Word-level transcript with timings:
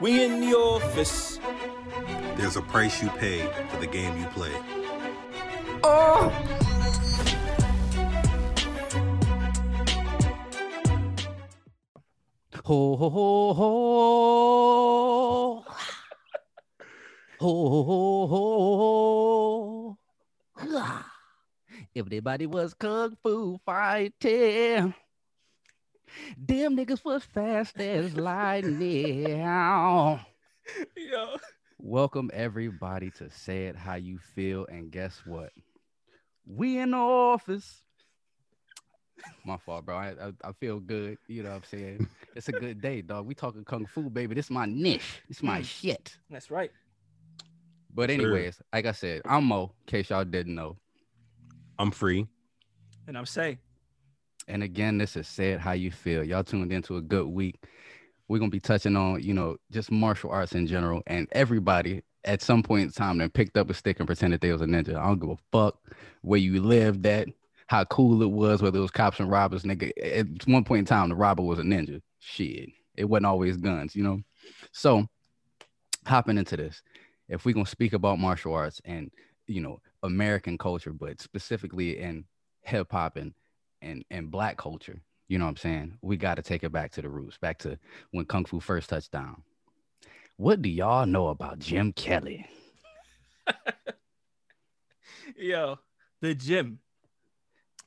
We 0.00 0.24
in 0.24 0.40
the 0.40 0.56
office. 0.56 1.38
There's 2.36 2.56
a 2.56 2.62
price 2.62 3.02
you 3.02 3.10
pay 3.10 3.46
for 3.68 3.76
the 3.76 3.86
game 3.86 4.16
you 4.18 4.26
play. 4.28 4.52
Oh. 5.84 6.32
Ho 12.64 12.96
ho 12.96 13.10
ho 13.10 13.52
ho. 13.52 13.64
Ho 17.40 17.52
ho 17.68 18.26
ho 18.26 18.36
ho. 18.80 19.98
Ha. 20.56 21.12
Everybody 21.94 22.46
was 22.46 22.72
kung 22.72 23.16
fu 23.22 23.58
fighting. 23.66 24.94
Them 26.36 26.76
niggas 26.76 27.04
was 27.04 27.24
fast 27.24 27.78
as 27.80 28.16
lightning. 28.16 29.28
Yo. 30.96 31.36
Welcome 31.78 32.30
everybody 32.32 33.10
to 33.12 33.30
Say 33.30 33.66
It 33.66 33.76
How 33.76 33.94
You 33.94 34.18
Feel. 34.18 34.66
And 34.66 34.90
guess 34.90 35.22
what? 35.24 35.50
We 36.46 36.78
in 36.78 36.90
the 36.92 36.98
office. 36.98 37.82
My 39.44 39.56
fault, 39.56 39.86
bro. 39.86 39.96
I, 39.96 40.08
I, 40.08 40.32
I 40.44 40.52
feel 40.52 40.80
good. 40.80 41.18
You 41.26 41.42
know 41.42 41.50
what 41.50 41.56
I'm 41.56 41.64
saying? 41.64 42.08
It's 42.36 42.48
a 42.48 42.52
good 42.52 42.80
day, 42.80 43.02
dog. 43.02 43.26
We 43.26 43.34
talking 43.34 43.64
kung 43.64 43.86
fu, 43.86 44.08
baby. 44.10 44.34
This 44.34 44.46
is 44.46 44.50
my 44.50 44.66
niche. 44.66 45.22
This 45.28 45.38
is 45.38 45.42
my 45.42 45.60
mm. 45.60 45.64
shit. 45.64 46.16
That's 46.30 46.50
right. 46.50 46.70
But 47.92 48.10
Sure. 48.10 48.20
anyways, 48.20 48.62
like 48.72 48.86
I 48.86 48.92
said, 48.92 49.22
I'm 49.24 49.44
Mo, 49.44 49.72
in 49.80 49.86
case 49.86 50.10
y'all 50.10 50.24
didn't 50.24 50.54
know. 50.54 50.76
I'm 51.78 51.90
free. 51.90 52.26
And 53.06 53.18
I'm 53.18 53.26
saying, 53.26 53.58
And 54.50 54.64
again, 54.64 54.98
this 54.98 55.16
is 55.16 55.28
Say 55.28 55.52
It 55.52 55.60
How 55.60 55.72
You 55.72 55.92
Feel. 55.92 56.24
Y'all 56.24 56.42
tuned 56.42 56.72
into 56.72 56.96
a 56.96 57.00
good 57.00 57.28
week. 57.28 57.62
We're 58.26 58.38
gonna 58.38 58.50
be 58.50 58.60
touching 58.60 58.96
on, 58.96 59.22
you 59.22 59.32
know, 59.32 59.56
just 59.70 59.92
martial 59.92 60.30
arts 60.30 60.54
in 60.54 60.66
general. 60.66 61.02
And 61.06 61.28
everybody 61.32 62.02
at 62.24 62.42
some 62.42 62.62
point 62.62 62.82
in 62.82 62.90
time 62.90 63.18
then 63.18 63.30
picked 63.30 63.56
up 63.56 63.70
a 63.70 63.74
stick 63.74 64.00
and 64.00 64.06
pretended 64.08 64.40
they 64.40 64.52
was 64.52 64.60
a 64.60 64.66
ninja. 64.66 64.96
I 64.96 65.06
don't 65.06 65.20
give 65.20 65.30
a 65.30 65.36
fuck 65.52 65.78
where 66.22 66.40
you 66.40 66.60
lived 66.60 67.06
at, 67.06 67.28
how 67.68 67.84
cool 67.84 68.22
it 68.22 68.30
was, 68.30 68.60
whether 68.60 68.78
it 68.78 68.82
was 68.82 68.90
cops 68.90 69.20
and 69.20 69.30
robbers, 69.30 69.62
nigga. 69.62 69.92
At 70.02 70.46
one 70.48 70.64
point 70.64 70.80
in 70.80 70.84
time, 70.84 71.08
the 71.08 71.14
robber 71.14 71.42
was 71.42 71.60
a 71.60 71.62
ninja. 71.62 72.02
Shit. 72.18 72.70
It 72.96 73.04
wasn't 73.04 73.26
always 73.26 73.56
guns, 73.56 73.94
you 73.94 74.02
know. 74.02 74.20
So 74.72 75.06
hopping 76.06 76.38
into 76.38 76.56
this, 76.56 76.82
if 77.28 77.44
we're 77.44 77.54
gonna 77.54 77.66
speak 77.66 77.92
about 77.92 78.18
martial 78.18 78.52
arts 78.52 78.80
and 78.84 79.12
you 79.46 79.60
know 79.60 79.80
American 80.02 80.58
culture, 80.58 80.92
but 80.92 81.20
specifically 81.20 82.00
in 82.00 82.24
hip 82.62 82.90
hop 82.90 83.16
and 83.16 83.32
and 83.82 84.04
and 84.10 84.30
black 84.30 84.56
culture, 84.56 85.00
you 85.28 85.38
know 85.38 85.44
what 85.44 85.50
I'm 85.50 85.56
saying? 85.56 85.98
We 86.02 86.16
got 86.16 86.36
to 86.36 86.42
take 86.42 86.64
it 86.64 86.72
back 86.72 86.92
to 86.92 87.02
the 87.02 87.08
roots, 87.08 87.38
back 87.38 87.58
to 87.60 87.78
when 88.10 88.24
Kung 88.24 88.44
Fu 88.44 88.60
first 88.60 88.88
touched 88.90 89.12
down. 89.12 89.42
What 90.36 90.62
do 90.62 90.68
y'all 90.70 91.06
know 91.06 91.28
about 91.28 91.58
Jim 91.58 91.92
Kelly? 91.92 92.46
yo, 95.36 95.78
the 96.20 96.34
gym. 96.34 96.78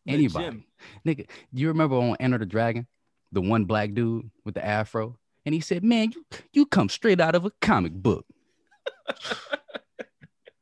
The 0.06 0.14
Anybody? 0.14 0.46
gym. 0.46 0.64
Nigga, 1.06 1.30
you 1.54 1.68
remember 1.70 1.96
on 1.96 2.18
Enter 2.20 2.38
the 2.38 2.46
Dragon, 2.46 2.88
the 3.32 3.42
one 3.42 3.66
black 3.66 3.94
dude 3.94 4.30
with 4.46 4.54
the 4.56 4.66
afro? 4.66 5.18
And 5.46 5.54
he 5.56 5.62
said, 5.62 5.84
Man, 5.84 6.12
you, 6.14 6.26
you 6.54 6.66
come 6.66 6.90
straight 6.90 7.20
out 7.22 7.36
of 7.36 7.46
a 7.46 7.52
comic 7.62 7.94
book. 7.94 8.26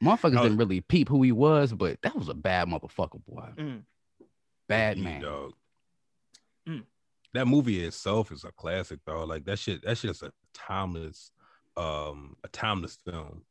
Motherfuckers 0.04 0.40
Oh. 0.40 0.44
didn't 0.44 0.58
really 0.58 0.82
peep 0.82 1.09
who 1.09 1.22
he 1.22 1.32
was, 1.32 1.74
but 1.74 2.02
that 2.02 2.16
was 2.16 2.28
a 2.30 2.34
bad 2.34 2.68
motherfucker, 2.68 3.24
boy. 3.28 3.50
Mm. 3.58 3.82
Bad 4.67 4.98
Yeah, 4.98 5.04
man. 5.04 5.22
dog. 5.22 5.54
Mm. 6.67 6.84
That 7.34 7.48
movie 7.48 7.84
itself 7.84 8.31
is 8.31 8.44
a 8.44 8.52
classic, 8.52 9.00
though. 9.06 9.23
Like 9.23 9.45
that 9.45 9.59
shit. 9.59 9.84
That 9.84 9.98
shit 9.98 10.12
is 10.12 10.22
a 10.22 10.31
timeless, 10.53 11.31
um, 11.78 12.36
a 12.44 12.48
timeless 12.50 12.98
film. 13.06 13.44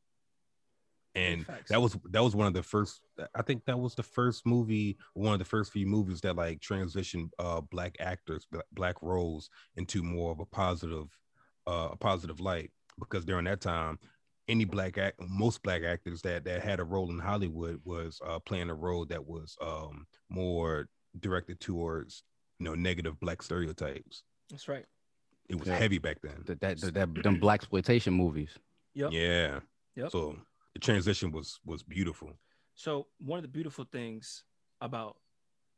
And 1.16 1.44
facts. 1.44 1.70
that 1.70 1.80
was 1.80 1.96
that 2.10 2.22
was 2.22 2.36
one 2.36 2.46
of 2.46 2.54
the 2.54 2.62
first. 2.62 3.00
I 3.34 3.42
think 3.42 3.64
that 3.64 3.78
was 3.78 3.94
the 3.94 4.02
first 4.02 4.46
movie, 4.46 4.96
one 5.14 5.32
of 5.32 5.38
the 5.40 5.44
first 5.44 5.72
few 5.72 5.86
movies 5.86 6.20
that 6.20 6.36
like 6.36 6.60
transitioned 6.60 7.30
uh 7.38 7.60
black 7.62 7.96
actors, 7.98 8.46
black 8.72 9.02
roles 9.02 9.50
into 9.76 10.02
more 10.02 10.30
of 10.30 10.38
a 10.38 10.46
positive, 10.46 11.08
uh, 11.66 11.88
a 11.92 11.96
positive 11.96 12.38
light. 12.38 12.70
Because 12.98 13.24
during 13.24 13.46
that 13.46 13.60
time, 13.60 13.98
any 14.46 14.64
black 14.64 14.98
act, 14.98 15.20
most 15.20 15.62
black 15.62 15.82
actors 15.82 16.22
that 16.22 16.44
that 16.44 16.62
had 16.62 16.78
a 16.78 16.84
role 16.84 17.10
in 17.10 17.18
Hollywood 17.18 17.80
was 17.84 18.20
uh, 18.24 18.38
playing 18.38 18.70
a 18.70 18.74
role 18.74 19.04
that 19.06 19.26
was 19.26 19.56
um, 19.60 20.06
more 20.28 20.88
directed 21.18 21.60
towards 21.60 22.22
you 22.58 22.64
know 22.64 22.74
negative 22.74 23.18
black 23.20 23.42
stereotypes. 23.42 24.22
That's 24.50 24.68
right. 24.68 24.86
It 25.48 25.58
was 25.58 25.66
Yeah. 25.68 25.76
heavy 25.76 25.98
back 25.98 26.18
then. 26.22 26.42
That, 26.46 26.60
that, 26.60 26.80
that, 26.80 26.94
that 26.94 27.22
them 27.22 27.36
black 27.40 27.60
exploitation 27.60 28.12
movies. 28.14 28.50
Yep. 28.94 29.10
Yeah. 29.12 29.60
Yep. 29.96 30.10
So 30.12 30.36
the 30.74 30.78
transition 30.80 31.32
was 31.32 31.58
was 31.64 31.82
beautiful. 31.82 32.30
So 32.74 33.06
one 33.18 33.38
of 33.38 33.42
the 33.42 33.48
beautiful 33.48 33.84
things 33.84 34.44
about 34.80 35.16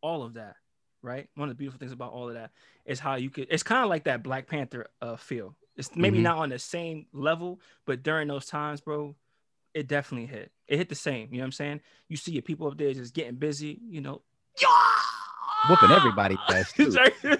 all 0.03 0.23
of 0.23 0.35
that, 0.35 0.57
right? 1.03 1.29
One 1.37 1.49
of 1.49 1.55
the 1.55 1.59
beautiful 1.59 1.79
things 1.79 1.93
about 1.93 2.13
all 2.13 2.29
of 2.29 2.35
that 2.35 2.51
is 2.85 3.01
how 3.01 3.15
you 3.17 3.31
could. 3.31 3.47
It's 3.51 3.63
kind 3.63 3.83
of 3.83 3.89
like 3.89 4.05
that 4.05 4.23
Black 4.23 4.47
Panther 4.47 4.89
uh, 5.01 5.17
feel. 5.17 5.57
It's 5.77 5.91
maybe 5.97 6.19
Mhm. 6.19 6.23
not 6.23 6.39
on 6.39 6.49
the 6.51 6.59
same 6.59 7.07
level, 7.13 7.61
but 7.87 8.03
during 8.03 8.29
those 8.29 8.47
times, 8.47 8.81
bro, 8.83 9.17
it 9.75 9.87
definitely 9.89 10.27
hit. 10.27 10.53
It 10.69 10.77
hit 10.77 10.89
the 10.91 10.95
same. 10.95 11.29
You 11.33 11.39
know 11.39 11.45
what 11.45 11.47
I'm 11.47 11.53
saying? 11.53 11.81
You 12.09 12.17
see 12.19 12.33
your 12.33 12.43
people 12.43 12.67
up 12.69 12.77
there 12.77 12.93
just 12.93 13.15
getting 13.15 13.37
busy. 13.37 13.81
You 13.89 14.03
know, 14.03 14.23
Whooping 15.69 15.91
everybody 15.91 16.37
ass 16.49 16.73
too. 16.77 16.95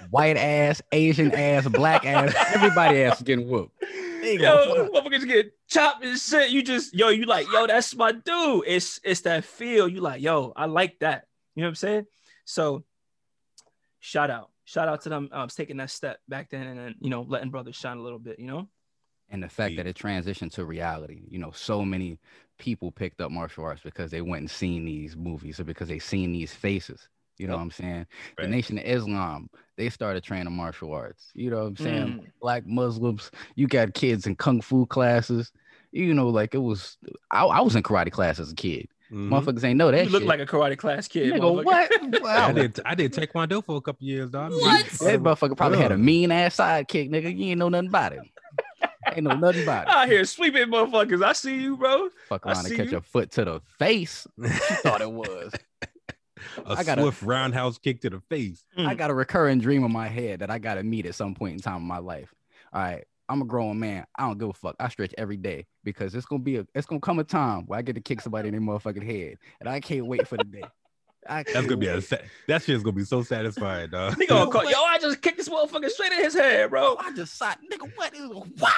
White 0.09 0.37
ass, 0.37 0.81
Asian 0.91 1.33
ass, 1.33 1.67
black 1.67 2.05
ass, 2.05 2.33
everybody 2.55 3.03
ass 3.03 3.21
getting 3.21 3.49
whooped. 3.49 3.83
Yo, 4.23 4.89
motherfuckers 4.89 5.27
get 5.27 5.53
chopped 5.67 6.03
and 6.05 6.17
shit. 6.17 6.49
You 6.49 6.63
just 6.63 6.93
yo, 6.93 7.09
you 7.09 7.25
like, 7.25 7.45
yo, 7.51 7.67
that's 7.67 7.95
my 7.95 8.13
dude. 8.13 8.63
It's 8.65 8.99
it's 9.03 9.21
that 9.21 9.43
feel. 9.43 9.87
You 9.87 9.99
like, 9.99 10.21
yo, 10.21 10.53
I 10.55 10.65
like 10.65 10.99
that. 10.99 11.27
You 11.55 11.61
know 11.61 11.67
what 11.67 11.71
I'm 11.71 11.75
saying? 11.75 12.05
So 12.45 12.83
shout 13.99 14.29
out. 14.29 14.49
Shout 14.65 14.87
out 14.87 15.01
to 15.01 15.09
them 15.09 15.29
um, 15.31 15.49
taking 15.49 15.77
that 15.77 15.89
step 15.89 16.19
back 16.29 16.49
then 16.49 16.67
and 16.67 16.79
then, 16.79 16.95
you 16.99 17.09
know, 17.09 17.25
letting 17.27 17.49
brothers 17.49 17.75
shine 17.75 17.97
a 17.97 18.01
little 18.01 18.19
bit, 18.19 18.39
you 18.39 18.47
know? 18.47 18.67
And 19.29 19.43
the 19.43 19.49
fact 19.49 19.75
that 19.77 19.87
it 19.87 19.97
transitioned 19.97 20.51
to 20.53 20.65
reality, 20.65 21.23
you 21.27 21.39
know, 21.39 21.51
so 21.51 21.83
many 21.83 22.19
people 22.59 22.91
picked 22.91 23.19
up 23.19 23.31
martial 23.31 23.63
arts 23.65 23.81
because 23.83 24.11
they 24.11 24.21
went 24.21 24.41
and 24.41 24.51
seen 24.51 24.85
these 24.85 25.17
movies 25.17 25.59
or 25.59 25.63
because 25.63 25.87
they 25.87 25.99
seen 25.99 26.31
these 26.31 26.53
faces. 26.53 27.09
You 27.37 27.47
know 27.47 27.53
Yep. 27.53 27.57
what 27.57 27.63
I'm 27.63 27.71
saying? 27.71 28.05
The 28.37 28.47
Nation 28.47 28.77
of 28.77 28.85
Islam, 28.85 29.49
they 29.77 29.89
started 29.89 30.23
training 30.23 30.55
martial 30.55 30.93
arts. 30.93 31.31
You 31.33 31.49
know 31.49 31.57
what 31.61 31.67
I'm 31.67 31.77
saying? 31.77 32.07
Mm. 32.07 32.25
Black 32.41 32.65
Muslims, 32.67 33.31
you 33.55 33.67
got 33.67 33.93
kids 33.93 34.27
in 34.27 34.35
kung 34.35 34.61
fu 34.61 34.85
classes. 34.85 35.51
You 35.91 36.13
know, 36.13 36.29
like 36.29 36.53
it 36.55 36.59
was. 36.59 36.97
I, 37.31 37.43
I 37.45 37.61
was 37.61 37.75
in 37.75 37.83
karate 37.83 38.11
class 38.11 38.39
as 38.39 38.51
a 38.51 38.55
kid. 38.55 38.87
Mhm. 39.11 39.29
Motherfuckers 39.29 39.63
ain't 39.63 39.77
know 39.77 39.91
that. 39.91 40.05
You 40.05 40.11
look 40.11 40.21
shit. 40.21 40.27
like 40.27 40.39
a 40.39 40.45
karate 40.45 40.77
class 40.77 41.07
kid. 41.07 41.33
Nigga, 41.33 41.39
motherfucker. 41.63 41.65
what? 42.11 42.21
Wow. 42.23 42.47
I 42.47 42.51
did 42.53 42.79
I 42.85 42.95
did 42.95 43.13
taekwondo 43.13 43.63
for 43.63 43.77
a 43.77 43.81
couple 43.81 44.05
years, 44.07 44.29
dog. 44.31 44.51
What? 44.53 44.85
That 45.01 45.19
motherfucker 45.21 45.55
probably 45.57 45.77
had 45.79 45.91
a 45.91 45.97
mean 45.97 46.31
ass 46.31 46.57
sidekick, 46.57 47.09
nigga. 47.11 47.35
You 47.37 47.47
ain't 47.51 47.59
know 47.59 47.69
nothing 47.69 47.89
about 47.89 48.13
it. 48.13 48.19
ain't 49.13 49.23
know 49.23 49.35
nothing 49.35 49.63
about 49.63 49.87
it. 49.87 49.93
Out 49.93 50.07
here 50.07 50.25
sweeping 50.25 50.65
motherfuckers. 50.67 51.23
I 51.23 51.33
see 51.33 51.61
you, 51.61 51.77
bro. 51.77 52.09
Fuck 52.29 52.45
I 52.47 52.53
around 52.53 52.65
and 52.65 52.75
catch 52.75 52.91
you. 52.91 52.97
a 52.97 53.01
foot 53.01 53.29
to 53.31 53.45
the 53.45 53.61
face. 53.77 54.25
You 54.37 54.47
thought 54.49 55.01
it 55.01 55.11
was. 55.11 55.53
A 56.65 56.71
I 56.71 56.83
gotta- 56.83 57.01
swift 57.01 57.21
roundhouse 57.21 57.77
kick 57.77 58.01
to 58.01 58.09
the 58.09 58.19
face. 58.29 58.63
I 58.77 58.93
Mm. 58.93 58.97
got 58.97 59.09
a 59.09 59.13
recurring 59.13 59.59
dream 59.59 59.83
in 59.83 59.91
my 59.91 60.07
head 60.07 60.39
that 60.39 60.49
I 60.49 60.59
gotta 60.59 60.83
meet 60.83 61.05
at 61.05 61.15
some 61.15 61.33
point 61.35 61.53
in 61.53 61.59
time 61.59 61.77
in 61.77 61.87
my 61.87 61.99
life. 61.99 62.33
All 62.71 62.81
right. 62.81 63.03
I'm 63.29 63.41
a 63.41 63.45
grown 63.45 63.79
man. 63.79 64.05
I 64.17 64.27
don't 64.27 64.37
give 64.37 64.49
a 64.49 64.53
fuck. 64.53 64.75
I 64.79 64.89
stretch 64.89 65.13
every 65.17 65.37
day 65.37 65.65
because 65.83 66.13
it's 66.13 66.25
gonna 66.25 66.41
be 66.43 66.57
a 66.57 66.67
it's 66.75 66.85
gonna 66.85 66.99
come 67.01 67.19
a 67.19 67.23
time 67.23 67.65
where 67.67 67.79
I 67.79 67.81
get 67.81 67.95
to 67.95 68.01
kick 68.01 68.19
somebody 68.21 68.49
in 68.49 68.51
their 68.53 68.61
motherfucking 68.61 69.03
head. 69.03 69.37
And 69.59 69.69
I 69.69 69.79
can't 69.79 70.05
wait 70.05 70.27
for 70.27 70.37
the 70.37 70.43
day. 70.43 70.63
That's 71.25 71.53
gonna 71.53 71.77
be 71.77 71.87
a 71.87 72.01
sa- 72.01 72.17
that 72.49 72.63
shit's 72.63 72.83
gonna 72.83 72.97
be 72.97 73.05
so 73.05 73.23
satisfying, 73.23 73.89
dog. 73.91 74.17
He 74.17 74.25
gonna 74.27 74.51
call, 74.51 74.69
yo, 74.69 74.77
I 74.83 74.97
just 74.99 75.21
kicked 75.21 75.37
this 75.37 75.47
motherfucker 75.47 75.89
straight 75.89 76.11
in 76.11 76.19
his 76.19 76.33
head, 76.35 76.69
bro. 76.69 76.97
I 76.99 77.13
just 77.13 77.37
saw 77.37 77.53
nigga 77.71 77.89
what 77.95 78.13
is 78.13 78.29
wow. 78.29 78.69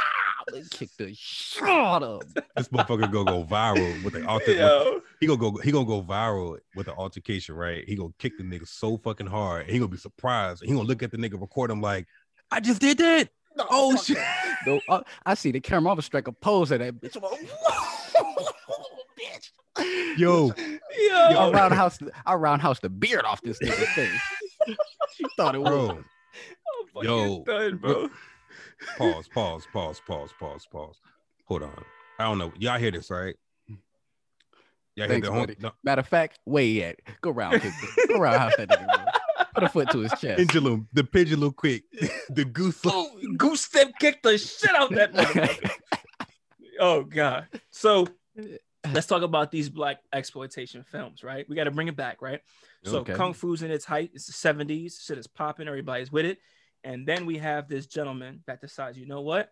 They 0.52 0.62
kicked 0.70 0.98
the 0.98 1.14
shit 1.16 1.64
out 1.64 2.04
of 2.04 2.22
him. 2.24 2.44
this 2.56 2.68
motherfucker 2.70 3.12
gonna 3.12 3.26
go 3.26 3.44
viral 3.44 4.04
with 4.04 4.14
the 4.14 4.26
alter. 4.28 4.54
Yo. 4.54 5.02
He 5.20 5.28
gonna 5.28 5.40
go. 5.40 5.52
He 5.58 5.72
gonna 5.72 5.86
go 5.86 6.02
viral 6.02 6.58
with 6.76 6.86
the 6.86 6.94
altercation, 6.94 7.56
right? 7.56 7.84
He 7.88 7.96
gonna 7.96 8.14
kick 8.20 8.38
the 8.38 8.44
nigga 8.44 8.68
so 8.68 8.98
fucking 8.98 9.28
hard. 9.28 9.64
And 9.64 9.72
he 9.72 9.80
gonna 9.80 9.90
be 9.90 9.98
surprised. 9.98 10.64
He 10.64 10.72
gonna 10.72 10.84
look 10.84 11.04
at 11.04 11.12
the 11.12 11.18
nigga, 11.18 11.40
record 11.40 11.72
him 11.72 11.82
like, 11.82 12.06
I 12.52 12.60
just 12.60 12.80
did 12.82 12.98
that. 13.00 13.30
Oh 13.58 13.96
shit. 13.96 14.18
Though, 14.66 14.82
uh, 14.90 15.02
I 15.26 15.34
see 15.34 15.52
the 15.52 15.60
camera. 15.60 15.92
I'm 15.92 15.96
gonna 15.96 16.02
strike 16.04 16.28
a 16.28 16.32
pose 16.32 16.72
at 16.72 16.80
that 16.80 16.96
bitch. 17.02 17.18
Bitch. 19.20 20.18
Yo, 20.18 20.54
Yo. 20.98 21.38
I 21.38 21.52
roundhouse, 21.52 22.00
I 22.26 22.36
roundhouse 22.36 22.80
the 22.80 22.90
beard 22.90 23.26
off 23.26 23.42
this 23.42 23.60
nigga's 23.60 23.90
face. 23.90 24.22
she 25.16 25.26
thought 25.36 25.56
it 25.56 25.62
was. 25.62 25.70
bro. 25.72 26.04
I'm 26.98 27.04
Yo. 27.04 27.44
done, 27.44 27.78
bro. 27.78 28.10
Pause. 28.98 29.28
Pause. 29.30 29.68
Pause. 29.74 30.02
Pause. 30.08 30.34
Pause. 30.40 30.68
Pause. 30.72 31.02
Hold 31.46 31.64
on. 31.64 31.84
I 32.20 32.24
don't 32.24 32.38
know. 32.38 32.52
Y'all 32.58 32.80
hear 32.80 32.92
this, 32.92 33.10
right? 33.12 33.36
Y'all 34.98 35.08
Thanks, 35.10 35.14
hear 35.14 35.22
the 35.22 35.32
home, 35.32 35.42
buddy. 35.48 35.56
no, 35.60 35.72
Matter 35.84 36.00
of 36.00 36.08
fact, 36.08 36.40
where 36.46 36.64
he 36.64 36.82
at? 36.84 36.98
Go 37.22 37.32
round, 37.32 37.62
kick 37.62 37.74
the, 37.82 38.08
go 38.14 38.20
roundhouse 38.20 38.56
that 38.56 38.70
nigga. 38.70 39.12
Put 39.54 39.64
a 39.64 39.70
foot 39.70 39.92
to 39.92 40.00
his 40.00 40.12
chest. 40.12 40.38
pendulum, 40.38 40.88
the 40.94 41.04
pendulum 41.04 41.52
quick, 41.52 41.84
the 42.30 42.46
goose. 42.46 42.80
Oh, 42.86 43.10
goose 43.36 43.62
step 43.62 43.92
kicked 44.00 44.24
the 44.24 44.38
shit 44.38 44.74
out 44.74 44.92
that 44.92 45.12
motherfucker. 45.14 45.70
oh 46.80 47.04
god. 47.04 47.48
So 47.72 48.08
let's 48.94 49.06
talk 49.08 49.22
about 49.22 49.52
these 49.52 49.68
black 49.70 49.98
exploitation 50.14 50.84
films, 50.84 51.26
right? 51.26 51.46
We 51.50 51.58
got 51.58 51.66
to 51.66 51.72
bring 51.72 51.90
it 51.90 51.98
back, 51.98 52.22
right? 52.22 52.40
So 52.86 53.00
Okay. 53.00 53.14
kung 53.16 53.34
fu's 53.34 53.64
in 53.64 53.72
its 53.72 53.84
height. 53.84 54.12
It's 54.14 54.28
the 54.28 54.54
70s. 54.54 55.06
Shit 55.06 55.18
is 55.18 55.28
popping. 55.28 55.68
Everybody's 55.68 56.10
with 56.12 56.26
it. 56.26 56.38
And 56.86 57.06
then 57.06 57.26
we 57.26 57.40
have 57.40 57.68
this 57.68 57.88
gentleman 57.88 58.44
that 58.46 58.62
decides, 58.62 58.98
you 58.98 59.08
know 59.08 59.22
what? 59.22 59.52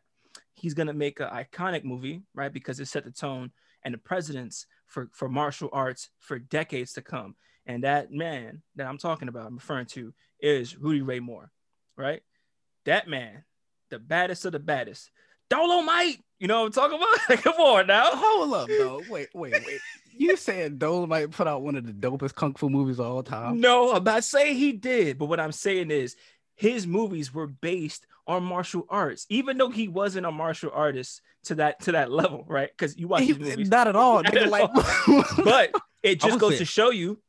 He's 0.54 0.76
gonna 0.76 0.94
make 0.94 1.20
an 1.20 1.30
iconic 1.30 1.84
movie, 1.84 2.22
right? 2.36 2.54
Because 2.54 2.80
it 2.80 2.88
set 2.88 3.04
the 3.04 3.12
tone 3.12 3.52
and 3.84 3.94
the 3.94 3.98
precedence 3.98 4.68
for 4.86 5.10
for 5.14 5.28
martial 5.28 5.70
arts 5.74 6.10
for 6.20 6.38
decades 6.38 6.94
to 6.94 7.02
come. 7.02 7.36
And 7.66 7.84
that 7.84 8.12
man 8.12 8.62
that 8.76 8.88
I'm 8.88 8.98
talking 8.98 9.28
about, 9.28 9.48
I'm 9.48 9.56
referring 9.56 9.88
to, 9.88 10.14
is 10.40 10.78
Rudy 10.78 11.02
Ray 11.02 11.20
Moore, 11.20 11.52
right? 11.98 12.22
That 12.86 13.08
man, 13.08 13.44
the 13.90 14.00
baddest 14.00 14.46
of 14.46 14.52
the 14.52 14.60
baddest. 14.60 15.10
Dolomite, 15.50 16.20
you 16.40 16.48
know 16.48 16.62
what 16.62 16.66
I'm 16.68 16.72
talking 16.72 16.98
about? 16.98 17.44
Come 17.44 17.54
on 17.54 17.88
now. 17.88 18.10
Hold 18.14 18.54
up, 18.54 18.68
though. 18.68 19.02
Wait, 19.10 19.30
wait, 19.34 19.54
wait. 19.54 19.80
You 20.16 20.36
saying 20.36 20.78
Dolomite 20.78 21.32
put 21.32 21.48
out 21.48 21.62
one 21.62 21.76
of 21.76 21.86
the 21.86 21.94
dopest 21.94 22.36
kung 22.36 22.54
fu 22.54 22.70
movies 22.70 23.00
of 23.00 23.06
all 23.06 23.24
time? 23.24 23.60
No, 23.60 23.94
I'm 23.94 24.04
not 24.04 24.24
saying 24.24 24.58
he 24.58 24.72
did, 24.72 25.18
but 25.18 25.26
what 25.26 25.40
I'm 25.40 25.52
saying 25.52 25.92
is 25.92 26.16
his 26.56 26.86
movies 26.88 27.34
were 27.34 27.48
based 27.48 28.06
on 28.28 28.44
martial 28.44 28.86
arts, 28.90 29.26
even 29.30 29.58
though 29.58 29.70
he 29.70 29.88
wasn't 29.88 30.26
a 30.26 30.32
martial 30.32 30.72
artist 30.74 31.22
to 31.46 31.56
that 31.56 31.82
to 31.82 31.92
that 31.94 32.12
level, 32.12 32.46
right? 32.48 32.70
Because 32.70 32.98
you 32.98 33.08
watch 33.08 33.22
He- 33.24 33.28
his 33.30 33.40
movies, 33.40 33.70
not 33.70 33.88
at 33.88 33.96
all. 33.96 34.22
Not 34.24 34.36
at 34.38 34.50
like, 34.50 34.70
but 35.44 35.72
it 36.04 36.20
just 36.22 36.40
goes 36.40 36.58
to 36.60 36.66
show 36.66 36.90
you 36.90 37.20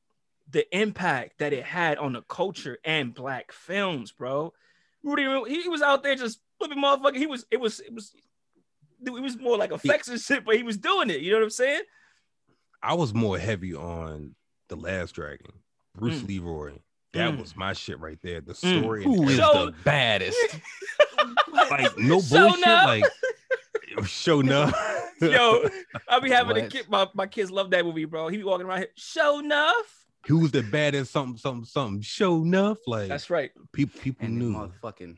the 0.50 0.66
impact 0.76 1.38
that 1.38 1.52
it 1.52 1.64
had 1.64 1.98
on 1.98 2.12
the 2.12 2.22
culture 2.22 2.78
and 2.84 3.12
black 3.14 3.50
films, 3.50 4.12
bro. 4.12 4.52
Rudy, 5.02 5.24
he 5.62 5.68
was 5.68 5.82
out 5.82 6.02
there 6.02 6.14
just 6.14 6.38
flipping 6.58 6.78
motherfucker. 6.78 7.16
He 7.16 7.26
was, 7.26 7.44
it 7.50 7.58
was, 7.60 7.80
it 7.80 7.92
was, 7.92 8.12
it 9.04 9.10
was 9.10 9.36
more 9.38 9.56
like 9.58 9.72
effects 9.72 10.08
and 10.08 10.20
shit, 10.20 10.44
but 10.44 10.56
he 10.56 10.62
was 10.62 10.76
doing 10.78 11.10
it. 11.10 11.20
You 11.20 11.32
know 11.32 11.38
what 11.38 11.44
I'm 11.44 11.50
saying? 11.50 11.82
I 12.82 12.94
was 12.94 13.12
more 13.12 13.38
heavy 13.38 13.74
on 13.74 14.34
the 14.68 14.76
Last 14.76 15.12
Dragon, 15.14 15.50
Bruce 15.96 16.20
Mm. 16.22 16.28
Leroy. 16.28 16.72
That 17.14 17.32
Mm. 17.34 17.40
was 17.40 17.56
my 17.56 17.72
shit 17.72 17.98
right 18.00 18.18
there. 18.22 18.40
The 18.40 18.52
Mm. 18.54 18.80
story, 18.80 19.04
and 19.04 19.14
who 19.16 19.28
is 19.28 19.36
Show- 19.36 19.66
the 19.66 19.72
baddest? 19.84 20.38
like 21.70 21.96
no 21.98 22.20
bullshit. 22.20 22.58
enough. 22.58 22.86
Like 22.86 23.04
show 24.06 24.40
enough. 24.40 24.74
Yo, 25.20 25.68
I 26.08 26.18
be 26.20 26.30
having 26.30 26.56
a 26.56 26.68
kid. 26.68 26.86
My, 26.88 27.08
my 27.14 27.26
kids 27.26 27.50
love 27.50 27.70
that 27.70 27.84
movie, 27.84 28.04
bro. 28.04 28.28
He 28.28 28.38
be 28.38 28.44
walking 28.44 28.66
around 28.66 28.78
here. 28.78 28.88
Show 28.96 29.38
enough. 29.38 30.06
who's 30.26 30.50
the 30.50 30.62
baddest? 30.62 31.12
Something, 31.12 31.36
something, 31.38 31.64
something. 31.64 32.00
Show 32.02 32.42
enough. 32.42 32.78
Like 32.86 33.08
That's 33.08 33.30
right. 33.30 33.50
people, 33.72 34.00
people 34.00 34.26
and 34.26 34.40
the 34.40 34.44
knew 34.44 34.52
motherfucking. 34.54 35.16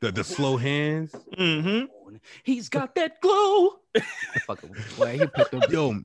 the 0.00 0.10
the 0.12 0.24
slow 0.24 0.56
hands. 0.56 1.12
Mm-hmm. 1.36 2.16
He's 2.42 2.68
got 2.68 2.94
that 2.96 3.20
glow. 3.20 3.76
Fucking, 4.46 4.74
boy, 4.98 5.18
he 5.18 5.26
picked 5.26 5.50
the 5.52 5.66
Yo, 5.70 6.00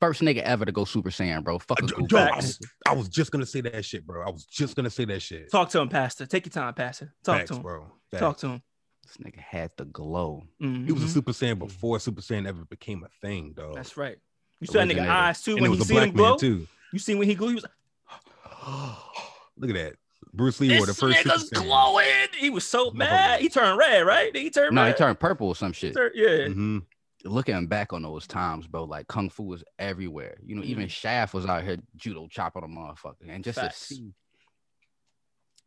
first 0.00 0.20
nigga 0.22 0.42
ever 0.42 0.64
to 0.64 0.72
go 0.72 0.84
Super 0.84 1.10
Saiyan, 1.10 1.42
bro. 1.44 1.58
Fucking 1.58 1.88
yo, 1.88 1.96
Goku. 1.96 2.12
yo, 2.12 2.18
I, 2.18 2.36
was, 2.36 2.60
I 2.88 2.92
was 2.94 3.08
just 3.08 3.30
gonna 3.32 3.46
say 3.46 3.60
that 3.62 3.84
shit, 3.84 4.06
bro. 4.06 4.26
I 4.26 4.30
was 4.30 4.44
just 4.44 4.76
gonna 4.76 4.90
say 4.90 5.04
that 5.06 5.20
shit. 5.20 5.50
Talk 5.50 5.70
to 5.70 5.80
him, 5.80 5.88
Pastor. 5.88 6.26
Take 6.26 6.46
your 6.46 6.50
time, 6.52 6.74
Pastor. 6.74 7.14
Talk 7.24 7.38
Facts, 7.38 7.50
to 7.50 7.56
him. 7.56 7.62
bro. 7.62 7.92
Talk 8.16 8.38
to 8.38 8.48
him. 8.48 8.62
This 9.06 9.16
nigga 9.18 9.38
had 9.38 9.70
the 9.76 9.84
glow. 9.84 10.42
He 10.58 10.90
was 10.92 11.02
a. 11.04 11.08
Super 11.08 11.32
Saiyan 11.32 11.58
before 11.58 12.00
Super 12.00 12.20
Saiyan 12.20 12.46
ever 12.48 12.64
became 12.64 13.04
a 13.04 13.08
thing, 13.24 13.52
dog. 13.56 13.74
That's 13.76 13.96
right. 13.96 14.16
You 14.60 14.66
saw 14.66 14.74
that 14.74 14.84
nigga 14.84 14.96
Originator. 14.96 15.10
eyes 15.12 15.42
too 15.42 15.56
and 15.56 15.58
it 15.66 15.68
when 15.68 15.78
he 15.78 15.84
seen 15.84 15.98
him 16.02 16.12
glow. 16.12 16.36
too. 16.36 16.66
You 16.92 16.98
seen 16.98 17.18
when 17.18 17.28
he 17.28 17.34
glowed? 17.34 17.50
He 17.50 17.54
was 17.56 17.64
Look 19.58 19.70
at 19.70 19.74
that. 19.76 19.94
Bruce 20.32 20.60
Lee 20.60 20.68
were 20.74 20.80
the 20.80 20.86
this 20.86 20.98
first 21.00 21.18
Super 21.18 21.28
nigga's 21.34 21.50
Saiyan. 21.50 21.62
glowing. 21.64 22.06
He 22.38 22.50
was 22.50 22.66
so 22.66 22.90
mad. 22.90 23.40
He 23.40 23.48
turned 23.48 23.78
red, 23.78 24.00
right? 24.06 24.34
He 24.36 24.50
turned 24.50 24.74
No, 24.74 24.86
he 24.86 24.92
turned 24.92 25.18
purple 25.18 25.48
or 25.48 25.54
some 25.56 25.72
shit. 25.72 25.94
Tur- 25.94 26.12
yeah. 26.14 26.48
Mhm. 26.48 26.82
Looking 27.24 27.66
back 27.66 27.92
on 27.92 28.02
those 28.02 28.26
times, 28.26 28.66
bro, 28.66 28.84
like 28.84 29.08
kung 29.08 29.30
fu 29.30 29.42
was 29.44 29.64
everywhere. 29.78 30.36
You 30.44 30.54
know, 30.54 30.62
even 30.62 30.86
Shaft 30.88 31.34
was 31.34 31.46
out 31.46 31.64
here 31.64 31.78
judo 31.96 32.28
chopping 32.28 32.62
a 32.62 32.68
motherfucker, 32.68 33.28
and 33.28 33.42
just 33.42 33.58
Mm. 33.58 33.62
Facts. 33.62 33.88
to 33.88 33.94
see 33.94 34.14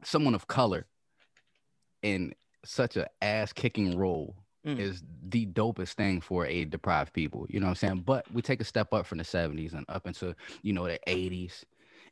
someone 0.04 0.36
of 0.36 0.48
color 0.48 0.88
in 2.02 2.34
such 2.64 2.96
a 2.98 3.10
ass 3.22 3.52
kicking 3.52 3.98
role 3.98 4.36
Mm. 4.66 4.78
is 4.80 5.04
the 5.30 5.46
dopest 5.48 5.94
thing 5.94 6.22
for 6.22 6.46
a 6.46 6.66
deprived 6.66 7.14
people. 7.14 7.46
You 7.50 7.60
know 7.60 7.66
what 7.68 7.72
I'm 7.72 7.76
saying? 7.76 8.02
But 8.02 8.30
we 8.32 8.42
take 8.42 8.62
a 8.62 8.66
step 8.66 8.94
up 8.94 9.06
from 9.06 9.18
the 9.18 9.24
70s 9.24 9.74
and 9.74 9.86
up 9.90 10.06
into 10.06 10.36
you 10.62 10.74
know 10.74 10.86
the 10.86 11.00
80s, 11.08 11.66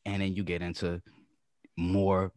and 0.06 0.22
then 0.22 0.34
you 0.34 0.44
get 0.44 0.62
into 0.62 1.02
more 1.78 2.32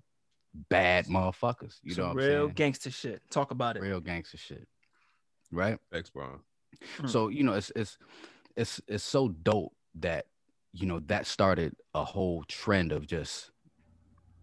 bad 0.68 1.06
motherfuckers. 1.06 1.78
You 1.82 1.94
Some 1.94 2.02
know 2.02 2.08
what 2.14 2.22
I'm 2.24 2.28
real 2.28 2.48
gangster 2.48 2.90
shit. 2.90 3.22
Talk 3.30 3.52
about 3.52 3.76
it. 3.76 3.82
real 3.82 4.00
gangster 4.00 4.36
shit, 4.36 4.68
right? 5.50 5.78
Thanks, 5.90 6.10
bro. 6.10 6.40
Mm. 6.98 7.10
So 7.10 7.28
you 7.28 7.44
know, 7.44 7.54
it's 7.54 7.72
it's 7.76 7.98
it's 8.56 8.80
it's 8.88 9.04
so 9.04 9.28
dope 9.28 9.72
that 9.96 10.26
you 10.72 10.86
know 10.86 11.00
that 11.06 11.26
started 11.26 11.74
a 11.94 12.04
whole 12.04 12.44
trend 12.44 12.92
of 12.92 13.06
just 13.06 13.50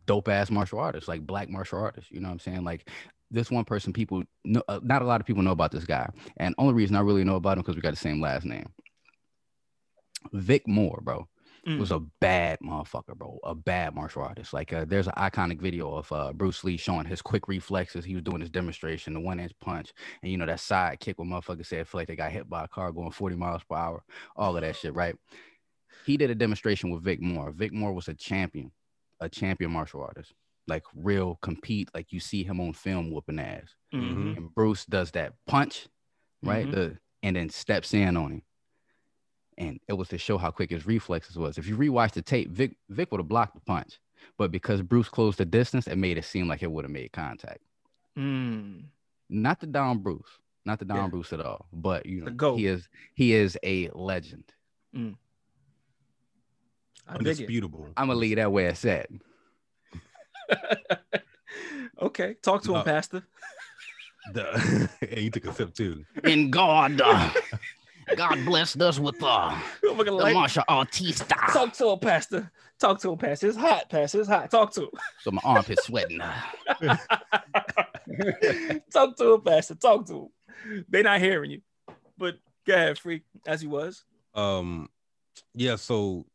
dope 0.05 0.27
ass 0.27 0.49
martial 0.49 0.79
artists, 0.79 1.07
like 1.07 1.25
black 1.25 1.49
martial 1.49 1.79
artists. 1.79 2.11
You 2.11 2.19
know 2.19 2.29
what 2.29 2.33
I'm 2.33 2.39
saying? 2.39 2.63
Like 2.63 2.89
this 3.29 3.51
one 3.51 3.65
person, 3.65 3.93
people 3.93 4.23
know, 4.45 4.63
uh, 4.67 4.79
not 4.81 5.01
a 5.01 5.05
lot 5.05 5.21
of 5.21 5.27
people 5.27 5.43
know 5.43 5.51
about 5.51 5.71
this 5.71 5.85
guy, 5.85 6.09
and 6.37 6.55
only 6.57 6.73
reason 6.73 6.95
I 6.95 7.01
really 7.01 7.23
know 7.23 7.35
about 7.35 7.57
him 7.57 7.63
because 7.63 7.75
we 7.75 7.81
got 7.81 7.91
the 7.91 7.97
same 7.97 8.21
last 8.21 8.45
name. 8.45 8.67
Vic 10.33 10.67
Moore, 10.67 10.99
bro, 11.03 11.27
Mm. 11.67 11.79
was 11.79 11.91
a 11.91 11.99
bad 12.21 12.59
motherfucker, 12.63 13.15
bro. 13.15 13.39
A 13.43 13.53
bad 13.53 13.93
martial 13.93 14.21
artist. 14.23 14.53
Like, 14.53 14.71
uh, 14.71 14.85
there's 14.87 15.07
an 15.07 15.13
iconic 15.17 15.59
video 15.59 15.93
of 15.95 16.09
uh, 16.13 16.31
Bruce 16.31 16.63
Lee 16.63 16.77
showing 16.77 17.05
his 17.05 17.21
quick 17.21 17.47
reflexes. 17.49 18.05
He 18.05 18.15
was 18.15 18.23
doing 18.23 18.39
his 18.39 18.49
demonstration, 18.49 19.13
the 19.13 19.19
one 19.19 19.39
inch 19.39 19.51
punch, 19.59 19.91
and 20.23 20.31
you 20.31 20.37
know 20.37 20.45
that 20.45 20.61
side 20.61 20.99
kick 21.01 21.19
where 21.19 21.27
motherfucker 21.27 21.65
said 21.65 21.87
feel 21.87 21.99
like 21.99 22.07
they 22.07 22.15
got 22.15 22.31
hit 22.31 22.49
by 22.49 22.63
a 22.63 22.67
car 22.69 22.91
going 22.93 23.11
40 23.11 23.35
miles 23.35 23.63
per 23.69 23.75
hour. 23.75 24.03
All 24.37 24.55
of 24.55 24.61
that 24.61 24.77
shit, 24.77 24.93
right? 24.95 25.15
He 26.05 26.15
did 26.15 26.29
a 26.29 26.35
demonstration 26.35 26.89
with 26.89 27.03
Vic 27.03 27.21
Moore. 27.21 27.51
Vic 27.51 27.73
Moore 27.73 27.91
was 27.91 28.07
a 28.07 28.13
champion, 28.13 28.71
a 29.19 29.27
champion 29.27 29.71
martial 29.71 30.01
artist, 30.01 30.33
like 30.67 30.83
real 30.95 31.37
compete. 31.41 31.89
Like 31.93 32.13
you 32.13 32.21
see 32.21 32.43
him 32.45 32.61
on 32.61 32.71
film 32.71 33.11
whooping 33.11 33.39
ass. 33.39 33.75
Mhm. 33.93 34.37
And 34.37 34.55
Bruce 34.55 34.85
does 34.85 35.11
that 35.11 35.33
punch, 35.47 35.87
right? 36.41 36.65
Mhm. 36.65 36.71
The 36.71 36.97
and 37.23 37.35
then 37.35 37.49
steps 37.49 37.93
in 37.93 38.15
on 38.15 38.31
him. 38.31 38.41
And 39.57 39.79
it 39.87 39.93
was 39.93 40.09
to 40.09 40.17
show 40.17 40.37
how 40.37 40.51
quick 40.51 40.69
his 40.69 40.85
reflexes 40.85 41.35
was. 41.35 41.57
If 41.57 41.67
you 41.67 41.75
rewatch 41.75 42.11
the 42.11 42.21
tape, 42.21 42.49
Vic 42.51 42.77
Vic 42.89 43.11
would 43.11 43.19
have 43.19 43.27
blocked 43.27 43.55
the 43.55 43.61
punch, 43.61 43.99
but 44.37 44.51
because 44.51 44.81
Bruce 44.81 45.09
closed 45.09 45.39
the 45.39 45.45
distance, 45.45 45.87
it 45.87 45.97
made 45.97 46.17
it 46.17 46.25
seem 46.25 46.47
like 46.47 46.61
it 46.61 46.71
would 46.71 46.85
have 46.85 46.91
made 46.91 47.11
contact. 47.11 47.59
Mm. 48.17 48.83
Not 49.29 49.59
the 49.59 49.67
Don 49.67 49.99
Bruce, 49.99 50.39
not 50.65 50.79
the 50.79 50.85
Don 50.85 50.97
Yeah. 50.97 51.07
Bruce 51.07 51.33
at 51.33 51.41
all. 51.41 51.65
But 51.73 52.05
you 52.05 52.23
know, 52.23 52.31
GOAT. 52.31 52.57
he 52.57 52.67
is 52.67 52.87
he 53.15 53.33
is 53.33 53.57
a 53.63 53.89
legend. 53.93 54.43
I 54.93 54.99
dig 57.17 57.27
it. 57.27 57.29
Undisputable. 57.29 57.87
I'm 57.97 58.07
gonna 58.07 58.19
leave 58.19 58.35
that 58.37 58.51
where 58.51 58.69
it's 58.69 58.85
at. 58.85 59.09
okay, 62.01 62.35
talk 62.41 62.63
to 62.63 62.75
him, 62.75 62.83
Pastor. 62.83 63.23
The, 64.33 64.89
and 65.09 65.19
you 65.21 65.29
took 65.29 65.45
a 65.45 65.53
sip 65.53 65.73
too. 65.73 66.03
In 66.23 66.51
God, 66.51 66.99
uh, 67.01 67.31
God 68.15 68.45
blessed 68.45 68.81
us 68.81 68.99
with 68.99 69.21
uh, 69.21 69.57
You 69.83 69.89
fucking 69.95 70.05
the 70.05 70.11
like- 70.13 70.33
martial 70.33 70.63
artista. 70.69 71.27
Talk 71.51 71.73
to 71.73 71.89
him, 71.91 71.99
Pastor. 71.99 72.51
Talk 72.79 72.99
to 73.01 73.11
him, 73.11 73.17
Pastor. 73.17 73.47
It's 73.47 73.57
hot, 73.57 73.89
Pastor. 73.89 74.19
It's 74.21 74.29
hot. 74.29 74.49
Talk 74.51 74.71
to 74.73 74.83
him. 74.83 74.89
So 75.21 75.31
my 75.31 75.41
armpit 75.43 75.79
sweating. 75.81 76.19
Talk 78.91 79.17
to 79.17 79.33
him, 79.33 79.41
Pastor. 79.41 79.75
Talk 79.75 80.05
to 80.07 80.29
him. 80.65 80.85
They're 80.89 81.03
not 81.03 81.19
hearing 81.21 81.51
you. 81.51 81.61
But 82.17 82.35
go 82.65 82.73
ahead, 82.73 82.97
freak, 82.99 83.23
as 83.45 83.61
he 83.61 83.67
was. 83.67 84.03
Um, 84.33 84.89
yeah. 85.53 85.75
So 85.75 86.25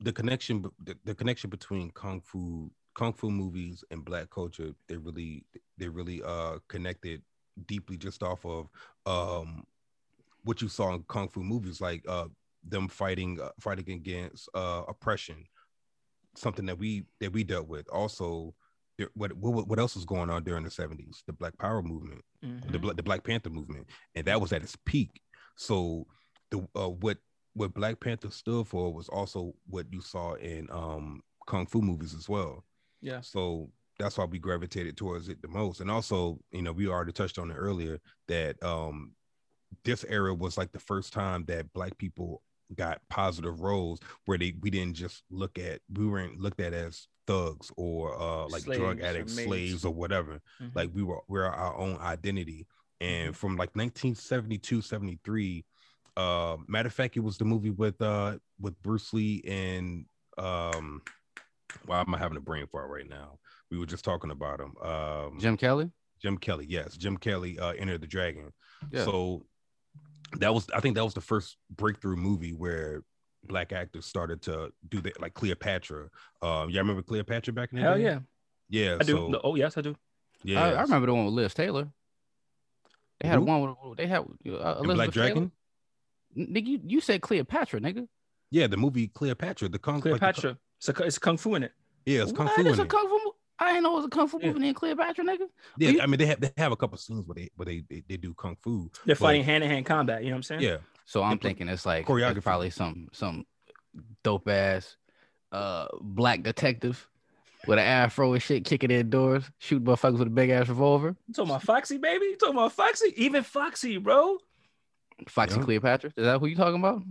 the 0.00 0.12
connection, 0.12 0.64
the, 0.82 0.96
the 1.04 1.14
connection 1.14 1.50
between 1.50 1.90
kung 1.90 2.20
fu, 2.20 2.70
kung 2.94 3.12
fu 3.12 3.30
movies 3.30 3.84
and 3.90 4.04
black 4.04 4.30
culture, 4.30 4.72
they 4.88 4.96
really, 4.96 5.44
they 5.78 5.88
really 5.88 6.22
uh 6.24 6.58
connected 6.68 7.22
deeply 7.66 7.96
just 7.96 8.22
off 8.22 8.44
of 8.44 8.68
um 9.06 9.64
what 10.46 10.62
you 10.62 10.68
saw 10.68 10.94
in 10.94 11.02
kung 11.08 11.28
fu 11.28 11.40
movies, 11.42 11.80
like 11.80 12.02
uh 12.08 12.28
them 12.68 12.88
fighting, 12.88 13.40
uh, 13.40 13.50
fighting 13.60 13.90
against 13.90 14.48
uh 14.54 14.82
oppression, 14.88 15.44
something 16.36 16.66
that 16.66 16.78
we 16.78 17.04
that 17.20 17.32
we 17.32 17.44
dealt 17.44 17.68
with. 17.68 17.88
Also, 17.90 18.54
there- 18.98 19.10
what 19.14 19.32
what 19.34 19.66
what 19.68 19.78
else 19.78 19.94
was 19.96 20.04
going 20.04 20.30
on 20.30 20.44
during 20.44 20.64
the 20.64 20.70
seventies? 20.70 21.22
The 21.26 21.32
Black 21.32 21.56
Power 21.58 21.82
movement 21.82 22.22
Mhm. 22.44 22.72
the 22.72 22.94
the 22.94 23.02
Black 23.02 23.24
Panther 23.24 23.50
movement, 23.50 23.88
and 24.14 24.24
that 24.26 24.40
was 24.40 24.52
at 24.52 24.62
its 24.62 24.76
peak. 24.84 25.20
So 25.56 26.06
the 26.50 26.58
uh, 26.76 26.88
what 26.90 27.18
what 27.54 27.74
Black 27.74 27.98
Panther 28.00 28.30
stood 28.30 28.66
for 28.68 28.92
was 28.92 29.08
also 29.08 29.54
what 29.66 29.86
you 29.92 30.00
saw 30.00 30.34
in 30.34 30.68
um 30.70 31.22
kung 31.46 31.66
fu 31.66 31.80
movies 31.80 32.14
as 32.14 32.28
well. 32.28 32.64
Yeah. 33.00 33.20
So 33.20 33.70
that's 33.98 34.18
why 34.18 34.24
we 34.26 34.38
gravitated 34.38 34.96
towards 34.96 35.28
it 35.28 35.40
the 35.40 35.48
most. 35.48 35.80
And 35.80 35.90
also, 35.90 36.38
you 36.50 36.60
know, 36.62 36.72
we 36.72 36.86
already 36.86 37.12
touched 37.12 37.38
on 37.38 37.50
it 37.50 37.54
earlier 37.54 37.98
that 38.28 38.62
um 38.62 39.12
this 39.84 40.04
era 40.08 40.34
was 40.34 40.56
like 40.58 40.72
the 40.72 40.78
first 40.80 41.12
time 41.12 41.44
that 41.46 41.72
black 41.72 41.96
people 41.98 42.42
got 42.74 43.00
positive 43.08 43.60
roles 43.60 44.00
where 44.24 44.38
they 44.38 44.54
we 44.60 44.70
didn't 44.70 44.94
just 44.94 45.22
look 45.30 45.58
at 45.58 45.80
we 45.92 46.06
weren't 46.06 46.40
looked 46.40 46.60
at 46.60 46.72
as 46.72 47.06
thugs 47.26 47.70
or 47.76 48.20
uh 48.20 48.46
like 48.48 48.62
Slaves 48.62 48.78
drug 48.80 49.00
or 49.00 49.04
addicts, 49.04 49.36
maids. 49.36 49.46
slaves 49.48 49.84
or 49.84 49.92
whatever 49.94 50.40
Mhm. 50.60 50.74
like 50.74 50.90
we 50.92 51.02
were 51.02 51.20
we're 51.28 51.44
our 51.44 51.76
own 51.76 51.96
identity 51.98 52.66
and 53.00 53.32
Mhm. 53.32 53.36
from 53.36 53.56
like 53.56 53.70
1972 53.76 54.80
73 54.80 55.64
Uh, 56.16 56.56
matter 56.66 56.86
of 56.86 56.94
fact, 56.94 57.14
it 57.16 57.20
was 57.20 57.36
the 57.36 57.44
movie 57.44 57.70
with 57.70 58.00
uh 58.00 58.38
with 58.58 58.80
Bruce 58.82 59.12
Lee 59.12 59.42
and 59.46 60.06
um. 60.38 61.02
Why 61.84 62.00
am 62.00 62.14
I 62.14 62.18
having 62.18 62.38
a 62.38 62.40
brain 62.40 62.66
fart 62.68 62.88
right 62.88 63.08
now? 63.08 63.38
We 63.70 63.76
were 63.78 63.86
just 63.86 64.04
talking 64.04 64.30
about 64.30 64.60
him. 64.60 64.76
Um, 64.80 65.38
Jim 65.38 65.56
Kelly. 65.58 65.90
Jim 66.22 66.38
Kelly, 66.38 66.64
yes, 66.68 66.96
Jim 66.96 67.16
Kelly, 67.18 67.58
uh, 67.58 67.72
Enter 67.72 67.98
the 67.98 68.06
Dragon. 68.06 68.52
Yeah. 68.90 69.04
So 69.04 69.44
that 70.38 70.52
was, 70.54 70.68
I 70.74 70.80
think, 70.80 70.94
that 70.96 71.04
was 71.04 71.14
the 71.14 71.20
first 71.20 71.56
breakthrough 71.70 72.16
movie 72.16 72.52
where 72.52 73.02
black 73.44 73.72
actors 73.72 74.06
started 74.06 74.42
to 74.42 74.72
do 74.88 75.00
that, 75.02 75.20
like 75.20 75.34
Cleopatra. 75.34 76.08
Um, 76.42 76.70
y'all 76.70 76.78
remember 76.78 77.02
Cleopatra 77.02 77.52
back 77.52 77.72
in 77.72 77.76
the 77.78 77.82
Hell 77.82 77.96
day? 77.96 78.02
yeah, 78.04 78.18
yeah. 78.68 78.96
I 79.00 79.04
do. 79.04 79.12
so- 79.16 79.28
No, 79.28 79.40
oh 79.44 79.54
yes, 79.54 79.76
I 79.76 79.80
do. 79.82 79.94
yeah, 80.42 80.62
I, 80.64 80.70
I 80.72 80.82
remember 80.82 81.06
the 81.06 81.14
one 81.14 81.24
with 81.26 81.34
Liz 81.34 81.54
Taylor. 81.54 81.88
They 83.20 83.28
had 83.28 83.38
Who? 83.38 83.44
one 83.44 83.76
with 83.84 83.96
they 83.98 84.06
had 84.06 84.18
uh, 84.20 84.24
Elizabeth 84.44 84.94
Black 84.96 85.10
Dragon. 85.10 85.52
Taylor. 86.36 86.48
Nigga, 86.48 86.66
you, 86.66 86.80
you 86.84 87.00
said 87.00 87.22
Cleopatra, 87.22 87.80
nigga. 87.80 88.06
Yeah, 88.50 88.66
the 88.66 88.76
movie 88.76 89.08
Cleopatra, 89.08 89.68
the 89.70 89.78
Kung 89.78 89.94
like 89.96 90.02
the 90.04 90.08
Cleopatra. 90.10 90.58
It's, 90.78 90.88
a, 90.90 91.02
it's 91.04 91.18
kung 91.18 91.36
fu 91.38 91.54
in 91.54 91.62
it. 91.62 91.72
yeah, 92.04 92.22
it's 92.22 92.32
Kung 92.32 92.46
What? 92.46 92.56
Fu 92.56 92.62
There's 92.62 92.74
in 92.74 92.80
a 92.80 92.84
it. 92.84 92.90
kung 92.90 93.08
fu. 93.08 93.32
Mo- 93.60 93.66
I 93.66 93.72
didn't 93.72 93.82
know 93.84 93.92
it 93.92 93.96
was 93.96 94.04
a 94.06 94.08
kung 94.08 94.28
fu 94.28 94.38
Yeah. 94.40 94.48
movie 94.48 94.60
named 94.60 94.76
Cleopatra, 94.76 95.24
nigga. 95.24 95.48
Yeah, 95.78 95.90
you- 95.90 96.00
I 96.00 96.06
mean 96.06 96.18
they 96.18 96.26
have 96.26 96.40
they 96.40 96.50
have 96.56 96.72
a 96.72 96.76
couple 96.76 96.98
scenes 96.98 97.26
where 97.26 97.34
they 97.34 97.50
where 97.56 97.66
they 97.66 97.82
they, 97.88 98.02
they 98.08 98.16
do 98.16 98.34
Kung 98.34 98.56
Fu. 98.62 98.90
They're 99.04 99.14
But- 99.14 99.18
fighting 99.18 99.44
hand 99.44 99.62
to 99.62 99.68
hand 99.68 99.86
combat. 99.86 100.22
You 100.22 100.30
know 100.30 100.34
what 100.34 100.38
I'm 100.38 100.42
saying? 100.44 100.60
Yeah, 100.62 100.78
So 101.04 101.22
I'm 101.22 101.38
They 101.38 101.48
thinking 101.48 101.68
it's 101.68 101.86
like 101.86 102.02
it's 102.02 102.10
choreography. 102.10 102.42
probably 102.42 102.70
some 102.70 103.08
some 103.12 103.46
dope 104.22 104.48
ass 104.48 104.96
uh 105.52 105.86
black 106.00 106.42
detective 106.42 107.08
with 107.66 107.78
an 107.78 107.84
afro 107.86 108.32
and 108.32 108.42
shit, 108.42 108.64
kicking 108.64 108.90
in 108.90 109.10
doors, 109.10 109.44
shooting 109.58 109.86
motherfuckers 109.86 110.18
with 110.18 110.28
a 110.28 110.30
big 110.30 110.50
ass 110.50 110.68
revolver. 110.68 111.16
You 111.26 111.34
talking 111.34 111.50
about 111.50 111.62
Foxy, 111.62 111.98
baby? 111.98 112.26
You 112.26 112.36
talking 112.36 112.54
about 112.56 112.72
Foxy? 112.72 113.12
Even 113.16 113.42
Foxy, 113.42 113.96
bro. 113.98 114.38
Foxy 115.28 115.56
Yeah. 115.58 115.64
Cleopatra. 115.64 116.12
Is 116.16 116.24
that 116.26 116.38
who 116.38 116.46
you 116.46 116.54
talking 116.56 116.78
about? 116.78 117.02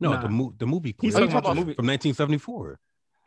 no, 0.00 0.12
Nah. 0.14 0.20
the 0.22 0.28
mo- 0.28 0.54
the 0.58 0.66
movie 0.66 0.94
He's 1.00 1.14
Cleopatra 1.14 1.26
talking 1.28 1.38
about 1.38 1.54
the 1.54 1.60
movie. 1.60 1.74
from 1.74 1.86
1974. 1.86 2.80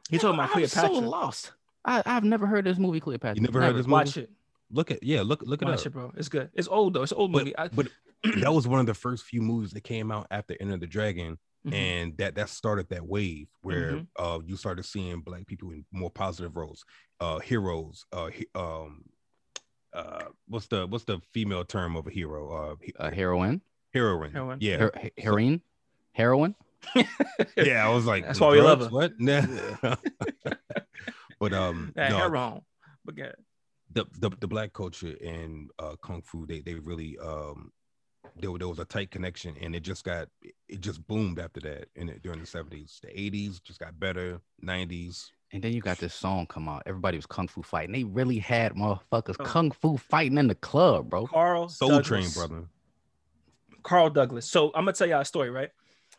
He 0.10 0.18
talking 0.18 0.36
about 0.38 0.56
I'm 0.56 0.68
so 0.68 0.82
Cleopatra. 0.82 1.10
lost. 1.10 1.52
I, 1.86 2.02
I've 2.06 2.24
never 2.24 2.48
heard 2.48 2.66
this 2.66 2.78
movie 2.78 3.00
Cleopatra. 3.00 3.36
You 3.36 3.42
never 3.44 3.62
heard 3.62 3.76
this 3.76 3.86
movie? 3.86 3.92
Watch 3.92 4.18
it. 4.18 4.30
Look 4.72 4.90
at 4.92 5.04
yeah, 5.04 5.22
look 5.22 5.42
look 5.44 5.62
at 5.62 5.68
it 5.68 5.72
Watch 5.72 5.80
up. 5.82 5.86
it, 5.86 5.90
bro. 5.92 6.12
It's 6.18 6.28
good. 6.30 6.50
It's 6.54 6.68
old 6.68 6.94
though. 6.96 7.04
It's 7.04 7.12
an 7.12 7.18
old 7.20 7.32
But, 7.32 7.40
movie. 7.40 7.58
I, 7.58 7.68
but 7.68 7.88
that 8.40 8.52
was 8.52 8.68
one 8.68 8.80
of 8.80 8.86
the 8.88 8.94
first 8.96 9.24
few 9.26 9.42
movies 9.42 9.72
that 9.72 9.84
came 9.84 10.12
out 10.12 10.26
after 10.32 10.56
Enter 10.60 10.78
the 10.78 10.88
Dragon, 10.88 11.38
Mhm. 11.68 11.74
and 11.74 12.18
that 12.18 12.36
that 12.36 12.50
started 12.50 12.90
that 12.90 13.06
wave 13.06 13.48
where 13.62 13.92
Mhm. 13.94 14.08
uh 14.18 14.40
you 14.46 14.56
started 14.58 14.84
seeing 14.86 15.22
black 15.22 15.46
people 15.46 15.70
in 15.72 15.86
more 15.92 16.10
positive 16.10 16.56
roles, 16.58 16.84
uh 17.20 17.40
heroes, 17.40 18.06
uh 18.12 18.28
he- 18.28 18.48
um 18.56 19.04
uh 19.94 20.26
what's 20.48 20.68
the 20.68 20.88
what's 20.88 21.06
the 21.06 21.22
female 21.34 21.64
term 21.64 21.96
of 21.96 22.08
a 22.08 22.12
hero? 22.12 22.52
Uh 22.52 22.76
he- 22.82 22.94
A 22.98 23.12
heroine, 23.14 23.62
heroine. 23.94 24.32
Heroine. 24.32 24.58
Yeah. 24.62 24.78
Her- 24.78 24.94
he- 25.00 25.22
heroine, 25.22 25.62
heroine. 26.14 26.56
yeah, 27.58 27.86
I 27.88 27.90
was 27.94 28.06
like 28.06 28.26
That's 28.26 28.40
why 28.40 28.50
we 28.52 28.62
love 28.62 28.90
drugs? 28.90 29.14
her. 29.22 29.98
What? 30.42 30.58
Nah. 31.40 31.50
but 31.50 31.54
um 31.54 31.92
that 31.96 32.12
no, 32.12 32.18
hair 32.18 32.30
wrong. 32.30 32.62
But 33.04 33.18
yeah. 33.18 33.32
the, 33.92 34.06
the 34.20 34.30
the 34.40 34.48
black 34.48 34.74
culture 34.74 35.16
and 35.24 35.70
uh 35.80 35.96
kung 36.02 36.22
fu 36.22 36.46
they 36.46 36.62
they 36.62 36.76
really 36.76 37.18
um 37.20 37.72
there, 38.38 38.52
there 38.58 38.68
was 38.68 38.80
a 38.80 38.86
tight 38.86 39.12
connection 39.12 39.56
and 39.62 39.76
it 39.76 39.82
just 39.82 40.04
got 40.04 40.28
it 40.68 40.82
just 40.82 41.06
boomed 41.08 41.40
after 41.40 41.60
that 41.62 41.88
in 41.96 42.10
it 42.10 42.22
during 42.24 42.40
the 42.40 42.46
70s 42.46 43.00
the 43.02 43.08
80s 43.08 43.62
just 43.64 43.80
got 43.80 43.98
better 44.00 44.42
90s 44.64 45.30
And 45.54 45.62
then 45.64 45.72
you 45.74 45.80
got 45.82 46.00
this 46.00 46.14
song 46.14 46.48
come 46.48 46.68
out. 46.68 46.84
Everybody 46.86 47.18
was 47.18 47.26
kung 47.28 47.48
fu 47.48 47.62
fighting. 47.62 47.94
They 47.94 48.04
really 48.04 48.40
had 48.40 48.74
motherfuckers 48.74 49.38
Oh. 49.40 49.46
kung 49.46 49.72
fu 49.72 49.96
fighting 49.98 50.38
in 50.40 50.48
the 50.48 50.56
club, 50.56 51.10
bro. 51.12 51.28
Carl 51.28 51.70
soul 51.70 51.90
Douglas. 51.90 52.08
train 52.08 52.30
brother 52.32 52.66
Carl 53.84 54.10
Douglas. 54.10 54.50
So 54.50 54.68
I'm 54.74 54.84
gonna 54.86 54.94
tell 54.94 55.08
y'all 55.08 55.22
a 55.22 55.26
story, 55.26 55.50
right? 55.52 55.70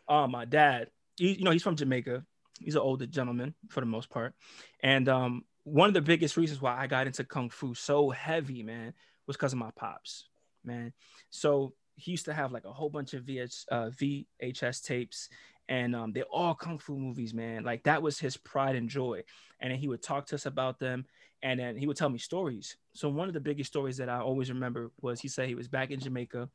Um, 0.07 0.31
my 0.31 0.45
dad, 0.45 0.89
he, 1.17 1.33
you 1.33 1.43
know, 1.43 1.51
he's 1.51 1.63
from 1.63 1.75
Jamaica. 1.75 2.23
He's 2.59 2.75
an 2.75 2.81
older 2.81 3.05
gentleman 3.05 3.53
for 3.69 3.79
the 3.79 3.85
most 3.85 4.09
part, 4.09 4.33
and 4.81 5.07
um, 5.09 5.43
one 5.63 5.89
of 5.89 5.93
the 5.93 6.01
biggest 6.01 6.37
reasons 6.37 6.61
why 6.61 6.77
I 6.77 6.87
got 6.87 7.07
into 7.07 7.23
kung 7.23 7.49
fu 7.49 7.73
so 7.73 8.09
heavy, 8.09 8.63
man, 8.63 8.93
was 9.25 9.35
because 9.35 9.53
of 9.53 9.59
my 9.59 9.71
pops, 9.75 10.27
man. 10.63 10.93
So 11.29 11.73
he 11.95 12.11
used 12.11 12.25
to 12.25 12.33
have 12.33 12.51
like 12.51 12.65
a 12.65 12.71
whole 12.71 12.89
bunch 12.89 13.13
of 13.13 13.23
VH, 13.23 13.65
uh, 13.71 13.89
VHS 13.89 14.83
tapes, 14.83 15.29
and 15.67 15.95
um, 15.95 16.13
they're 16.13 16.23
all 16.31 16.55
kung 16.55 16.77
fu 16.77 16.97
movies, 16.97 17.33
man. 17.33 17.63
Like 17.63 17.83
that 17.83 18.01
was 18.01 18.19
his 18.19 18.37
pride 18.37 18.75
and 18.75 18.89
joy, 18.89 19.23
and 19.59 19.71
then 19.71 19.79
he 19.79 19.87
would 19.87 20.01
talk 20.01 20.27
to 20.27 20.35
us 20.35 20.45
about 20.45 20.79
them, 20.79 21.05
and 21.43 21.59
then 21.59 21.75
he 21.75 21.85
would 21.85 21.97
tell 21.97 22.09
me 22.09 22.19
stories. 22.19 22.77
So 22.93 23.09
one 23.09 23.27
of 23.27 23.33
the 23.33 23.39
biggest 23.39 23.71
stories 23.71 23.97
that 23.97 24.09
I 24.09 24.19
always 24.19 24.49
remember 24.49 24.91
was 25.01 25.19
he 25.19 25.27
said 25.27 25.47
he 25.47 25.55
was 25.55 25.67
back 25.67 25.91
in 25.91 25.99
Jamaica 25.99 26.49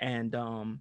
and 0.00 0.34
um 0.34 0.80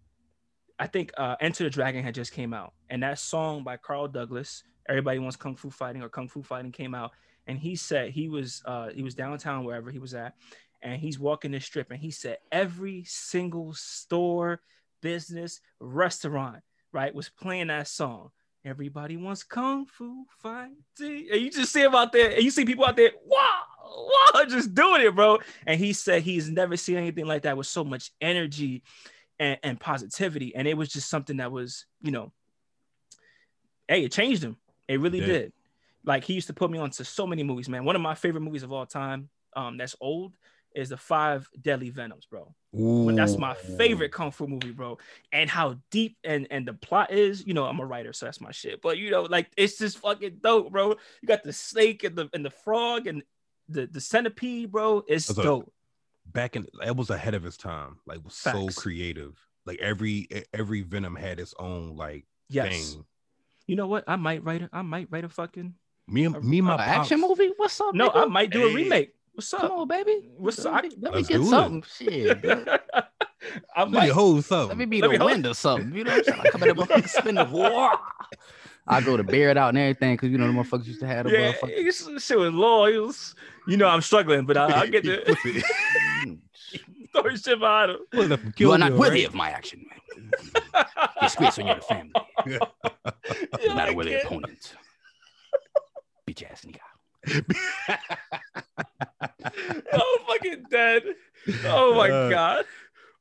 I 0.79 0.87
think 0.87 1.11
uh 1.17 1.35
Enter 1.39 1.63
the 1.63 1.69
Dragon 1.69 2.03
had 2.03 2.15
just 2.15 2.31
came 2.31 2.53
out 2.53 2.73
and 2.89 3.03
that 3.03 3.19
song 3.19 3.63
by 3.63 3.77
Carl 3.77 4.07
Douglas 4.07 4.63
everybody 4.87 5.19
wants 5.19 5.35
kung 5.35 5.55
fu 5.55 5.69
fighting 5.69 6.01
or 6.01 6.09
kung 6.09 6.27
fu 6.27 6.43
fighting 6.43 6.71
came 6.71 6.93
out 6.93 7.11
and 7.47 7.57
he 7.57 7.75
said 7.75 8.11
he 8.11 8.29
was 8.29 8.61
uh 8.65 8.89
he 8.93 9.03
was 9.03 9.15
downtown 9.15 9.63
wherever 9.63 9.91
he 9.91 9.99
was 9.99 10.13
at 10.13 10.33
and 10.81 10.99
he's 10.99 11.19
walking 11.19 11.51
this 11.51 11.65
strip 11.65 11.91
and 11.91 11.99
he 11.99 12.11
said 12.11 12.37
every 12.51 13.03
single 13.05 13.73
store 13.73 14.61
business 15.01 15.61
restaurant 15.79 16.61
right 16.91 17.15
was 17.15 17.29
playing 17.29 17.67
that 17.67 17.87
song 17.87 18.29
everybody 18.65 19.15
wants 19.15 19.43
kung 19.43 19.85
fu 19.85 20.25
fighting. 20.39 20.77
And 20.99 21.41
you 21.41 21.51
just 21.51 21.71
see 21.71 21.83
him 21.83 21.95
out 21.95 22.11
there 22.11 22.31
and 22.31 22.43
you 22.43 22.51
see 22.51 22.65
people 22.65 22.85
out 22.85 22.97
there 22.97 23.11
wow 23.25 23.61
wow 23.85 24.43
just 24.49 24.73
doing 24.73 25.01
it 25.01 25.15
bro. 25.15 25.39
And 25.65 25.79
he 25.79 25.93
said 25.93 26.23
he's 26.23 26.49
never 26.49 26.75
seen 26.75 26.97
anything 26.97 27.25
like 27.25 27.43
that 27.43 27.57
with 27.57 27.67
so 27.67 27.83
much 27.83 28.11
energy 28.19 28.83
and, 29.39 29.57
and 29.63 29.79
positivity. 29.79 30.55
And 30.55 30.67
it 30.67 30.77
was 30.77 30.89
just 30.89 31.09
something 31.09 31.37
that 31.37 31.51
was, 31.51 31.85
you 32.01 32.11
know, 32.11 32.31
hey, 33.87 34.03
it 34.03 34.11
changed 34.11 34.43
him. 34.43 34.57
It 34.87 34.99
really 34.99 35.19
Yeah. 35.19 35.25
did. 35.25 35.53
Like 36.03 36.23
he 36.23 36.33
used 36.33 36.47
to 36.47 36.53
put 36.53 36.69
me 36.69 36.77
on 36.77 36.91
to 36.91 37.05
so 37.05 37.25
many 37.25 37.43
movies, 37.43 37.67
man. 37.67 37.83
One 37.83 37.95
of 37.95 38.01
my 38.01 38.15
favorite 38.15 38.41
movies 38.41 38.63
of 38.63 38.71
all 38.71 38.85
time, 38.85 39.29
um, 39.55 39.77
that's 39.77 39.95
old, 39.99 40.35
is 40.75 40.89
the 40.89 40.97
Five 40.97 41.47
Deadly 41.59 41.89
Venoms, 41.89 42.25
bro. 42.25 42.53
But 43.05 43.15
that's 43.15 43.37
my 43.37 43.55
favorite 43.77 44.11
kung 44.11 44.31
fu 44.31 44.47
movie, 44.47 44.71
bro. 44.71 44.97
And 45.31 45.49
how 45.49 45.77
deep 45.91 46.17
and 46.23 46.47
and 46.49 46.67
the 46.67 46.73
plot 46.73 47.11
is, 47.11 47.45
you 47.45 47.53
know, 47.53 47.65
I'm 47.65 47.79
a 47.79 47.85
writer, 47.85 48.13
so 48.13 48.25
that's 48.25 48.41
my 48.41 48.51
shit. 48.51 48.81
But 48.81 48.97
you 48.97 49.11
know, 49.11 49.23
like 49.23 49.51
it's 49.57 49.77
just 49.77 49.99
fucking 49.99 50.39
dope, 50.41 50.71
bro. 50.71 50.95
You 51.21 51.27
got 51.27 51.43
the 51.43 51.53
snake 51.53 52.03
and 52.03 52.15
the 52.15 52.29
and 52.33 52.43
the 52.43 52.49
frog 52.49 53.07
and 53.07 53.23
the 53.69 53.87
the 53.87 54.01
centipede, 54.01 54.71
bro. 54.71 55.03
It's 55.07 55.27
That's 55.27 55.39
dope. 55.39 55.71
Back 56.25 56.55
in 56.55 56.65
it 56.85 56.95
was 56.95 57.09
ahead 57.09 57.33
of 57.33 57.43
his 57.43 57.57
time 57.57 57.97
like 58.05 58.23
was 58.23 58.33
so 58.35 58.67
creative 58.75 59.37
like 59.65 59.79
every 59.79 60.27
every 60.53 60.81
venom 60.81 61.15
had 61.15 61.39
its 61.39 61.53
own 61.59 61.95
like 61.95 62.25
Yes. 62.49 62.69
thing 62.93 63.05
You 63.67 63.75
know 63.75 63.87
what? 63.87 64.03
I 64.07 64.15
might 64.15 64.43
write 64.43 64.61
A, 64.61 64.69
I 64.71 64.81
might 64.83 65.07
write 65.09 65.23
a 65.25 65.29
fucking 65.29 65.73
me 66.07 66.25
and 66.25 66.43
me 66.43 66.59
and 66.59 66.67
my 66.67 66.75
Uh, 66.75 66.77
action 66.77 67.19
pops- 67.21 67.29
movie? 67.39 67.51
What's 67.57 67.79
up? 67.81 67.95
no. 67.95 68.09
nigga? 68.09 68.21
I 68.21 68.25
might 68.25 68.51
do 68.51 68.67
a 68.69 68.73
remake. 68.73 69.13
What's 69.33 69.49
Come 69.51 69.65
up? 69.65 69.71
on, 69.71 69.87
baby. 69.87 70.29
What's 70.37 70.63
up? 70.65 70.73
let 70.83 70.83
me 70.93 70.99
Let's 71.01 71.27
get 71.27 71.37
do 71.37 71.43
it. 71.43 71.49
something. 71.49 71.83
Shit. 71.97 72.45
I 73.75 73.81
Let 73.81 73.89
me 73.91 73.97
might. 73.97 74.11
hold 74.11 74.45
something 74.45 74.69
Let 74.69 74.77
me 74.77 74.85
be 74.85 75.01
Let 75.01 75.07
the 75.07 75.11
me 75.13 75.17
hold- 75.17 75.31
wind 75.31 75.45
or 75.47 75.53
something. 75.55 75.93
You 75.95 76.03
know 76.03 76.11
what 76.11 76.19
I'm 76.19 76.23
saying? 76.35 76.41
I 76.45 76.49
come 76.49 76.63
in 76.63 76.67
there, 76.67 76.75
motherfucker, 76.85 77.09
spin 77.09 77.35
the 77.35 77.45
war. 77.51 77.89
I 78.87 79.01
go 79.01 79.17
to 79.17 79.23
bear 79.23 79.49
it 79.49 79.57
out 79.57 79.69
and 79.69 79.77
everything 79.77 80.13
because 80.15 80.29
you 80.29 80.37
know 80.37 80.47
the 80.47 80.53
motherfuckers 80.53 80.85
used 80.85 80.99
to 80.99 81.07
have 81.07 81.25
the 81.25 81.31
Yeah, 81.31 81.53
motherfucker. 81.53 81.69
it's- 81.71 82.23
shit 82.23 82.37
was 82.37 82.53
long. 82.53 82.93
It 82.93 82.97
was, 82.99 83.33
you 83.67 83.77
know, 83.77 83.87
I'm 83.87 84.01
struggling, 84.01 84.45
but 84.45 84.57
I, 84.57 84.65
I'll 84.81 84.87
get 84.89 85.03
the 85.03 85.23
story 87.09 87.37
shit 87.37 87.59
behind 87.59 87.91
him. 87.91 87.97
Put 88.11 88.31
up 88.31 88.39
You 88.59 88.71
are 88.73 88.77
not 88.77 88.91
all 88.91 88.99
worthy 88.99 89.23
of 89.25 89.33
my 89.33 89.49
action, 89.49 89.85
man. 89.89 90.85
Disgrace 91.21 91.57
on 91.59 91.67
your 91.67 91.81
family. 91.81 92.11
Yeah, 92.47 92.59
You're 93.63 93.73
not 93.75 93.87
I 93.89 93.91
a 93.91 93.95
worthy 93.95 94.11
can't- 94.11 94.25
opponent. 94.25 94.73
Bitch 96.27 96.43
ass 96.49 96.65
nigga. 96.65 96.79
Oh, 99.93 100.17
fucking 100.27 100.65
dead. 100.69 101.03
Oh 101.65 101.95
my 101.95 102.09
Uh, 102.09 102.29
god. 102.29 102.65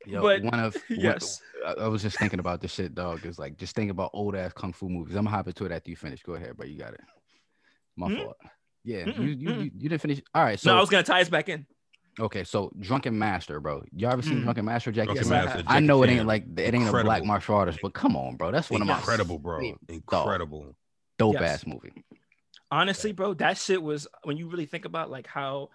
Yo, 0.06 0.22
But- 0.22 0.42
one 0.42 0.60
of 0.60 0.76
Yes. 0.90 1.40
I, 1.66 1.72
I 1.84 1.88
was 1.88 2.02
just 2.02 2.18
thinking 2.18 2.40
about 2.40 2.60
this 2.60 2.72
shit, 2.72 2.94
dog. 2.94 3.24
Is 3.24 3.38
like 3.38 3.56
just 3.56 3.74
think 3.74 3.90
about 3.90 4.10
old 4.12 4.36
ass 4.36 4.52
kung 4.54 4.72
fu 4.72 4.88
movies. 4.88 5.14
I'm 5.16 5.24
gonna 5.24 5.36
hop 5.36 5.46
into 5.48 5.64
it 5.64 5.72
after 5.72 5.90
you 5.90 5.96
finish. 5.96 6.22
Go 6.22 6.34
ahead, 6.34 6.56
bro. 6.56 6.66
You 6.66 6.78
got 6.78 6.94
it. 6.94 7.00
My 7.96 8.08
Mm. 8.08 8.22
fault. 8.24 8.36
Yeah, 8.86 9.04
Mm-mm, 9.04 9.18
you, 9.18 9.24
you, 9.24 9.50
you 9.62 9.70
you 9.78 9.88
didn't 9.88 10.02
finish. 10.02 10.20
All 10.34 10.44
right, 10.44 10.60
so 10.60 10.70
no, 10.70 10.76
I 10.76 10.80
was 10.80 10.90
gonna 10.90 11.02
tie 11.02 11.22
us 11.22 11.30
back 11.30 11.48
in. 11.48 11.66
okay, 12.20 12.44
so 12.44 12.70
Drunken 12.78 13.18
Master, 13.18 13.58
bro. 13.60 13.82
Y'all 13.96 14.12
ever 14.12 14.20
seen 14.20 14.40
Mm. 14.40 14.42
Drunken 14.42 14.64
Master, 14.66 14.92
Jackie? 14.92 15.14
Drunken 15.14 15.24
Yes, 15.24 15.28
Chan? 15.30 15.40
I 15.40 15.44
Master, 15.44 15.56
have. 15.58 15.66
I 15.68 15.72
Jackie 15.76 15.86
know 15.86 16.02
it 16.02 16.10
ain't 16.10 16.26
like 16.26 16.44
it 16.58 16.74
ain't 16.74 16.88
a 16.88 17.02
black 17.02 17.24
martial 17.24 17.54
artist, 17.54 17.78
but 17.82 17.94
come 17.94 18.14
on, 18.14 18.36
bro. 18.36 18.50
That's 18.50 18.68
one 18.68 18.82
of 18.82 18.86
my 18.88 18.96
incredible 18.98 19.38
bro 19.38 19.74
incredible 19.88 20.76
dope 21.18 21.34
Yes. 21.34 21.42
ass 21.62 21.66
movie. 21.66 21.92
Honestly, 22.70 23.12
bro, 23.12 23.34
that 23.34 23.56
shit 23.56 23.82
was 23.82 24.06
when 24.24 24.36
you 24.36 24.48
really 24.50 24.66
think 24.66 24.84
about 24.84 25.10
like 25.10 25.26
how 25.26 25.70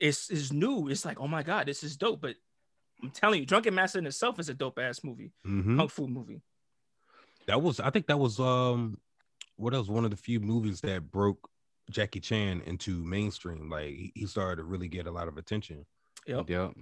it's 0.00 0.28
is 0.30 0.52
new. 0.52 0.88
It's 0.88 1.04
like, 1.04 1.20
oh 1.20 1.28
my 1.28 1.42
god, 1.44 1.66
this 1.66 1.84
is 1.84 1.96
dope. 1.96 2.20
But 2.20 2.34
I'm 3.02 3.10
telling 3.10 3.40
you, 3.40 3.46
Drunken 3.46 3.74
Master 3.74 3.98
in 3.98 4.06
itself 4.06 4.38
is 4.38 4.48
a 4.48 4.54
dope 4.54 4.78
ass 4.78 5.02
movie, 5.04 5.32
Mhm. 5.46 5.76
kung 5.76 5.88
fu 5.88 6.06
movie. 6.06 6.40
that 7.46 7.60
was 7.60 7.78
i 7.78 7.90
think 7.90 8.06
that 8.06 8.18
was 8.18 8.40
um 8.40 8.96
what 9.56 9.74
else 9.74 9.86
one 9.88 10.04
of 10.06 10.10
the 10.10 10.16
few 10.16 10.40
movies 10.40 10.80
that 10.80 11.10
broke 11.10 11.50
jackie 11.90 12.18
chan 12.20 12.62
into 12.64 13.04
mainstream 13.04 13.68
like 13.68 13.88
he, 13.90 14.12
he 14.14 14.26
started 14.26 14.56
to 14.56 14.64
really 14.64 14.88
get 14.88 15.06
a 15.06 15.10
lot 15.10 15.28
of 15.28 15.36
attention 15.36 15.84
Yep. 16.26 16.48
Yep. 16.48 16.72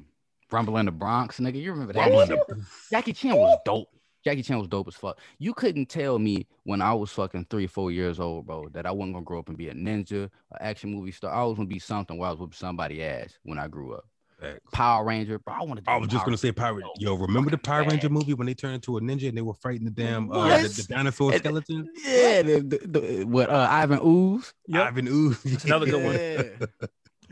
Rumble 0.53 0.77
in 0.77 0.87
the 0.87 0.93
Bronx, 0.93 1.41
nigga. 1.41 1.61
You 1.61 1.73
remember 1.73 1.95
that? 1.95 1.99
Rumble 2.01 2.21
in 2.21 2.29
the- 2.29 2.67
Jackie 2.91 3.13
Chan 3.13 3.35
was 3.35 3.59
dope. 3.65 3.89
Jackie 4.23 4.43
Chan 4.45 4.57
was 4.57 4.69
dope 4.69 4.87
as 4.87 4.95
fuck. 4.95 5.19
You 5.39 5.53
couldn't 5.53 5.87
tell 5.87 6.17
me 6.21 6.47
when 6.63 6.81
I 6.81 6.93
was 6.95 7.11
fucking 7.11 7.47
three, 7.51 7.67
four 7.67 7.91
years 7.91 8.21
old, 8.21 8.47
bro, 8.47 8.69
that 8.69 8.87
I 8.87 8.93
wasn't 8.93 9.15
gonna 9.15 9.25
grow 9.25 9.41
up 9.41 9.49
and 9.49 9.59
be 9.59 9.69
a 9.69 9.75
ninja, 9.75 10.25
an 10.53 10.59
action 10.61 10.93
movie 10.95 11.11
star. 11.11 11.33
I 11.35 11.43
was 11.43 11.57
gonna 11.57 11.67
be 11.67 11.81
something 11.81 12.17
where 12.19 12.29
I 12.29 12.31
was 12.31 12.39
whooping 12.39 12.53
somebody 12.55 13.03
ass 13.03 13.37
when 13.43 13.59
I 13.59 13.67
grew 13.67 13.95
up. 13.95 14.07
Facts. 14.43 14.61
Power 14.73 15.05
Ranger, 15.05 15.39
bro. 15.39 15.55
I 15.55 15.63
wanted. 15.63 15.85
To 15.85 15.91
I 15.91 15.97
be 15.97 16.01
was 16.03 16.11
just 16.11 16.25
gonna 16.25 16.37
say 16.37 16.51
Power. 16.53 16.75
Ranger. 16.75 16.89
Yo, 16.99 17.15
remember 17.15 17.51
the 17.51 17.59
Power 17.59 17.83
Bad. 17.85 17.93
Ranger 17.93 18.09
movie 18.09 18.35
when 18.35 18.47
they 18.47 18.55
turned 18.55 18.75
into 18.75 18.97
a 18.97 19.01
ninja 19.01 19.29
and 19.29 19.37
they 19.37 19.43
were 19.43 19.55
fighting 19.55 19.85
the 19.85 19.91
damn 19.91 20.31
uh, 20.33 20.59
the, 20.59 20.69
the 20.69 20.87
dinosaur 20.89 21.33
And- 21.33 21.41
skeleton? 21.41 21.89
Yeah, 22.05 22.43
the, 22.43 22.61
the, 22.61 22.89
the, 22.99 23.25
what 23.25 23.49
uh, 23.51 23.69
Ivan 23.71 24.01
Ooze. 24.05 24.53
Yep. 24.67 24.83
Ivan 24.87 25.09
Ooze. 25.09 25.43
That's 25.43 25.65
another 25.67 25.87
good 25.87 26.05
one. 26.05 26.15
Yeah. 26.15 26.89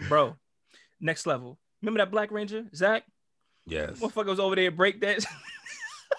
bro. 0.09 0.37
Next 1.01 1.27
level. 1.27 1.59
Remember 1.83 1.99
that 1.99 2.11
Black 2.11 2.31
Ranger, 2.31 2.67
Zach? 2.75 3.05
Yes. 3.67 3.99
Motherfucker 3.99 4.27
was 4.27 4.41
over 4.41 4.55
there 4.55 4.71
break 4.71 5.01
dance. 5.01 5.27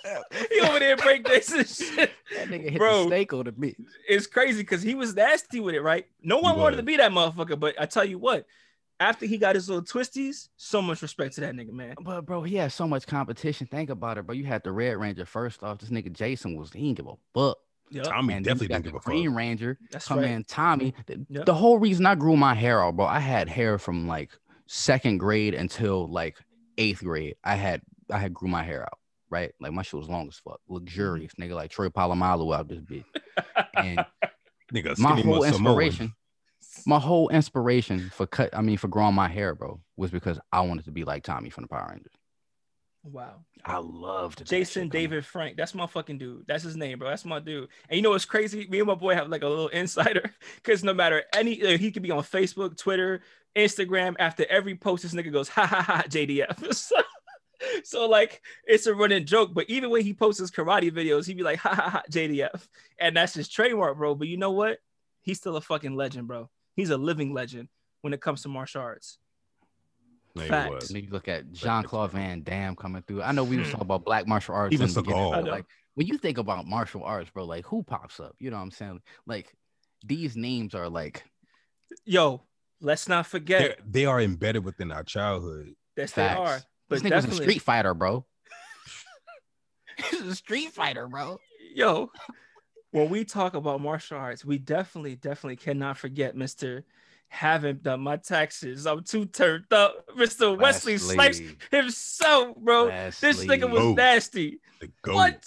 he 0.52 0.62
over 0.62 0.80
there 0.80 0.98
break 0.98 1.24
dance 1.24 1.52
and 1.52 1.68
shit. 1.68 2.12
That 2.36 2.48
nigga 2.48 2.72
hit 2.72 2.78
Bro. 2.78 3.04
the 3.04 3.10
stake 3.10 3.34
on 3.34 3.46
the 3.46 3.52
bitch. 3.52 3.76
It's 4.08 4.26
crazy 4.26 4.62
because 4.62 4.82
he 4.82 4.96
was 4.96 5.16
nasty 5.16 5.60
with 5.60 5.76
it, 5.76 5.82
right? 5.82 6.06
No 6.24 6.40
one 6.40 6.58
wanted 6.58 6.78
to 6.78 6.84
be 6.84 6.98
that 6.98 7.12
motherfucker, 7.12 7.60
but 7.60 7.76
I 7.80 7.86
tell 7.86 8.06
you 8.06 8.18
what, 8.18 8.46
after 9.01 9.25
he 9.25 9.38
got 9.38 9.55
his 9.55 9.67
little 9.67 9.84
twisties, 9.84 10.48
so 10.55 10.81
much 10.81 11.01
respect 11.01 11.36
to 11.36 11.41
that 11.41 11.53
nigga, 11.55 11.72
man. 11.72 11.96
But 12.01 12.22
bro, 12.25 12.43
he 12.43 12.55
had 12.55 12.72
so 12.72 12.88
much 12.88 13.05
competition. 13.08 13.67
Think 13.67 13.89
about 13.89 14.17
it, 14.17 14.25
bro. 14.27 14.34
You 14.36 14.46
had 14.46 14.63
the 14.63 14.72
Red 14.72 14.98
Ranger 14.98 15.25
first 15.25 15.62
off. 15.63 15.79
This 15.79 15.89
nigga 15.89 16.13
Jason 16.13 16.55
was 16.55 16.72
he 16.72 16.81
didn't 16.93 16.98
give 16.98 17.08
a 17.08 17.15
fuck. 17.34 17.58
Yep. 17.89 18.05
Tommy 18.05 18.34
and 18.36 18.46
definitely 18.46 18.65
you 18.65 18.70
got 18.70 18.75
didn't 18.75 18.84
give 18.86 18.91
the 18.93 18.98
a 19.00 19.01
fuck. 19.01 19.05
Green 19.12 19.34
Ranger. 19.34 19.77
That's 19.91 20.08
come 20.08 20.20
right. 20.20 20.29
in 20.29 20.43
Tommy. 20.46 20.91
Mm-hmm. 20.93 21.01
The, 21.08 21.25
Yep. 21.39 21.46
the 21.46 21.53
whole 21.53 21.77
reason 21.77 22.05
I 22.05 22.15
grew 22.15 22.38
my 22.38 22.53
hair 22.53 22.81
out, 22.81 22.96
bro, 22.96 23.05
I 23.05 23.20
had 23.20 23.50
hair 23.50 23.77
from 23.77 24.08
like 24.08 24.29
second 24.67 25.17
grade 25.17 25.53
until 25.53 26.08
like 26.08 26.38
eighth 26.77 27.03
grade. 27.03 27.36
I 27.43 27.55
had 27.55 27.81
I 28.10 28.17
had 28.20 28.34
grew 28.34 28.48
my 28.48 28.63
hair 28.63 28.84
out, 28.84 29.00
right? 29.29 29.51
Like 29.60 29.74
my 29.74 29.81
shit 29.81 29.96
was 30.00 30.08
long 30.08 30.27
as 30.29 30.36
fuck, 30.38 30.62
luxurious, 30.70 31.34
nigga, 31.39 31.53
like 31.55 31.72
Troy 31.72 31.89
Polamalu 31.89 32.55
out 32.55 32.67
this 32.70 32.79
bitch. 32.81 33.03
And 33.75 34.05
Nigga, 34.74 34.98
my 35.00 35.12
skinny 35.12 35.22
whole 35.24 35.39
must 35.41 35.55
Samoan. 35.55 35.81
inspiration, 35.81 36.13
my 36.86 37.00
whole 37.00 37.30
inspiration 37.30 38.10
for 38.10 38.28
cut, 38.28 38.56
I 38.56 38.62
mean, 38.62 38.78
for 38.78 38.88
growing 38.88 39.16
my 39.16 39.28
hair, 39.28 39.56
bro, 39.56 39.80
was 39.98 40.12
because 40.12 40.40
I 40.52 40.62
wanted 40.62 40.86
to 40.86 40.92
be 40.92 41.04
like 41.04 41.24
Tommy 41.24 41.50
from 41.50 41.64
the 41.64 41.68
Power 41.68 41.90
Rangers. 41.92 42.14
Wow. 43.04 43.46
I 43.66 43.78
loved 43.78 44.46
Jason 44.46 44.84
shit. 44.84 44.92
David 44.92 45.26
Frank. 45.26 45.58
That's 45.58 45.74
my 45.74 45.88
fucking 45.88 46.20
dude. 46.20 46.46
That's 46.48 46.64
his 46.64 46.76
name, 46.76 47.00
bro. 47.00 47.10
That's 47.10 47.26
my 47.26 47.40
dude. 47.40 47.70
And 47.90 47.96
you 47.96 48.02
know 48.02 48.12
what's 48.12 48.26
crazy? 48.26 48.68
Me 48.70 48.80
and 48.80 48.88
my 48.88 48.96
boy 48.96 49.16
have 49.16 49.30
like 49.30 49.42
a 49.44 49.48
little 49.48 49.68
insider 49.70 50.32
because 50.56 50.84
no 50.84 50.94
matter 50.94 51.24
any, 51.34 51.62
uh, 51.64 51.78
he 51.78 51.92
could 51.92 52.04
be 52.04 52.12
on 52.12 52.24
Facebook, 52.24 52.78
Twitter, 52.78 53.22
Instagram. 53.56 54.16
After 54.20 54.46
every 54.50 54.76
post, 54.76 55.04
this 55.04 55.14
nigga 55.14 55.32
goes, 55.32 55.50
ha 55.50 55.66
ha 55.66 55.82
ha, 55.82 56.04
JDF. 56.08 56.74
so, 56.76 56.96
so, 57.84 58.08
like, 58.08 58.42
it's 58.66 58.86
a 58.86 58.94
running 58.94 59.26
joke. 59.26 59.54
But 59.54 59.70
even 59.70 59.90
when 59.90 60.04
he 60.04 60.14
posts 60.14 60.40
his 60.40 60.52
karate 60.52 60.92
videos, 60.92 61.26
he'd 61.26 61.38
be 61.38 61.44
like, 61.44 61.60
ha 61.60 61.74
ha 61.74 61.90
ha, 61.90 62.04
JDF. 62.12 62.68
And 63.00 63.18
that's 63.18 63.34
his 63.34 63.50
trademark, 63.50 63.98
bro. 63.98 64.14
But 64.14 64.28
you 64.28 64.38
know 64.38 64.52
what? 64.52 64.78
He's 65.22 65.38
still 65.38 65.56
a 65.56 65.62
fucking 65.62 65.96
legend, 65.96 66.28
bro. 66.28 66.50
He's 66.75 66.90
a 66.90 66.98
living 66.98 67.34
legend 67.34 67.70
when 68.01 68.13
it 68.13 68.22
comes 68.22 68.42
to 68.44 68.50
martial 68.50 68.82
arts. 68.82 69.18
No, 70.36 70.44
he 70.44 70.50
Facts. 70.50 70.72
was. 70.74 70.90
And 70.92 71.04
you 71.04 71.10
look 71.12 71.28
at 71.28 71.51
Jean 71.51 71.84
Claude 71.84 72.12
Van 72.12 72.42
Damme 72.44 72.75
coming 72.75 73.01
through. 73.04 73.22
I 73.22 73.32
know 73.34 73.44
we 73.44 73.58
was 73.58 73.68
Hmm. 73.68 73.72
talking 73.74 73.86
about 73.88 74.06
black 74.06 74.28
martial 74.28 74.56
arts. 74.56 74.74
Even 74.74 74.88
in 74.88 74.94
the 74.94 75.01
beginning, 75.01 75.24
Seagal. 75.24 75.32
but, 75.32 75.38
I 75.38 75.42
know. 75.42 75.51
Like 75.51 75.66
when 75.96 76.08
you 76.08 76.18
think 76.18 76.38
about 76.38 76.66
martial 76.66 77.04
arts, 77.04 77.30
bro, 77.30 77.44
like 77.46 77.66
who 77.66 77.84
pops 77.84 78.20
up? 78.20 78.36
You 78.40 78.50
know 78.50 78.56
what 78.58 78.63
I'm 78.63 78.72
saying? 78.72 79.01
Like 79.28 79.54
these 80.06 80.36
names 80.38 80.74
are 80.74 80.88
like 80.90 81.24
Yo, 82.06 82.42
let's 82.80 83.10
not 83.10 83.28
forget 83.28 83.62
They're- 83.62 83.75
they 83.86 84.06
are 84.06 84.22
embedded 84.22 84.63
within 84.63 84.92
our 84.92 85.04
childhood. 85.04 85.75
that 85.98 86.04
they 86.04 86.08
facts. 86.08 86.40
are. 86.40 86.62
But 86.88 86.96
this 86.96 87.12
nigga 87.12 87.16
was 87.16 87.25
a 87.40 87.42
street 87.44 87.62
fighter, 87.62 87.94
bro. 87.94 88.25
He's 90.10 90.22
a 90.22 90.36
street 90.36 90.72
fighter, 90.72 91.08
bro. 91.08 91.38
yo, 91.75 92.10
when 92.92 93.10
we 93.10 93.26
talk 93.26 93.54
about 93.54 93.82
martial 93.82 94.18
arts, 94.18 94.46
we 94.46 94.58
definitely, 94.58 95.16
definitely 95.16 95.56
cannot 95.56 95.98
forget 95.98 96.36
Mr. 96.36 96.84
Haven't 97.30 97.84
done 97.84 98.01
my 98.01 98.18
taxes. 98.18 98.86
I'm 98.86 99.04
too 99.04 99.25
turned 99.25 99.72
up. 99.72 100.06
Mr. 100.18 100.58
Wesley, 100.58 100.98
Snipes 100.98 101.40
himself, 101.72 102.58
bro. 102.58 102.88
This 102.88 103.46
nigga 103.46 103.70
was 103.70 103.96
nasty. 103.96 104.60
The. 104.82 104.90
What? 105.06 105.46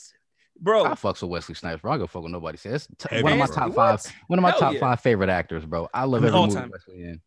Bro, 0.59 0.87
I 0.87 0.90
fucks 0.90 1.20
with 1.20 1.30
Wesley 1.30 1.54
Snipes, 1.54 1.83
bro. 1.83 1.92
I 1.92 1.98
go 1.98 2.07
fuck 2.07 2.22
with 2.22 2.33
nobody 2.33 2.57
says. 2.57 2.88
T- 2.96 3.22
one 3.22 3.33
of 3.33 3.38
my 3.38 3.46
top 3.46 3.72
What? 3.74 4.00
five. 4.00 4.12
One 4.28 4.38
of 4.38 4.42
my 4.42 4.50
Hell 4.50 4.61
top 4.61 4.74
yeah. 4.74 4.80
five 4.80 5.00
favorite 5.00 5.28
actors, 5.28 5.66
bro. 5.66 5.88
I 5.92 6.04
love 6.04 6.24
I 6.24 6.28
every 6.28 6.38
all 6.38 6.46
movie 6.46 6.59
time. 6.59 6.70
Wesley 6.72 7.02
in. 7.02 7.20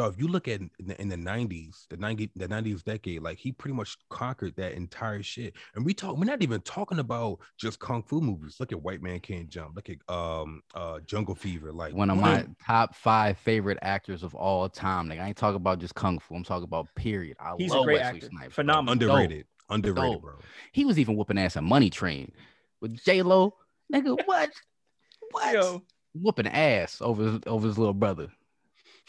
Dog, 0.00 0.14
if 0.14 0.20
you 0.20 0.28
look 0.28 0.48
at 0.48 0.60
in 0.60 0.70
the, 0.80 1.00
in 1.00 1.08
the 1.08 1.16
90s, 1.16 1.86
the 1.88 1.96
90 1.96 2.30
the 2.36 2.48
90s 2.48 2.82
decade, 2.82 3.22
like 3.22 3.38
he 3.38 3.52
pretty 3.52 3.74
much 3.74 3.96
conquered 4.08 4.56
that 4.56 4.72
entire 4.72 5.22
shit. 5.22 5.54
And 5.74 5.84
we 5.84 5.92
talk, 5.94 6.16
we're 6.16 6.24
not 6.24 6.42
even 6.42 6.60
talking 6.62 6.98
about 6.98 7.38
just 7.58 7.78
kung 7.80 8.02
fu 8.02 8.20
movies. 8.20 8.56
Look 8.60 8.72
at 8.72 8.80
White 8.82 9.02
Man 9.02 9.20
Can't 9.20 9.48
Jump. 9.48 9.76
Look 9.76 9.90
at 9.90 9.98
um 10.14 10.62
uh 10.74 11.00
Jungle 11.00 11.34
Fever. 11.34 11.72
Like 11.72 11.94
One 11.94 12.10
of 12.10 12.16
my 12.18 12.38
know, 12.42 12.46
top 12.66 12.94
five 12.94 13.36
favorite 13.38 13.78
actors 13.82 14.22
of 14.22 14.34
all 14.34 14.68
time. 14.68 15.08
Like 15.08 15.20
I 15.20 15.28
ain't 15.28 15.36
talking 15.36 15.56
about 15.56 15.78
just 15.80 15.94
kung 15.94 16.18
fu. 16.18 16.34
I'm 16.34 16.44
talking 16.44 16.64
about 16.64 16.88
period. 16.94 17.36
I 17.38 17.54
He's 17.58 17.72
a 17.72 17.76
love 17.76 17.84
great 17.86 18.00
Wesley 18.00 18.16
actor. 18.18 18.26
Snipes. 18.30 18.54
bro. 18.54 18.64
Phenomenal. 18.64 18.92
underrated. 18.92 19.46
Underrated, 19.68 20.12
Dope. 20.14 20.22
bro. 20.22 20.34
He 20.72 20.84
was 20.84 20.98
even 20.98 21.16
whooping 21.16 21.38
ass 21.38 21.56
at 21.56 21.62
Money 21.62 21.90
Train 21.90 22.32
with 22.80 23.02
J 23.04 23.22
Lo. 23.22 23.54
Nigga, 23.92 24.18
what? 24.26 24.50
What? 25.32 25.54
yo, 25.54 25.82
Whooping 26.14 26.48
ass 26.48 27.00
over 27.00 27.38
over 27.46 27.66
his 27.68 27.78
little 27.78 27.94
brother, 27.94 28.28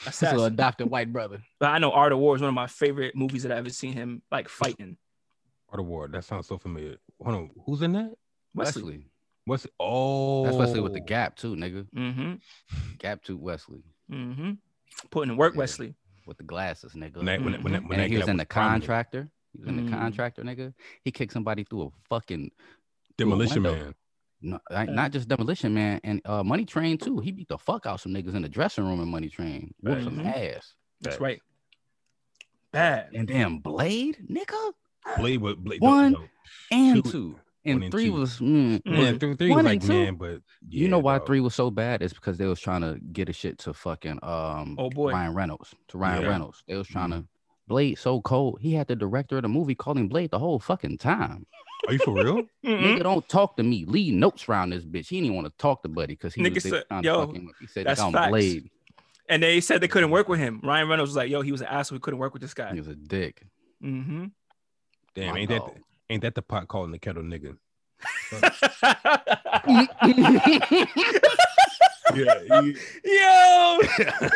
his 0.06 0.22
little 0.22 0.40
assassin. 0.40 0.54
adopted 0.54 0.90
white 0.90 1.12
brother. 1.14 1.42
But 1.60 1.70
I 1.70 1.78
know 1.80 1.92
Art 1.92 2.12
of 2.12 2.20
War 2.20 2.36
is 2.36 2.42
one 2.42 2.50
of 2.50 2.54
my 2.56 2.68
favorite 2.68 3.16
movies 3.16 3.44
that 3.44 3.52
I've 3.52 3.60
ever 3.60 3.70
seen 3.70 3.94
him 3.94 4.22
like 4.32 4.50
fighting. 4.50 4.98
Art 5.70 5.80
of 5.80 5.86
War. 5.86 6.08
That 6.08 6.24
sounds 6.24 6.48
so 6.48 6.58
familiar. 6.58 6.98
Hold 7.24 7.36
on, 7.36 7.50
who's 7.66 7.82
in 7.82 7.94
that? 7.94 8.14
Wesley. 8.54 8.82
Wesley. 8.84 9.06
What's 9.46 9.68
oh 9.80 10.44
That's 10.46 10.56
Wesley 10.58 10.82
with 10.82 10.94
the 10.94 11.00
Gap 11.00 11.36
too, 11.36 11.56
nigga. 11.56 11.86
Mm-hmm. 11.96 12.34
Gap 13.00 13.24
tooth 13.24 13.40
Wesley 13.40 13.84
Mm-hmm. 14.12 14.52
Putting 15.10 15.32
in 15.32 15.38
work, 15.38 15.54
Yeah. 15.54 15.60
Wesley. 15.60 15.96
with 16.28 16.38
the 16.38 16.44
glasses, 16.44 16.94
nigga. 16.94 17.18
When 17.18 17.26
that, 17.26 17.42
when, 17.42 17.52
that- 17.54 17.64
when, 17.64 17.74
that- 17.74 17.84
when 17.84 17.92
and 17.94 18.02
that 18.02 18.10
he 18.10 18.18
was 18.18 18.28
in 18.28 18.38
the 18.38 18.46
prominent. 18.46 18.84
contractor. 18.84 19.30
He 19.54 19.60
was 19.60 19.68
in 19.70 19.78
the 19.78 19.92
Mm. 19.92 19.98
contractor, 20.00 20.44
nigga. 20.44 20.74
He 21.04 21.12
kicked 21.12 21.34
somebody 21.34 21.64
through 21.64 21.84
a 21.84 21.90
fucking 22.10 22.52
Demolition 23.18 23.64
window. 23.64 23.84
Man. 23.86 23.96
No, 24.42 24.60
like, 24.70 24.90
not 24.90 25.12
just 25.12 25.28
demolition 25.28 25.74
man 25.74 26.00
and 26.04 26.22
uh 26.26 26.44
Money 26.44 26.66
Train 26.66 26.98
too. 26.98 27.20
He 27.20 27.32
beat 27.32 27.48
the 27.50 27.58
fuck 27.58 27.86
out 27.86 28.00
some 28.00 28.14
niggas 28.14 28.36
in 28.36 28.42
the 28.42 28.50
dressing 28.50 28.86
room 28.86 29.00
in 29.02 29.08
Money 29.10 29.30
Train. 29.30 29.74
Whooped 29.82 30.04
some 30.04 30.18
Mhm. 30.18 30.26
ass. 30.26 30.74
That's 31.02 31.16
Facts. 31.16 31.22
right. 31.22 31.42
Bad. 32.72 33.10
And 33.14 33.28
then 33.28 33.60
Blade, 33.60 34.18
nigga. 34.30 34.72
Blade 35.18 35.42
was 35.42 35.56
Blade. 35.56 35.82
One, 35.82 36.14
no, 36.14 36.20
no. 36.20 36.26
And 36.72 37.04
Two- 37.04 37.12
two. 37.12 37.40
And 37.64 37.84
and 37.84 37.92
three 37.92 38.06
two. 38.06 38.14
was 38.14 38.40
mm, 38.40 38.82
Mm. 38.82 38.82
Yeah, 38.86 39.18
three, 39.20 39.36
three 39.36 39.50
One 39.52 39.66
was 39.66 39.72
and 39.72 39.82
like 39.82 39.82
two. 39.82 39.88
man, 39.94 40.16
but 40.16 40.42
you 40.68 40.88
know 40.88 40.98
why 40.98 41.20
dog. 41.20 41.28
three 41.28 41.42
was 41.42 41.54
so 41.54 41.70
bad? 41.70 42.02
It's 42.02 42.14
because 42.14 42.40
they 42.40 42.48
was 42.48 42.60
trying 42.60 42.82
to 42.82 43.00
get 43.12 43.30
a 43.30 43.34
shit 43.34 43.60
to 43.60 43.74
fucking 43.74 44.18
um 44.24 44.76
Oh, 44.80 44.90
boy. 44.90 45.12
Ryan 45.12 45.36
Reynolds 45.36 45.76
to 45.90 45.98
Ryan 46.00 46.24
Yeah. 46.24 46.30
Reynolds. 46.30 46.64
They 46.68 46.76
was 46.76 46.88
trying 46.88 47.10
Mhm. 47.12 47.22
to 47.22 47.28
Blade 47.68 48.00
so 48.00 48.20
cold. 48.22 48.58
He 48.62 48.74
had 48.74 48.88
the 48.88 48.96
director 48.96 49.36
of 49.38 49.44
the 49.44 49.48
movie 49.50 49.76
calling 49.76 50.10
Blade 50.10 50.32
the 50.32 50.40
whole 50.40 50.58
fucking 50.60 50.98
time. 50.98 51.46
Are 51.88 51.94
you 51.94 52.00
for 52.00 52.14
real? 52.14 52.44
Mhm. 52.66 52.84
Nigga, 52.98 53.04
don't 53.04 53.28
talk 53.28 53.58
to 53.58 53.64
me. 53.64 53.86
Leave 53.86 54.14
notes 54.14 54.48
around 54.48 54.70
this 54.72 54.84
bitch. 54.84 55.08
He 55.10 55.18
didn't 55.18 55.26
even 55.26 55.36
want 55.36 55.48
to 55.48 55.54
talk 55.58 55.82
to 55.84 55.90
Buddy 55.90 56.14
because 56.14 56.34
he 56.34 56.42
Nigga 56.42 56.56
was 56.56 56.64
they 56.64 56.72
was 56.72 56.80
said, 56.82 56.88
trying 56.88 57.04
yo, 57.04 57.26
fuck 57.26 57.36
him. 57.36 57.52
He 57.60 57.68
said 57.68 57.86
that's 57.88 58.00
it's 58.00 58.06
on 58.06 58.14
facts. 58.14 58.30
Blade. 58.30 58.70
And 59.30 59.42
they 59.44 59.62
said 59.62 59.82
they 59.82 59.88
couldn't 59.88 60.12
work 60.12 60.28
with 60.30 60.40
him. 60.40 60.60
Ryan 60.64 60.88
Reynolds 60.90 61.10
was 61.10 61.16
like, 61.16 61.30
yo, 61.32 61.42
he 61.42 61.52
was 61.52 61.62
an 61.62 61.68
asshole. 61.68 61.96
We 61.96 62.00
couldn't 62.02 62.20
work 62.20 62.34
with 62.34 62.42
this 62.42 62.54
guy. 62.54 62.72
He 62.74 62.80
was 62.80 62.88
a 62.88 62.96
dick. 62.96 63.42
Mm-hmm. 63.84 64.26
Damn, 65.16 65.34
My 65.34 65.40
ain't 65.40 65.50
that 65.50 65.60
dog. 65.60 65.78
ain't 66.10 66.22
that 66.22 66.36
the 66.36 66.42
pot 66.42 66.68
calling 66.68 66.92
the 66.92 67.00
kettle 67.00 67.24
nigga? 67.24 67.58
Yeah. 72.14 72.34
yo, 73.06 73.80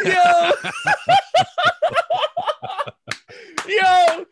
yo, 0.06 0.52
yo. 3.68 4.26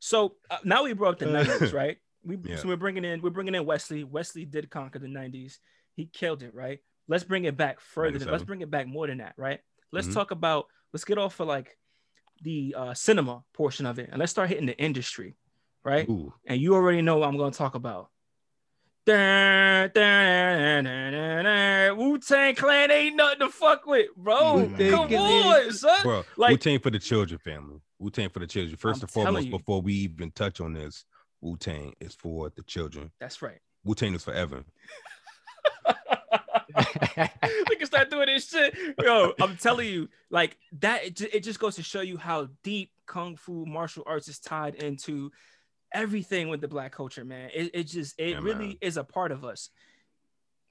So 0.00 0.36
uh, 0.50 0.58
now 0.64 0.82
we 0.84 0.92
brought 0.92 1.14
up 1.14 1.18
the 1.20 1.26
nineties, 1.32 1.72
right? 1.72 1.98
We 2.24 2.38
Yeah. 2.44 2.56
so 2.56 2.68
we're 2.68 2.76
bringing 2.76 3.04
in 3.04 3.22
we're 3.22 3.30
bringing 3.30 3.54
in 3.54 3.64
Wesley. 3.64 4.02
Wesley 4.04 4.44
did 4.44 4.68
conquer 4.70 4.98
the 4.98 5.08
nineties. 5.08 5.60
He 5.94 6.06
killed 6.06 6.42
it, 6.42 6.54
right? 6.54 6.80
Let's 7.08 7.24
bring 7.24 7.44
it 7.44 7.56
back 7.56 7.80
further. 7.80 8.18
Than, 8.18 8.30
let's 8.30 8.44
bring 8.44 8.60
it 8.62 8.70
back 8.70 8.86
more 8.86 9.06
than 9.06 9.18
that, 9.18 9.34
right? 9.36 9.60
Let's 9.92 10.08
Mhm. 10.08 10.14
talk 10.14 10.30
about. 10.30 10.66
Let's 10.92 11.04
get 11.04 11.18
off 11.18 11.38
of 11.40 11.46
like 11.48 11.78
the 12.42 12.74
uh, 12.76 12.94
cinema 12.94 13.44
portion 13.52 13.86
of 13.86 13.98
it, 13.98 14.08
and 14.10 14.18
let's 14.18 14.32
start 14.32 14.48
hitting 14.48 14.66
the 14.66 14.78
industry, 14.78 15.36
right? 15.84 16.08
Ooh, 16.08 16.32
and 16.46 16.60
you 16.60 16.74
already 16.74 17.02
know 17.02 17.18
what 17.18 17.28
I'm 17.28 17.36
going 17.36 17.52
to 17.52 17.58
talk 17.58 17.74
about. 17.74 18.10
Wu 21.96 22.18
Tang 22.18 22.54
Clan 22.54 22.90
ain't 22.90 23.16
nothing 23.16 23.40
to 23.40 23.48
fuck 23.48 23.86
with, 23.86 24.08
bro. 24.16 24.56
Wu-Tang 24.58 24.90
Come 24.90 25.14
on, 25.14 25.72
son. 25.72 26.02
bro. 26.02 26.24
like- 26.36 26.50
Wu 26.52 26.56
Tang 26.56 26.78
for 26.78 26.90
the 26.90 26.98
children, 26.98 27.38
family. 27.38 27.80
Wu 27.98 28.10
Tang 28.10 28.28
for 28.30 28.38
the 28.40 28.46
children. 28.46 28.76
1st 28.76 28.94
I'm 28.96 29.00
and 29.02 29.10
foremost, 29.10 29.44
you. 29.46 29.50
before 29.52 29.80
we 29.82 29.94
even 29.94 30.30
touch 30.32 30.60
on 30.60 30.72
this, 30.72 31.04
Wu 31.40 31.56
Tang 31.56 31.94
is 32.00 32.14
for 32.14 32.50
the 32.56 32.62
children. 32.62 33.10
That's 33.20 33.42
right. 33.42 33.58
Wu 33.84 33.94
Tang 33.94 34.14
is 34.14 34.24
forever. 34.24 34.64
we 37.68 37.76
can 37.76 37.86
start 37.86 38.10
doing 38.10 38.26
this 38.26 38.48
shit. 38.48 38.74
Yo, 39.02 39.32
I'm 39.40 39.56
telling 39.56 39.88
you, 39.88 40.08
like 40.30 40.56
that, 40.80 41.04
it, 41.04 41.20
it 41.34 41.40
just 41.40 41.58
goes 41.58 41.76
to 41.76 41.82
show 41.82 42.00
you 42.00 42.16
how 42.16 42.48
deep 42.62 42.90
Kung 43.06 43.36
Fu 43.36 43.64
martial 43.66 44.04
arts 44.06 44.28
is 44.28 44.38
tied 44.38 44.76
into 44.76 45.30
everything 45.92 46.48
with 46.48 46.60
the 46.60 46.68
black 46.68 46.92
culture, 46.92 47.24
man. 47.24 47.50
It, 47.54 47.70
it 47.74 47.84
just 47.84 48.14
it 48.18 48.30
Yeah, 48.32 48.40
really 48.40 48.68
man. 48.68 48.76
is 48.80 48.96
a 48.96 49.04
part 49.04 49.32
of 49.32 49.44
us. 49.44 49.70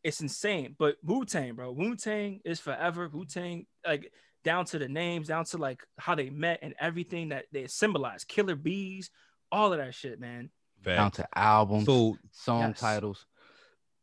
It's 0.03 0.21
insane. 0.21 0.75
But 0.79 0.95
Wu 1.03 1.25
Tang, 1.25 1.55
bro, 1.55 1.71
Wu 1.71 1.95
Tang 1.95 2.39
is 2.45 2.59
forever. 2.59 3.09
Wu 3.09 3.25
Tang, 3.25 3.65
like 3.85 4.11
down 4.43 4.63
to 4.65 4.79
the 4.79 4.87
names, 4.87 5.27
down 5.27 5.43
to 5.45 5.57
like 5.57 5.81
how 5.97 6.15
they 6.15 6.29
met 6.29 6.59
and 6.61 6.73
everything 6.79 7.29
that 7.29 7.45
they 7.51 7.67
symbolize. 7.67 8.23
Killer 8.23 8.55
bees, 8.55 9.09
all 9.51 9.73
of 9.73 9.79
that 9.79 9.93
shit, 9.93 10.19
man. 10.19 10.49
Down 10.81 11.11
to 11.11 11.27
albums, 11.37 11.85
So 11.85 12.15
song 12.31 12.69
Yes. 12.69 12.79
titles. 12.79 13.25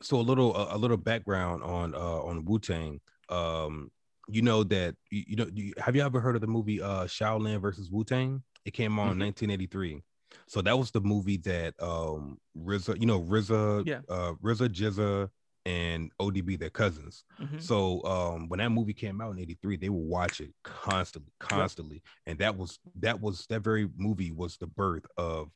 so 0.02 0.18
a 0.18 0.20
little 0.20 0.54
a, 0.54 0.76
a 0.76 0.78
little 0.78 0.98
background 0.98 1.62
on 1.62 1.94
uh 1.94 1.98
on 1.98 2.44
Wu 2.44 2.58
Tang. 2.58 3.00
Um, 3.30 3.90
you 4.28 4.42
know 4.42 4.62
that 4.64 4.94
you, 5.10 5.24
you 5.28 5.36
know 5.36 5.46
you, 5.54 5.72
have 5.78 5.96
you 5.96 6.02
ever 6.02 6.20
heard 6.20 6.34
of 6.34 6.42
the 6.42 6.46
movie 6.46 6.82
uh 6.82 7.04
Shaolin 7.06 7.58
versus 7.62 7.90
Wu 7.90 8.04
Tang? 8.04 8.42
It 8.66 8.72
came 8.74 8.98
on 8.98 9.12
in 9.12 9.16
Mhm. 9.16 9.20
1983. 9.20 10.02
So 10.46 10.62
that 10.62 10.78
was 10.78 10.90
the 10.90 11.00
movie 11.00 11.36
that 11.38 11.74
um 11.82 12.38
RZA, 12.58 13.00
you 13.00 13.06
know 13.06 13.20
RZA, 13.22 13.86
Yeah. 13.86 14.00
uh 14.08 14.34
RZA, 14.42 14.68
GZA, 14.68 15.30
and 15.64 16.12
ODB, 16.20 16.58
their 16.58 16.70
cousins. 16.70 17.24
Mhm. 17.40 17.60
So 17.60 18.02
um 18.04 18.48
when 18.48 18.58
that 18.58 18.70
movie 18.70 18.94
came 18.94 19.20
out 19.20 19.32
in 19.32 19.38
83, 19.38 19.76
they 19.76 19.88
would 19.88 19.98
watch 19.98 20.40
it 20.40 20.52
constantly, 20.62 21.32
constantly. 21.40 22.02
And 22.26 22.38
that 22.38 22.56
was 22.56 22.78
that 23.00 23.20
was 23.20 23.46
that 23.48 23.60
very 23.62 23.88
movie 23.96 24.30
was 24.32 24.56
the 24.58 24.66
birth 24.66 25.06
of 25.16 25.50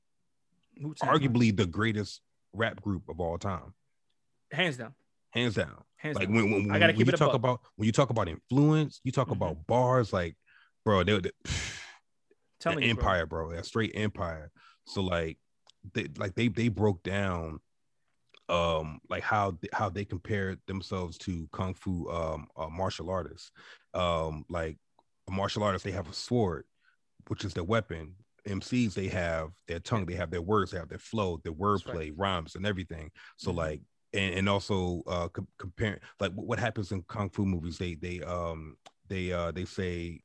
arguably 1.03 1.55
the 1.57 1.67
greatest 1.67 2.21
rap 2.53 2.81
group 2.81 3.09
of 3.09 3.21
all 3.21 3.39
time. 3.39 3.75
hands 4.51 4.77
down, 4.77 4.95
Hands 5.31 5.55
down. 5.55 5.85
hands 5.97 6.17
like 6.17 6.27
down. 6.27 6.35
when, 6.35 6.51
when, 6.51 6.71
I 6.73 6.79
gotta 6.81 6.93
when 6.93 6.97
keep 6.99 7.07
you 7.07 7.13
it 7.13 7.17
talk 7.17 7.35
about 7.35 7.61
when 7.77 7.87
you 7.87 7.93
talk 7.93 8.11
about 8.11 8.29
influence, 8.29 9.01
you 9.05 9.13
talk 9.13 9.29
Mhm. 9.29 9.33
about 9.37 9.67
bars, 9.67 10.13
like 10.13 10.37
bro, 10.85 11.05
they, 11.05 11.19
they 11.21 11.31
Tell 12.59 12.73
an 12.73 12.79
me, 12.81 12.93
bro. 12.93 13.03
empire, 13.05 13.27
bro. 13.27 13.51
a 13.53 13.63
straight 13.63 13.93
empire. 13.95 14.51
So 14.91 15.03
like 15.03 15.39
they 15.95 16.09
like 16.17 16.35
they 16.35 16.49
they 16.49 16.69
broke 16.69 17.03
down 17.03 17.61
um 18.49 19.01
like 19.09 19.23
how 19.23 19.57
how 19.73 19.89
they 19.89 20.05
compared 20.05 20.59
themselves 20.67 21.17
to 21.19 21.49
kung 21.53 21.75
fu 21.75 22.11
um 22.11 22.49
uh, 22.57 22.69
martial 22.69 23.11
artists. 23.11 23.53
Um 23.95 24.45
like 24.49 24.79
a 25.29 25.33
martial 25.33 25.63
artist, 25.63 25.85
they 25.85 25.93
have 25.93 26.09
a 26.09 26.13
sword, 26.13 26.65
which 27.29 27.45
is 27.45 27.55
their 27.55 27.65
weapon. 27.65 28.15
MCs, 28.47 28.95
they 28.95 29.09
have 29.09 29.51
their 29.69 29.81
tongue, 29.81 30.07
they 30.07 30.15
have 30.15 30.31
their 30.31 30.41
words, 30.43 30.71
they 30.71 30.79
have 30.79 30.89
their 30.89 30.99
flow, 30.99 31.39
their 31.45 31.53
That's 31.53 31.87
right. 31.87 31.95
wordplay, 31.95 32.13
rhymes, 32.17 32.55
and 32.57 32.67
everything. 32.67 33.11
So 33.37 33.53
Mhm. 33.53 33.57
like 33.57 33.81
and, 34.13 34.35
and 34.35 34.49
also 34.49 35.03
uh 35.07 35.29
com- 35.29 35.49
comparing 35.59 36.01
like 36.19 36.33
what 36.33 36.59
happens 36.59 36.91
in 36.91 37.03
kung 37.03 37.31
fu 37.31 37.47
movies 37.47 37.79
they 37.79 37.95
they 37.95 38.21
um 38.23 38.77
they 39.09 39.31
uh 39.31 39.53
they 39.53 39.65
say 39.65 40.21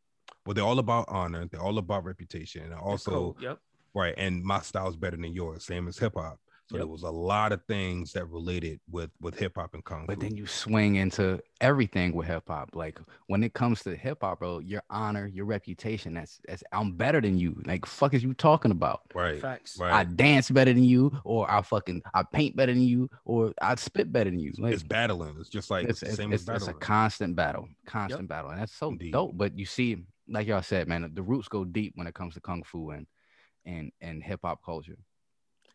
well 0.45 0.53
they're 0.55 0.63
all 0.63 0.79
about 0.79 1.05
honor 1.07 1.45
they're 1.45 1.61
all 1.61 1.77
about 1.77 2.03
reputation 2.03 2.63
and 2.63 2.73
also 2.73 3.35
yep. 3.39 3.59
Right 3.95 4.13
and 4.17 4.43
my 4.43 4.59
style's 4.59 4.95
better 4.95 5.17
than 5.17 5.33
yours 5.33 5.65
same 5.65 5.87
as 5.87 5.97
hip-hop 5.97 6.37
so 6.67 6.77
Yep. 6.77 6.79
there 6.81 6.87
was 6.87 7.03
a 7.03 7.11
lot 7.11 7.51
of 7.51 7.63
things 7.65 8.11
that 8.13 8.25
related 8.27 8.79
with 8.89 9.11
with 9.21 9.37
hip-hop 9.37 9.75
and 9.75 9.85
kung 9.85 10.01
fu. 10.01 10.07
But 10.07 10.19
then 10.19 10.35
you 10.35 10.47
swing 10.47 10.95
into 10.95 11.39
everything 11.61 12.13
with 12.15 12.25
hip 12.25 12.45
hop. 12.47 12.71
Like 12.73 12.99
when 13.27 13.43
it 13.43 13.53
comes 13.53 13.83
to 13.83 13.95
hip 13.95 14.19
hop, 14.21 14.39
bro, 14.39 14.57
your 14.59 14.81
honor, 14.89 15.27
your 15.27 15.45
reputation. 15.45 16.15
That's 16.15 16.39
that's 16.47 16.63
I'm 16.71 16.93
better 16.93 17.21
than 17.21 17.37
you. 17.37 17.61
Like 17.65 17.85
fuck 17.85 18.15
is 18.15 18.23
you 18.23 18.33
talking 18.33 18.71
about? 18.71 19.01
right 19.13 19.39
Facts. 19.39 19.77
right 19.79 19.93
I 19.93 20.05
dance 20.05 20.49
better 20.49 20.73
than 20.73 20.83
you, 20.83 21.15
or 21.23 21.49
I 21.49 21.61
fucking 21.61 22.01
I 22.15 22.23
paint 22.23 22.55
better 22.55 22.73
than 22.73 22.81
you, 22.81 23.11
or 23.25 23.53
I 23.61 23.75
spit 23.75 24.11
better 24.11 24.31
than 24.31 24.39
you. 24.39 24.53
Like 24.57 24.73
it's 24.73 24.81
battling 24.81 25.35
it's 25.39 25.49
just 25.49 25.69
like 25.69 25.87
it's, 25.87 26.01
it's, 26.01 26.15
same 26.15 26.33
it's, 26.33 26.49
as 26.49 26.63
it's 26.63 26.67
a 26.67 26.73
constant 26.73 27.35
battle, 27.35 27.67
constant 27.85 28.27
battle, 28.27 28.49
and 28.49 28.59
that's 28.59 28.75
so 28.75 28.89
Indeed. 28.89 29.13
dope. 29.13 29.37
But 29.37 29.55
you 29.59 29.67
see, 29.67 29.97
like 30.27 30.47
y'all 30.47 30.63
said, 30.63 30.87
man, 30.87 31.11
the 31.13 31.21
roots 31.21 31.47
go 31.47 31.63
deep 31.63 31.91
when 31.93 32.07
it 32.07 32.15
comes 32.15 32.33
to 32.33 32.41
kung 32.41 32.63
fu 32.63 32.89
and 32.89 33.05
and 33.65 33.91
and 34.01 34.23
hip 34.23 34.41
hop 34.43 34.63
culture, 34.63 34.97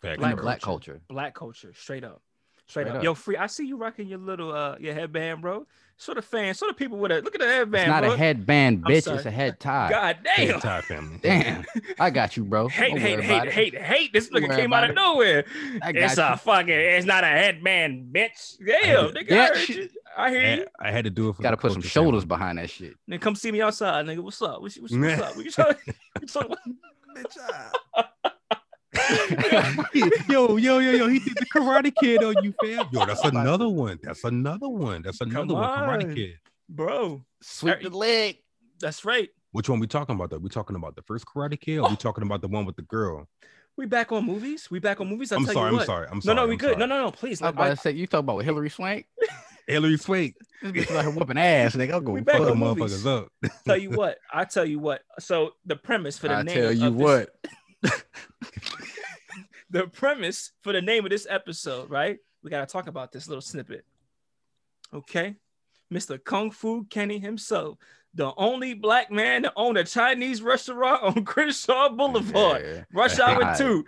Facts, 0.01 0.19
Black 0.19 0.31
the 0.33 0.37
bro. 0.37 0.43
black 0.45 0.61
culture. 0.61 0.93
culture. 0.93 1.05
Black 1.09 1.35
culture, 1.35 1.73
straight 1.75 2.05
up. 2.05 2.23
Straight, 2.67 2.85
Straight 2.85 2.91
up. 2.93 2.97
up. 2.99 3.03
Yo, 3.05 3.15
free. 3.15 3.37
I 3.37 3.49
see 3.49 3.67
you 3.67 3.77
rocking 3.77 4.07
your 4.07 4.21
little 4.21 4.53
uh 4.53 4.77
your 4.79 4.95
headband, 4.95 5.43
bro. 5.43 5.67
Sort 5.97 6.17
of 6.19 6.25
fan, 6.25 6.55
sort 6.55 6.71
of 6.71 6.77
people 6.77 6.97
with 6.99 7.11
it. 7.11 7.25
Look 7.25 7.35
at 7.35 7.41
the 7.41 7.47
headband, 7.49 7.83
It's 7.83 7.89
not 7.89 8.03
bro. 8.05 8.13
a 8.13 8.17
headband, 8.17 8.83
bitch. 8.85 9.13
It's 9.13 9.27
a 9.27 9.31
head 9.31 9.59
tie. 9.61 9.91
God 9.91 10.19
Hey, 10.25 10.47
damn. 10.47 10.61
Ty 10.61 10.81
family 10.83 11.19
Damn, 11.23 11.65
I 11.99 12.09
got 12.11 12.37
you, 12.37 12.45
bro. 12.45 12.69
Hate, 12.69 12.91
Don't 12.91 13.01
hate, 13.01 13.21
hate, 13.21 13.45
it. 13.45 13.53
hate, 13.53 13.75
hate. 13.77 14.13
This 14.13 14.31
nigga 14.31 14.55
came 14.55 14.73
out 14.73 14.85
of 14.85 14.91
it. 14.91 14.95
nowhere. 14.95 15.45
I 15.83 15.91
It's 15.91 16.15
got 16.15 16.35
a 16.35 16.37
fucking, 16.39 16.69
it's 16.71 17.05
not 17.07 17.25
a 17.25 17.27
headband, 17.27 18.15
bitch. 18.15 18.57
Damn, 18.65 19.07
had 19.07 19.15
nigga. 19.17 19.31
Yeah, 19.31 19.43
I, 19.43 19.47
heard 19.59 19.69
you. 19.69 19.89
I 20.17 20.31
hear 20.31 20.57
you. 20.59 20.67
I 20.79 20.91
had 20.93 21.05
to 21.05 21.11
do 21.11 21.29
it 21.29 21.37
for 21.37 21.43
Got 21.43 21.51
to 21.51 21.57
the 21.57 21.61
put 21.61 21.73
some 21.73 21.83
shoulders 21.83 22.23
family. 22.23 22.27
behind 22.29 22.59
that 22.59 22.71
shit. 22.71 22.95
Then 23.09 23.19
come 23.19 23.35
see 23.35 23.51
me 23.51 23.61
outside, 23.61 24.07
nigga. 24.07 24.21
What's 24.21 24.41
up? 24.41 24.63
What's, 24.63 24.79
what's, 24.79 24.95
what's 24.95 25.21
up? 25.21 25.37
We 25.37 25.45
can 25.45 25.53
talk. 25.53 25.79
We 27.15 27.25
can 30.11 30.13
yo, 30.29 30.57
yo, 30.57 30.79
yo, 30.79 30.91
yo, 30.93 31.09
he 31.09 31.19
did 31.19 31.35
the 31.37 31.47
Karate 31.47 31.93
Kid 32.01 32.23
on 32.23 32.35
you, 32.45 32.55
fam. 32.63 32.87
Yo, 32.93 33.07
that's 33.07 33.25
another 33.25 33.69
one. 33.69 33.99
That's 34.03 34.25
another 34.25 34.69
one. 34.69 35.03
That's 35.03 35.21
another 35.21 35.47
Come 35.49 35.57
one. 35.59 35.79
Karate 35.79 36.05
on. 36.09 36.15
Kid. 36.15 36.35
Bro, 36.69 37.23
Sweep 37.43 37.83
the 37.83 37.91
leg. 37.91 38.39
that's 38.81 39.05
right. 39.05 39.29
Which 39.53 39.69
one 39.69 39.81
we 39.81 39.87
talking 39.89 40.15
about? 40.15 40.31
Though 40.31 40.39
we 40.39 40.49
talking 40.49 40.77
about 40.77 40.95
the 40.97 41.03
first 41.03 41.25
Karate 41.27 41.61
Kid, 41.61 41.79
or 41.79 41.89
we 41.91 41.97
talking 42.07 42.23
about 42.25 42.41
the 42.43 42.49
one 42.49 42.65
with 42.65 42.77
the 42.77 42.83
girl? 42.83 43.29
We 43.77 43.87
back 43.87 44.13
on 44.13 44.25
movies. 44.27 44.71
We 44.71 44.79
back 44.79 45.01
on 45.01 45.09
movies. 45.09 45.33
I'll 45.33 45.39
I'm 45.39 45.45
tell 45.47 45.55
sorry. 45.55 45.73
you 45.73 45.81
I'm 45.81 45.87
sorry. 45.87 46.07
I'm 46.09 46.17
No, 46.17 46.21
sorry. 46.21 46.37
no, 46.37 46.47
we 46.47 46.53
I'm 46.53 46.59
good. 46.59 46.79
No, 46.79 46.87
sorry. 46.87 47.01
no, 47.01 47.05
no. 47.07 47.11
Please. 47.13 47.41
I 47.43 47.47
was 47.47 47.49
Like, 47.49 47.55
about 47.55 47.67
I- 47.67 47.71
to 47.71 47.77
say, 47.81 47.91
you 47.93 48.07
talk 48.07 48.21
about 48.21 48.39
Hilary 48.45 48.71
Swank. 48.71 49.07
Hilary 49.67 49.97
Swank. 49.97 50.35
This 50.63 50.73
bitch 50.87 50.97
out 50.97 51.05
here 51.05 51.11
whooping 51.11 51.39
ass, 51.39 51.75
nigga. 51.77 52.03
Going 52.05 52.25
back 52.25 52.39
Fuck 52.39 52.49
motherfuckers 52.55 53.07
up. 53.07 53.29
tell 53.67 53.77
you 53.77 53.91
what. 53.91 54.19
I 54.33 54.45
tell 54.45 54.65
you 54.65 54.79
what. 54.79 55.03
So 55.19 55.53
the 55.67 55.77
premise 55.77 56.19
for 56.19 56.29
the 56.29 56.35
I 56.35 56.43
name. 56.43 56.55
tell 56.55 56.73
you 56.73 56.87
of 56.89 56.97
this- 56.97 57.03
what. 57.03 57.31
the 59.71 59.87
premise 59.89 60.53
for 60.63 60.73
the 60.73 60.83
name 60.83 61.05
of 61.05 61.11
this 61.11 61.27
episode, 61.31 61.91
right? 61.91 62.19
We 62.43 62.51
gotta 62.51 62.67
talk 62.67 62.87
about 62.87 63.13
this 63.13 63.29
little 63.29 63.43
snippet. 63.43 63.85
Okay, 64.93 65.37
Mr. 65.93 66.23
Kung 66.23 66.51
Fu 66.51 66.85
Kenny 66.85 67.19
himself, 67.19 67.79
the 68.15 68.33
only 68.37 68.75
black 68.75 69.11
man 69.13 69.45
to 69.45 69.53
own 69.57 69.77
a 69.77 69.85
Chinese 69.85 70.43
restaurant 70.43 71.03
on 71.03 71.25
Crenshaw 71.25 71.91
Boulevard. 71.91 72.63
Yeah. 72.67 72.85
Rush 72.93 73.19
Hour 73.21 73.45
I- 73.45 73.57
Two, 73.57 73.85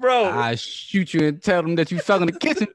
bro. 0.00 0.24
I 0.24 0.54
shoot 0.54 1.12
you 1.12 1.28
and 1.28 1.42
tell 1.42 1.62
them 1.62 1.74
that 1.74 1.90
you 1.90 1.98
fell 1.98 2.20
in 2.22 2.26
the 2.26 2.38
kitchen. 2.38 2.68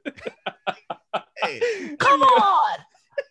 Come 1.98 2.22
on, 2.22 2.78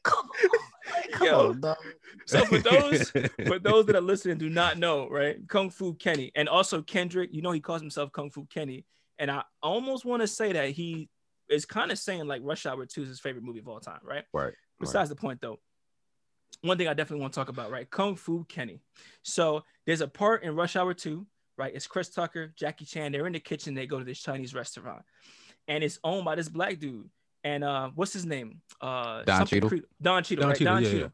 come 0.04 0.30
on, 0.30 1.12
come 1.12 1.28
Yo. 1.28 1.50
on, 1.50 1.62
dog. 1.62 1.78
So 2.26 2.46
for 2.46 2.60
those 2.60 3.10
for 3.10 3.60
those 3.64 3.86
that 3.88 3.96
are 3.96 4.02
listening 4.02 4.38
do 4.38 4.50
not 4.50 4.78
know, 4.78 5.10
right? 5.10 5.38
Kung 5.48 5.70
Fu 5.70 5.94
Kenny 5.94 6.32
and 6.36 6.48
also 6.48 6.82
Kendrick, 6.82 7.32
you 7.34 7.42
know 7.42 7.52
he 7.52 7.60
calls 7.60 7.82
himself 7.82 8.12
Kung 8.12 8.30
Fu 8.30 8.46
Kenny, 8.46 8.86
and 9.20 9.30
I 9.30 9.44
almost 9.62 10.06
want 10.06 10.22
to 10.22 10.28
say 10.28 10.54
that 10.54 10.70
he 10.70 11.10
is 11.50 11.66
kind 11.66 11.92
of 11.92 12.00
saying 12.00 12.28
like 12.28 12.42
Rush 12.44 12.66
Hour 12.66 12.86
2 12.86 13.04
is 13.04 13.10
his 13.10 13.20
favorite 13.20 13.44
movie 13.44 13.60
of 13.60 13.68
all 13.68 13.80
time, 13.80 14.00
right? 14.04 14.24
right. 14.34 14.54
Besides 14.80 15.10
the 15.10 15.16
point 15.16 15.42
though, 15.42 15.60
one 16.62 16.78
thing 16.78 16.88
I 16.88 16.94
definitely 16.94 17.22
want 17.22 17.34
to 17.34 17.40
talk 17.40 17.50
about, 17.50 17.72
right? 17.72 17.90
Kung 17.90 18.16
Fu 18.16 18.46
Kenny. 18.46 18.82
So 19.24 19.64
there's 19.86 20.02
a 20.02 20.08
part 20.08 20.44
in 20.44 20.56
Rush 20.56 20.76
Hour 20.76 20.94
2, 20.94 21.26
right? 21.58 21.74
It's 21.74 21.88
Chris 21.88 22.10
Tucker, 22.10 22.54
Jackie 22.56 22.86
Chan, 22.86 23.12
they're 23.12 23.28
in 23.28 23.34
the 23.34 23.40
kitchen, 23.40 23.74
they 23.74 23.86
go 23.86 24.00
to 24.00 24.06
this 24.06 24.20
Chinese 24.20 24.54
restaurant, 24.54 25.04
and 25.68 25.84
it's 25.84 26.00
owned 26.04 26.26
by 26.26 26.36
this 26.36 26.50
black 26.50 26.80
dude. 26.80 27.10
And 27.44 27.64
uh, 27.64 27.90
what's 27.96 28.14
his 28.14 28.26
name? 28.26 28.62
Uh, 28.80 29.24
Don 29.24 29.38
something 29.40 29.58
Cheadle? 29.58 29.70
Cre- 29.70 29.86
Don 30.02 30.24
Cheadle, 30.24 30.42
Don 30.44 30.50
right? 30.50 30.58
Cheadle, 30.58 30.74
Don 30.76 30.84
yeah, 30.84 30.90
Cheadle. 30.90 31.02
yeah. 31.02 31.10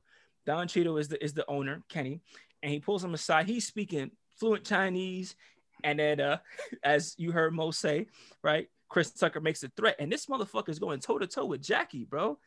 Don 0.54 0.68
Cheadle 0.68 0.98
is 0.98 1.08
the 1.08 1.24
is 1.24 1.34
the 1.34 1.46
owner, 1.50 1.84
Kenny, 1.90 2.22
and 2.64 2.72
he 2.72 2.80
pulls 2.80 3.04
him 3.04 3.14
aside. 3.14 3.48
He's 3.48 3.66
speaking 3.68 4.12
fluent 4.40 4.64
Chinese, 4.64 5.36
and 5.84 6.00
then 6.00 6.20
uh, 6.20 6.38
as 6.84 7.16
you 7.18 7.32
heard 7.32 7.54
Mo 7.54 7.72
say, 7.72 8.08
right, 8.44 8.68
Chris 8.90 9.12
Tucker 9.12 9.42
makes 9.42 9.64
a 9.64 9.70
threat, 9.76 9.96
and 10.00 10.12
this 10.12 10.28
motherfucker 10.28 10.70
is 10.70 10.80
going 10.80 11.00
toe 11.00 11.18
to 11.20 11.28
toe 11.28 11.46
with 11.46 11.62
Jackie, 11.62 12.06
bro. 12.06 12.38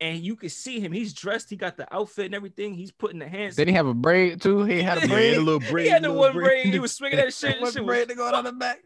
And 0.00 0.18
you 0.18 0.34
can 0.34 0.48
see 0.48 0.80
him. 0.80 0.90
He's 0.90 1.12
dressed. 1.12 1.48
He 1.48 1.54
got 1.56 1.76
the 1.76 1.86
outfit 1.94 2.26
and 2.26 2.34
everything. 2.34 2.74
He's 2.74 2.90
putting 2.90 3.20
the 3.20 3.28
hands. 3.28 3.54
Did 3.54 3.68
he 3.68 3.74
have 3.74 3.86
a 3.86 3.94
braid 3.94 4.40
too? 4.40 4.64
He 4.64 4.82
had 4.82 4.98
a 4.98 5.02
Yeah, 5.02 5.06
braid. 5.06 5.36
a 5.36 5.40
little 5.42 5.60
braid. 5.70 5.84
he 5.86 5.92
had 5.92 6.02
the 6.02 6.12
one 6.12 6.32
braid. 6.32 6.66
He 6.72 6.80
was 6.80 6.92
swinging 6.92 7.18
that 7.18 7.32
shit. 7.34 7.60
One 7.60 7.70
shit 7.72 7.86
braid 7.86 8.08
to 8.08 8.16
go 8.16 8.26
on 8.34 8.42
the 8.44 8.50
back. 8.52 8.80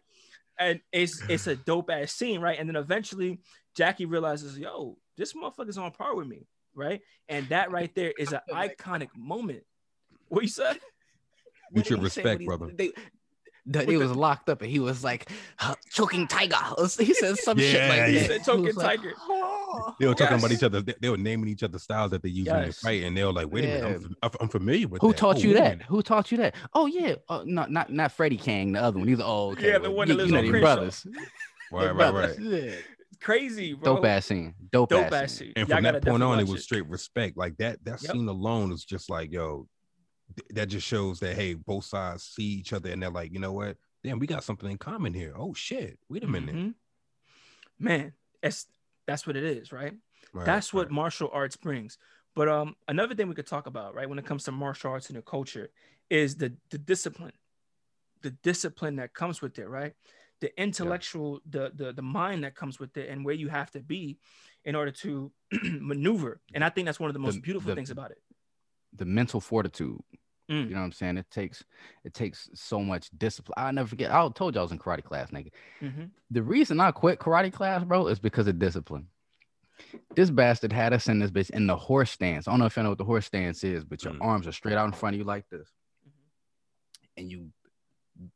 and 0.58 0.80
it's 0.92 1.22
it's 1.28 1.46
a 1.46 1.56
dope 1.56 1.88
ass 1.90 2.12
scene, 2.12 2.40
right? 2.40 2.58
And 2.58 2.68
then 2.68 2.76
eventually 2.76 3.38
Jackie 3.76 4.06
realizes, 4.06 4.58
yo, 4.58 4.96
this 5.16 5.32
motherfucker's 5.34 5.78
on 5.78 5.90
par 5.92 6.14
with 6.14 6.26
me, 6.26 6.46
right? 6.74 7.00
And 7.28 7.48
that 7.50 7.70
right 7.70 7.94
there 7.94 8.12
is 8.18 8.32
an 8.32 8.40
iconic 8.52 9.08
moment. 9.16 9.62
What 10.28 10.42
you 10.42 10.48
said? 10.48 10.78
With 11.72 11.90
your 11.90 11.98
What 11.98 12.02
did 12.12 12.16
respect, 12.16 12.40
he- 12.40 12.46
brother. 12.46 12.70
They, 12.74 12.92
that 13.68 13.88
he 13.88 13.96
was 13.96 14.12
locked 14.12 14.48
up 14.48 14.62
and 14.62 14.70
he 14.70 14.78
was 14.78 15.02
like 15.02 15.28
choking 15.90 16.28
tiger. 16.28 16.54
He 17.00 17.12
said 17.14 17.36
some 17.36 17.58
shit 17.58 17.88
like 17.88 17.96
yeah. 17.98 18.06
that. 18.06 18.10
He 18.10 18.18
said 18.20 18.38
He 18.38 18.44
choking 18.44 18.64
was 18.66 18.76
like, 18.76 19.00
tiger. 19.00 19.12
"Oh." 19.18 19.92
They 19.98 20.06
were 20.06 20.14
talking 20.14 20.36
Yes. 20.36 20.44
about 20.44 20.52
each 20.56 20.62
other. 20.62 20.82
They, 20.82 20.94
they 21.02 21.10
were 21.10 21.16
naming 21.16 21.48
each 21.50 21.64
other 21.64 21.80
styles 21.80 22.12
that 22.12 22.22
they 22.22 22.28
use 22.28 22.46
in 22.46 22.54
their 22.54 22.70
fight, 22.72 23.02
and 23.02 23.16
they 23.16 23.24
were 23.24 23.32
like, 23.32 23.50
"Wait 23.50 23.64
a 23.64 23.66
minute, 23.66 23.84
I'm, 24.04 24.16
I'm- 24.22 24.32
I'm 24.42 24.48
familiar 24.48 24.86
with 24.86 25.00
that. 25.00 25.06
Who 25.06 25.12
that. 25.12 25.18
taught 25.18 25.36
Oh, 25.36 25.40
you 25.40 25.48
wait 25.54 25.56
that? 25.60 25.82
Who 25.82 26.00
taught 26.02 26.30
you 26.30 26.38
that? 26.38 26.54
Oh 26.74 26.86
yeah, 26.86 27.16
uh, 27.28 27.42
not 27.44 27.72
not 27.72 27.92
not 27.92 28.12
Freddie 28.12 28.36
Kang, 28.36 28.70
the 28.72 28.80
other 28.80 29.00
one. 29.00 29.08
He's 29.08 29.18
like, 29.18 29.26
oh 29.28 29.50
okay, 29.50 29.70
Yeah, 29.72 29.78
the 29.78 29.90
well, 29.90 29.94
one 29.96 30.08
that 30.08 30.14
you- 30.14 30.18
lives 30.18 30.30
you 30.30 30.36
know 30.36 30.44
on 30.44 30.50
Crenshaw. 30.50 30.74
brothers. 30.76 31.06
Right, 31.72 31.82
They 31.86 31.92
right, 31.92 32.14
right. 32.14 32.38
Yeah. 32.38 32.74
Crazy, 33.20 33.72
bro. 33.72 33.96
Dope 33.96 34.04
ass 34.04 34.26
scene. 34.26 34.54
Dope, 34.72 34.90
Dope 34.90 35.06
ass 35.06 35.12
ass 35.12 35.32
scene. 35.32 35.38
scene. 35.38 35.52
And 35.56 35.68
Y'all 35.68 35.76
from 35.78 35.84
that 35.84 36.04
point 36.04 36.22
on, 36.22 36.38
it 36.40 36.48
was 36.48 36.62
straight 36.62 36.86
respect. 36.86 37.36
Like 37.36 37.56
that, 37.58 37.84
that 37.84 38.02
Yep. 38.02 38.12
scene 38.12 38.28
alone 38.28 38.72
is 38.72 38.84
just 38.84 39.10
like, 39.10 39.32
yo, 39.32 39.68
th- 40.36 40.48
that 40.50 40.66
just 40.66 40.86
shows 40.86 41.20
that 41.20 41.34
hey, 41.34 41.54
both 41.54 41.84
sides 41.84 42.24
see 42.24 42.44
each 42.44 42.72
other 42.72 42.90
and 42.90 43.02
they're 43.02 43.10
like, 43.10 43.32
you 43.32 43.38
know 43.38 43.52
what? 43.52 43.76
damn, 44.04 44.20
we 44.20 44.26
got 44.28 44.44
something 44.44 44.70
in 44.70 44.78
common 44.78 45.12
here. 45.12 45.34
Oh 45.36 45.52
shit, 45.52 45.98
wait 46.08 46.22
a 46.22 46.28
minute. 46.28 46.54
Mhm. 46.54 46.74
Man, 47.78 48.12
it's 48.42 48.66
that's 49.06 49.26
what 49.26 49.36
it 49.36 49.42
is, 49.42 49.72
right? 49.72 49.94
Right, 50.32 50.46
that's 50.46 50.72
what 50.72 50.86
right. 50.86 50.92
martial 50.92 51.28
arts 51.32 51.56
brings. 51.56 51.98
But 52.34 52.48
um, 52.48 52.76
another 52.86 53.14
thing 53.14 53.28
we 53.28 53.34
could 53.34 53.46
talk 53.46 53.66
about, 53.66 53.94
right, 53.94 54.08
when 54.08 54.18
it 54.18 54.26
comes 54.26 54.44
to 54.44 54.52
martial 54.52 54.92
arts 54.92 55.08
and 55.08 55.16
the 55.18 55.22
culture, 55.22 55.70
is 56.08 56.36
the 56.36 56.52
the 56.70 56.78
discipline, 56.78 57.32
the 58.22 58.30
discipline 58.30 58.96
that 58.96 59.12
comes 59.12 59.42
with 59.42 59.58
it, 59.58 59.68
right? 59.68 59.94
The 60.40 60.50
intellectual, 60.60 61.40
the 61.48 61.72
the 61.74 61.92
the 61.92 62.02
mind 62.02 62.44
that 62.44 62.54
comes 62.54 62.78
with 62.78 62.96
it, 62.96 63.08
and 63.08 63.24
where 63.24 63.34
you 63.34 63.48
have 63.48 63.70
to 63.72 63.80
be 63.80 64.18
in 64.64 64.74
order 64.74 64.90
to 64.90 65.32
maneuver. 65.62 66.40
And 66.54 66.62
I 66.64 66.68
think 66.68 66.84
that's 66.86 67.00
one 67.00 67.08
of 67.08 67.14
the 67.14 67.20
most 67.20 67.36
The- 67.36 67.40
beautiful 67.40 67.68
the- 67.70 67.74
things 67.76 67.90
about 67.90 68.10
it. 68.10 68.18
The 68.94 69.04
mental 69.06 69.40
fortitude. 69.40 70.00
Mm. 70.50 70.68
You 70.68 70.74
know 70.74 70.80
what 70.80 70.84
I'm 70.86 70.92
saying? 70.92 71.16
It 71.16 71.30
takes 71.30 71.64
it 72.04 72.14
takes 72.14 72.48
so 72.54 72.80
much 72.80 73.08
discipline. 73.18 73.54
I'll 73.56 73.72
never 73.72 73.88
forget. 73.88 74.12
I 74.12 74.28
told 74.28 74.54
you 74.54 74.60
I 74.60 74.62
was 74.62 74.72
in 74.72 74.78
karate 74.78 75.02
class, 75.02 75.30
nigga. 75.30 75.50
Mhm. 75.82 76.10
The 76.30 76.42
reason 76.42 76.78
I 76.80 76.92
quit 76.92 77.18
karate 77.18 77.52
class, 77.52 77.82
bro, 77.84 78.06
is 78.08 78.18
because 78.20 78.46
of 78.46 78.58
discipline. 78.58 79.08
This 80.14 80.30
bastard 80.30 80.72
had 80.72 80.92
us 80.92 81.08
in 81.08 81.18
this 81.18 81.30
bitch 81.30 81.50
in 81.50 81.66
the 81.66 81.76
horse 81.76 82.10
stance. 82.10 82.46
I 82.46 82.52
don't 82.52 82.60
know 82.60 82.66
if 82.66 82.76
you 82.76 82.82
know 82.82 82.90
what 82.90 82.98
the 82.98 83.04
horse 83.04 83.26
stance 83.26 83.64
is, 83.64 83.84
but 83.84 84.04
your 84.04 84.12
Mm. 84.14 84.22
arms 84.22 84.46
are 84.46 84.52
straight 84.52 84.76
out 84.76 84.86
in 84.86 84.92
front 84.92 85.14
of 85.14 85.18
you 85.18 85.24
like 85.24 85.48
this, 85.48 85.68
and 87.16 87.30
you 87.30 87.50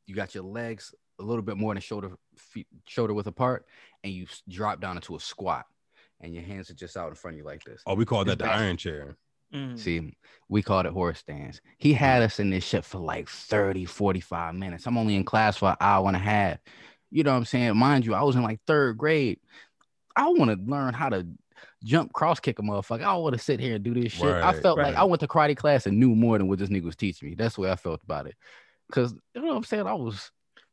you 0.06 0.14
got 0.14 0.34
your 0.34 0.44
legs 0.44 0.94
a 1.20 1.22
little 1.22 1.42
bit 1.42 1.56
more 1.56 1.74
than 1.74 1.80
shoulder 1.80 2.12
feet 2.36 2.66
shoulder 2.86 3.14
width 3.14 3.28
apart, 3.28 3.66
and 4.02 4.12
you 4.12 4.26
drop 4.48 4.80
down 4.80 4.96
into 4.96 5.14
a 5.16 5.20
squat, 5.20 5.66
and 6.20 6.34
your 6.34 6.42
hands 6.42 6.70
are 6.70 6.74
just 6.74 6.96
out 6.96 7.08
in 7.08 7.14
front 7.14 7.34
of 7.34 7.38
you 7.38 7.44
like 7.44 7.62
this. 7.64 7.82
Oh, 7.86 7.94
we 7.94 8.04
call 8.04 8.24
that 8.24 8.38
the 8.38 8.46
iron 8.46 8.76
chair. 8.76 9.16
Mm. 9.54 9.78
See, 9.78 10.16
we 10.48 10.62
called 10.62 10.86
it 10.86 10.92
horse 10.92 11.18
stance. 11.18 11.60
He 11.78 11.92
had 11.92 12.22
us 12.22 12.38
in 12.38 12.50
this 12.50 12.64
shit 12.64 12.84
for 12.84 12.98
like 12.98 13.28
30, 13.28 13.84
45 13.84 14.54
minutes. 14.54 14.86
I'm 14.86 14.96
only 14.96 15.16
in 15.16 15.24
class 15.24 15.56
for 15.56 15.70
an 15.70 15.76
hour 15.80 16.06
and 16.06 16.16
a 16.16 16.20
half. 16.20 16.58
You 17.10 17.24
know 17.24 17.32
what 17.32 17.38
I'm 17.38 17.44
saying? 17.44 17.76
Mind 17.76 18.06
you, 18.06 18.14
I 18.14 18.22
was 18.22 18.36
in 18.36 18.42
like 18.44 18.60
third 18.66 18.96
grade. 18.96 19.40
I 20.14 20.28
want 20.28 20.50
to 20.50 20.70
learn 20.70 20.94
how 20.94 21.08
to 21.08 21.26
jump 21.82 22.12
cross 22.12 22.38
kick 22.38 22.58
a 22.60 22.62
motherfucker. 22.62 23.02
I 23.02 23.16
want 23.16 23.32
to 23.34 23.40
sit 23.40 23.58
here 23.58 23.74
and 23.74 23.84
do 23.84 23.94
this 23.94 24.12
shit. 24.12 24.24
I 24.26 24.52
Right, 24.52 24.62
felt 24.62 24.78
like. 24.78 24.94
I 24.94 25.04
went 25.04 25.20
to 25.20 25.26
karate 25.26 25.56
class 25.56 25.86
and 25.86 25.98
knew 25.98 26.14
more 26.14 26.38
than 26.38 26.46
what 26.46 26.60
this 26.60 26.68
nigga 26.68 26.84
was 26.84 26.96
teaching 26.96 27.28
me. 27.30 27.34
That's 27.34 27.56
the 27.56 27.62
way 27.62 27.70
I 27.72 27.76
felt 27.76 28.02
about 28.04 28.26
it. 28.26 28.36
Cause 28.92 29.14
you 29.34 29.40
know 29.42 29.48
what 29.48 29.56
I'm 29.56 29.64
saying? 29.64 29.86
I 29.86 29.94
was 29.94 30.30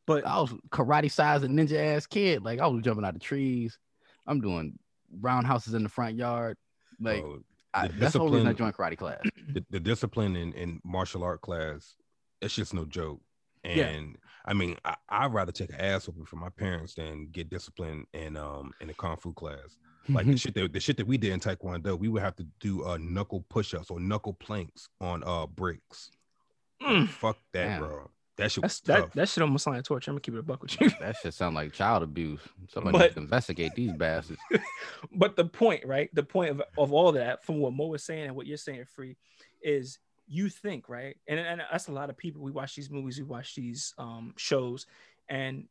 But 0.08 0.26
I 0.26 0.40
was 0.40 0.52
karate 0.70 1.10
sized 1.10 1.44
a 1.44 1.48
ninja 1.48 1.96
ass 1.96 2.06
kid. 2.06 2.42
Like 2.42 2.60
I 2.60 2.66
was 2.66 2.82
jumping 2.82 3.04
out 3.04 3.14
of 3.14 3.20
trees. 3.20 3.78
I'm 4.26 4.40
doing 4.40 4.78
roundhouses 5.20 5.74
in 5.74 5.82
the 5.82 5.88
front 5.90 6.16
yard. 6.16 6.56
Like 6.98 7.20
Bro, 7.20 7.40
I, 7.74 7.88
that's 7.88 8.14
the 8.14 8.20
whole 8.20 8.30
reason 8.30 8.48
I 8.48 8.54
joined 8.54 8.74
karate 8.74 8.96
class. 8.96 9.20
the, 9.52 9.64
the 9.70 9.78
discipline 9.78 10.34
in, 10.34 10.54
in 10.54 10.80
martial 10.82 11.22
art 11.22 11.42
class, 11.42 11.94
it's 12.40 12.54
just 12.54 12.72
no 12.72 12.86
joke. 12.86 13.20
And 13.64 13.76
Yeah. 13.76 14.16
I 14.46 14.54
mean, 14.54 14.78
I, 14.82 14.96
I'd 15.10 15.34
rather 15.34 15.52
take 15.52 15.70
an 15.70 15.80
ass 15.80 16.08
whooping 16.08 16.24
from 16.24 16.38
my 16.38 16.48
parents 16.48 16.94
than 16.94 17.28
get 17.30 17.50
disciplined 17.50 18.06
in 18.14 18.38
um 18.38 18.72
in 18.80 18.88
a 18.88 18.94
kung 18.94 19.16
fu 19.18 19.34
class. 19.34 19.76
Like 20.08 20.24
the 20.24 20.38
shit 20.38 20.54
that 20.54 20.72
the 20.72 20.80
shit 20.80 20.96
that 20.96 21.06
we 21.06 21.18
did 21.18 21.34
in 21.34 21.40
Taekwondo, 21.40 21.98
we 21.98 22.08
would 22.08 22.22
have 22.22 22.36
to 22.36 22.46
do 22.60 22.82
uh 22.86 22.96
knuckle 22.98 23.44
push-ups 23.50 23.90
or 23.90 24.00
knuckle 24.00 24.32
planks 24.32 24.88
on 25.02 25.22
uh 25.22 25.46
bricks. 25.46 26.10
mm, 26.82 27.06
Fuck 27.08 27.36
that, 27.52 27.66
Damn. 27.66 27.80
bro. 27.80 28.10
That 28.38 28.50
shit 28.52 28.62
that's 28.62 28.74
was 28.74 28.80
that 28.82 29.00
tough. 29.00 29.12
that 29.14 29.28
shit 29.28 29.42
almost 29.42 29.64
sound 29.64 29.76
like 29.76 29.84
torture. 29.84 30.10
I'm 30.10 30.14
gonna 30.14 30.20
keep 30.20 30.34
it 30.34 30.38
a 30.38 30.42
buck 30.42 30.62
with 30.62 30.80
you. 30.80 30.90
That 31.00 31.16
shit 31.16 31.34
sound 31.34 31.54
like 31.56 31.72
child 31.72 32.02
abuse. 32.02 32.40
Somebody 32.68 32.96
But- 32.96 33.02
needs 33.02 33.14
to 33.14 33.20
investigate 33.20 33.74
these 33.74 33.92
bastards. 33.92 34.40
but 35.12 35.36
the 35.36 35.44
point, 35.44 35.84
right? 35.84 36.08
The 36.14 36.22
point 36.22 36.50
of, 36.50 36.62
of 36.78 36.92
all 36.92 37.12
that, 37.12 37.44
from 37.44 37.58
what 37.58 37.72
Mo 37.74 37.88
was 37.88 38.04
saying 38.04 38.26
and 38.26 38.36
what 38.36 38.46
you're 38.46 38.56
saying, 38.56 38.84
free, 38.86 39.16
is 39.60 39.98
you 40.28 40.48
think, 40.48 40.88
right? 40.88 41.16
And, 41.26 41.40
and 41.40 41.62
that's 41.70 41.88
a 41.88 41.92
lot 41.92 42.10
of 42.10 42.16
people. 42.16 42.42
We 42.42 42.52
watch 42.52 42.76
these 42.76 42.90
movies, 42.90 43.18
we 43.18 43.24
watch 43.24 43.54
these 43.54 43.92
um, 43.98 44.34
shows, 44.36 44.86
and 45.28 45.66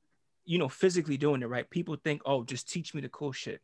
you 0.46 0.58
know, 0.58 0.70
physically 0.70 1.18
doing 1.18 1.42
it, 1.42 1.50
right? 1.50 1.70
People 1.70 1.96
think, 1.96 2.22
oh, 2.26 2.44
just 2.44 2.70
teach 2.70 2.94
me 2.94 3.02
the 3.02 3.10
cool 3.10 3.32
shit. 3.34 3.62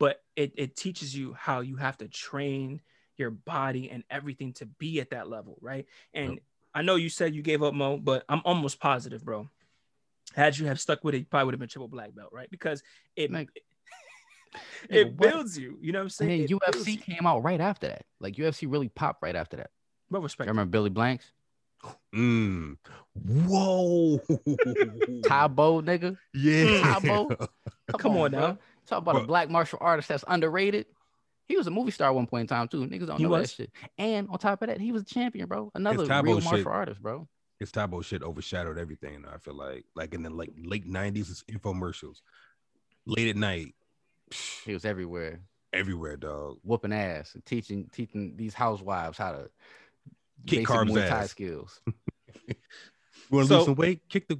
But 0.00 0.22
it, 0.36 0.52
it 0.56 0.76
teaches 0.76 1.14
you 1.16 1.32
how 1.32 1.60
you 1.60 1.76
have 1.76 1.96
to 1.98 2.08
train 2.08 2.80
your 3.16 3.30
body 3.30 3.90
and 3.90 4.04
everything 4.10 4.52
to 4.54 4.66
be 4.66 5.00
at 5.00 5.10
that 5.10 5.28
level, 5.28 5.58
right? 5.60 5.86
And 6.14 6.34
Yep. 6.34 6.42
I 6.78 6.82
know 6.82 6.94
you 6.94 7.08
said 7.08 7.34
you 7.34 7.42
gave 7.42 7.60
up, 7.60 7.74
Mo, 7.74 7.96
but 7.96 8.24
I'm 8.28 8.40
almost 8.44 8.78
positive, 8.78 9.24
bro. 9.24 9.48
Had 10.36 10.56
you 10.58 10.66
have 10.66 10.78
stuck 10.78 11.02
with 11.02 11.16
it, 11.16 11.18
you 11.18 11.24
probably 11.24 11.46
would 11.46 11.54
have 11.54 11.58
been 11.58 11.68
triple 11.68 11.88
black 11.88 12.14
belt, 12.14 12.28
right? 12.32 12.48
Because 12.48 12.84
it 13.16 13.32
Nigga. 13.32 13.48
it 14.88 15.08
Nigga, 15.08 15.16
what? 15.18 15.30
builds 15.32 15.58
you. 15.58 15.76
You 15.80 15.90
know 15.90 15.98
what 15.98 16.02
I'm 16.04 16.08
saying? 16.10 16.30
then 16.30 16.40
It 16.42 16.48
builds 16.72 16.86
UFC 16.88 17.02
came 17.02 17.26
out 17.26 17.42
right 17.42 17.60
after 17.60 17.88
that. 17.88 18.04
Like 18.20 18.36
UFC 18.36 18.70
really 18.70 18.88
popped 18.90 19.24
right 19.24 19.34
after 19.34 19.56
that. 19.56 19.70
What 20.08 20.20
You 20.20 20.22
respect? 20.22 20.48
remember 20.48 20.70
Billy 20.70 20.90
Blanks? 20.90 21.32
Mm. 22.14 22.76
Whoa. 23.24 24.18
Tae 25.26 25.48
Bo, 25.48 25.82
nigga. 25.82 26.16
yeah. 26.32 26.98
Tae 27.00 27.08
Bo. 27.08 27.28
Come 27.98 28.16
on 28.18 28.30
bro. 28.30 28.40
now. 28.40 28.58
Talk 28.86 28.98
about 28.98 29.16
a 29.16 29.26
black 29.26 29.50
martial 29.50 29.78
artist 29.82 30.08
that's 30.10 30.24
underrated. 30.28 30.86
He 31.48 31.56
was 31.56 31.66
a 31.66 31.70
movie 31.70 31.90
star 31.90 32.08
at 32.08 32.14
one 32.14 32.26
point 32.26 32.42
in 32.42 32.46
time 32.46 32.68
too. 32.68 32.86
Niggas 32.86 33.06
don't 33.06 33.16
He 33.16 33.24
know 33.24 33.38
that 33.38 33.48
shit. 33.50 33.70
And 33.96 34.28
on 34.28 34.38
top 34.38 34.60
of 34.62 34.68
that, 34.68 34.80
he 34.80 34.92
was 34.92 35.02
a 35.02 35.06
champion, 35.06 35.48
bro. 35.48 35.70
Another 35.74 36.06
Tae 36.06 36.20
Bo 36.20 36.22
real 36.22 36.40
shit. 36.40 36.50
martial 36.50 36.70
artist, 36.72 37.00
bro. 37.02 37.26
His 37.58 37.72
Tae 37.72 37.86
Bo 37.86 38.02
shit 38.02 38.22
overshadowed 38.22 38.76
everything. 38.78 39.24
I 39.26 39.38
feel 39.38 39.54
like, 39.54 39.84
like 39.96 40.12
in 40.14 40.22
the 40.22 40.30
like 40.30 40.50
late 40.62 40.86
nineties, 40.86 41.30
it's 41.30 41.42
infomercials, 41.50 42.18
late 43.06 43.28
at 43.28 43.36
night, 43.36 43.74
He 44.66 44.74
was 44.74 44.84
everywhere, 44.84 45.40
everywhere, 45.72 46.16
dog. 46.18 46.58
whooping 46.62 46.92
ass, 46.92 47.34
and 47.34 47.44
teaching 47.46 47.88
teaching 47.92 48.34
these 48.36 48.52
housewives 48.54 49.16
how 49.18 49.32
to 49.32 49.50
Kick 50.46 50.58
basic 50.60 50.66
Carb's 50.66 50.92
Muay 50.92 51.08
Thai 51.08 51.18
ass. 51.22 51.30
skills. 51.30 51.80
You 53.30 53.36
want 53.36 53.48
to 53.48 53.48
So- 53.48 53.56
lose 53.58 53.64
some 53.66 53.74
weight? 53.74 54.08
Kick 54.08 54.28
the. 54.28 54.38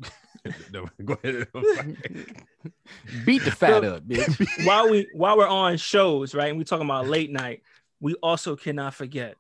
no, 0.73 0.87
go 1.05 1.19
ahead. 1.23 1.47
Beat 3.25 3.45
the 3.45 3.51
fat 3.51 3.83
So- 3.83 3.95
up, 3.97 4.03
bitch. 4.09 4.67
while 4.67 4.89
we 4.91 5.09
while 5.15 5.37
we're 5.37 5.49
on 5.49 5.77
shows, 5.77 6.35
right, 6.35 6.49
and 6.49 6.59
we're 6.59 6.65
talking 6.65 6.87
about 6.87 7.07
late 7.09 7.31
night, 7.31 7.63
we 8.01 8.15
also 8.17 8.57
cannot 8.57 8.95
forget 8.95 9.37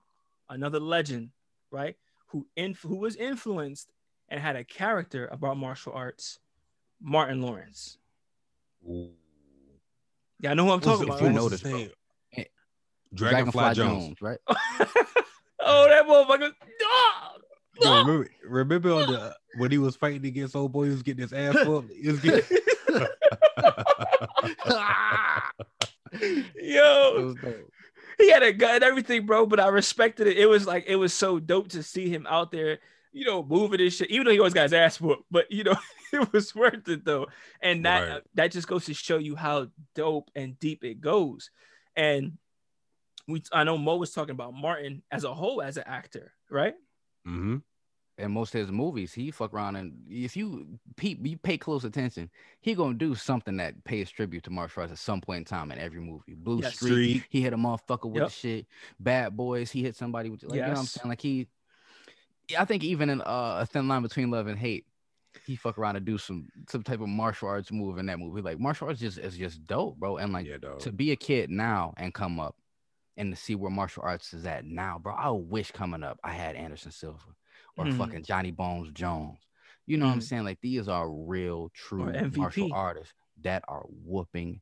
another 0.48 0.80
legend, 0.80 1.30
right, 1.70 1.96
who 2.28 2.46
in 2.56 2.74
who 2.82 2.96
was 2.96 3.16
influenced 3.16 3.90
and 4.28 4.40
had 4.40 4.56
a 4.56 4.64
character 4.64 5.26
about 5.32 5.56
martial 5.56 5.92
arts, 5.92 6.38
Martin 7.00 7.40
Lawrence. 7.42 7.98
Ooh. 8.88 9.10
Yeah, 10.40 10.52
I 10.52 10.54
know 10.54 10.64
who 10.66 10.70
I'm 10.72 10.80
talking 10.80 11.02
it- 11.02 11.10
about. 11.10 11.20
You 11.20 11.26
what 11.26 11.28
right? 11.30 11.34
know 11.36 11.44
was 11.44 11.52
his 11.60 11.64
eh, 11.64 11.72
name? 11.76 11.90
Dragonfly, 13.14 13.74
Jones. 13.74 14.20
right? 14.20 14.38
oh, 14.48 15.86
that 15.88 16.06
motherfucker! 16.06 16.52
Yo, 17.80 17.98
remember, 17.98 18.28
remember 18.44 18.92
on 18.92 19.06
the 19.06 19.36
when 19.56 19.70
he 19.70 19.78
was 19.78 19.96
fighting 19.96 20.26
against 20.26 20.56
old 20.56 20.72
boy, 20.72 20.84
he 20.84 20.90
was 20.90 21.02
getting 21.02 21.22
his 21.22 21.32
ass 21.32 21.56
up. 21.66 21.84
He 21.90 22.08
was 22.08 22.20
getting. 22.20 22.42
Yo, 26.60 27.14
was 27.16 27.36
he 28.18 28.30
had 28.30 28.42
a 28.42 28.52
gun 28.52 28.76
and 28.76 28.84
everything, 28.84 29.26
bro. 29.26 29.46
But 29.46 29.60
I 29.60 29.68
respected 29.68 30.26
it. 30.26 30.38
It 30.38 30.46
was 30.46 30.66
like 30.66 30.84
it 30.86 30.96
was 30.96 31.12
so 31.12 31.38
dope 31.38 31.68
to 31.68 31.82
see 31.82 32.08
him 32.08 32.26
out 32.28 32.50
there, 32.50 32.78
you 33.12 33.24
know, 33.24 33.44
moving 33.44 33.80
and 33.80 33.92
shit. 33.92 34.10
Even 34.10 34.24
though 34.26 34.32
he 34.32 34.38
always 34.38 34.54
got 34.54 34.62
his 34.64 34.72
ass 34.72 35.00
whooped, 35.00 35.24
but 35.30 35.50
you 35.50 35.64
know, 35.64 35.76
it 36.12 36.32
was 36.32 36.54
worth 36.54 36.88
it 36.88 37.04
though. 37.04 37.26
And 37.60 37.84
that 37.84 38.08
Right. 38.08 38.22
that 38.34 38.52
just 38.52 38.66
goes 38.68 38.86
to 38.86 38.94
show 38.94 39.18
you 39.18 39.36
how 39.36 39.68
dope 39.94 40.30
and 40.34 40.58
deep 40.58 40.82
it 40.84 41.00
goes. 41.00 41.50
And 41.94 42.38
we, 43.26 43.42
I 43.52 43.64
know 43.64 43.76
Mo 43.76 43.96
was 43.96 44.12
talking 44.12 44.30
about 44.34 44.54
Martin 44.54 45.02
as 45.10 45.24
a 45.24 45.34
whole 45.34 45.60
as 45.60 45.76
an 45.76 45.84
actor, 45.86 46.32
right? 46.50 46.74
Hmm 47.24 47.56
in 48.18 48.32
most 48.32 48.52
of 48.54 48.60
his 48.60 48.72
movies, 48.72 49.14
he 49.14 49.30
fuck 49.30 49.54
around 49.54 49.76
and 49.76 49.92
if 50.10 50.36
you 50.36 50.66
peep, 50.96 51.24
you 51.24 51.38
pay 51.38 51.56
close 51.56 51.84
attention, 51.84 52.28
he 52.60 52.74
gonna 52.74 52.94
do 52.94 53.14
something 53.14 53.56
that 53.58 53.84
pays 53.84 54.10
tribute 54.10 54.42
to 54.42 54.50
martial 54.50 54.80
arts 54.82 54.92
at 54.92 54.98
some 54.98 55.20
point 55.20 55.38
in 55.38 55.44
time 55.44 55.70
in 55.70 55.78
every 55.78 56.00
movie. 56.00 56.34
Blue 56.34 56.60
Yes. 56.60 56.74
Street, 56.74 56.92
Street. 56.92 57.24
he 57.30 57.40
hit 57.40 57.52
a 57.52 57.56
motherfucker 57.56 58.10
with 58.10 58.22
Yep. 58.22 58.26
the 58.26 58.32
shit. 58.32 58.66
Bad 58.98 59.36
Boys, 59.36 59.70
he 59.70 59.82
hit 59.84 59.94
somebody 59.94 60.30
with 60.30 60.42
like 60.42 60.56
you 60.56 60.62
know 60.62 60.72
what 60.72 60.78
I'm 60.80 60.86
saying. 60.86 61.08
Like 61.08 61.20
he, 61.20 61.46
I 62.58 62.64
think 62.64 62.82
even 62.82 63.08
in 63.08 63.20
uh, 63.20 63.58
a 63.60 63.66
thin 63.66 63.86
line 63.86 64.02
between 64.02 64.30
love 64.32 64.48
and 64.48 64.58
hate, 64.58 64.84
he 65.46 65.54
fuck 65.54 65.78
around 65.78 65.94
and 65.94 66.04
do 66.04 66.18
some 66.18 66.48
some 66.68 66.82
type 66.82 67.00
of 67.00 67.08
martial 67.08 67.48
arts 67.48 67.70
move 67.70 67.98
in 67.98 68.06
that 68.06 68.18
movie. 68.18 68.42
Like 68.42 68.58
martial 68.58 68.88
arts 68.88 68.98
just 69.00 69.18
is 69.18 69.36
just 69.36 69.64
dope, 69.66 69.96
bro. 69.96 70.16
And 70.16 70.32
like 70.32 70.46
yeah, 70.46 70.58
dog. 70.58 70.80
to 70.80 70.90
be 70.90 71.12
a 71.12 71.16
kid 71.16 71.50
now 71.50 71.94
and 71.98 72.12
come 72.12 72.40
up 72.40 72.56
and 73.18 73.34
to 73.34 73.40
see 73.40 73.54
where 73.54 73.70
martial 73.70 74.02
arts 74.04 74.32
is 74.32 74.46
at 74.46 74.64
now, 74.64 74.98
bro. 74.98 75.12
I 75.12 75.28
wish 75.30 75.70
coming 75.72 76.02
up 76.02 76.18
I 76.24 76.32
had 76.32 76.56
Anderson 76.56 76.92
Silva 76.92 77.18
or 77.76 77.84
Mhm. 77.84 77.98
fucking 77.98 78.22
Johnny 78.24 78.50
Bones 78.52 78.90
Jones. 78.92 79.38
You 79.86 79.96
know 79.98 80.06
what 80.06 80.12
I'm 80.12 80.18
Mhm. 80.20 80.22
saying? 80.22 80.44
Like 80.44 80.60
these 80.62 80.88
are 80.88 81.10
real, 81.10 81.70
true 81.74 82.12
martial 82.36 82.72
artists 82.72 83.12
that 83.42 83.64
are 83.68 83.82
whooping 83.88 84.60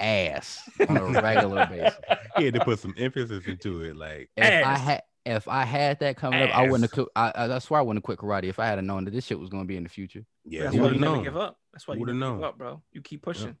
ass 0.00 0.68
on 0.88 0.96
a 0.96 1.22
regular 1.22 1.66
basis. 1.66 1.98
he 2.36 2.44
had 2.44 2.54
to 2.54 2.60
put 2.64 2.78
some 2.78 2.94
emphasis 2.96 3.46
into 3.46 3.82
it. 3.82 3.96
Like, 3.96 4.30
If 4.36 4.66
I 4.66 4.76
had 4.78 5.02
if 5.26 5.48
I 5.48 5.64
had 5.64 6.00
that 6.00 6.18
coming 6.18 6.42
up, 6.42 6.50
I 6.50 6.62
wouldn't 6.68 6.82
have. 6.82 6.90
Ass. 6.90 6.94
quit- 6.94 7.08
I, 7.16 7.32
I, 7.34 7.54
I 7.54 7.58
swear 7.58 7.80
I 7.80 7.82
wouldn't 7.82 8.04
have 8.04 8.04
quit 8.04 8.18
karate 8.18 8.44
if 8.44 8.58
I 8.58 8.66
had 8.66 8.84
known 8.84 9.06
that 9.06 9.12
this 9.12 9.24
shit 9.24 9.38
was 9.38 9.48
gonna 9.48 9.64
be 9.64 9.76
in 9.78 9.82
the 9.84 9.88
future. 9.88 10.26
yeah, 10.44 10.64
That's 10.64 10.74
who 10.74 10.82
why 10.82 10.88
would 10.88 10.96
you 10.96 11.00
have 11.00 11.00
never 11.00 11.14
known? 11.16 11.24
give 11.24 11.36
up. 11.38 11.58
That's 11.72 11.88
why 11.88 11.94
you 11.94 12.00
Whoulda 12.00 12.12
never 12.12 12.32
give 12.32 12.40
known? 12.40 12.44
up, 12.44 12.58
bro. 12.58 12.82
You 12.92 13.00
keep 13.00 13.22
pushing. 13.22 13.56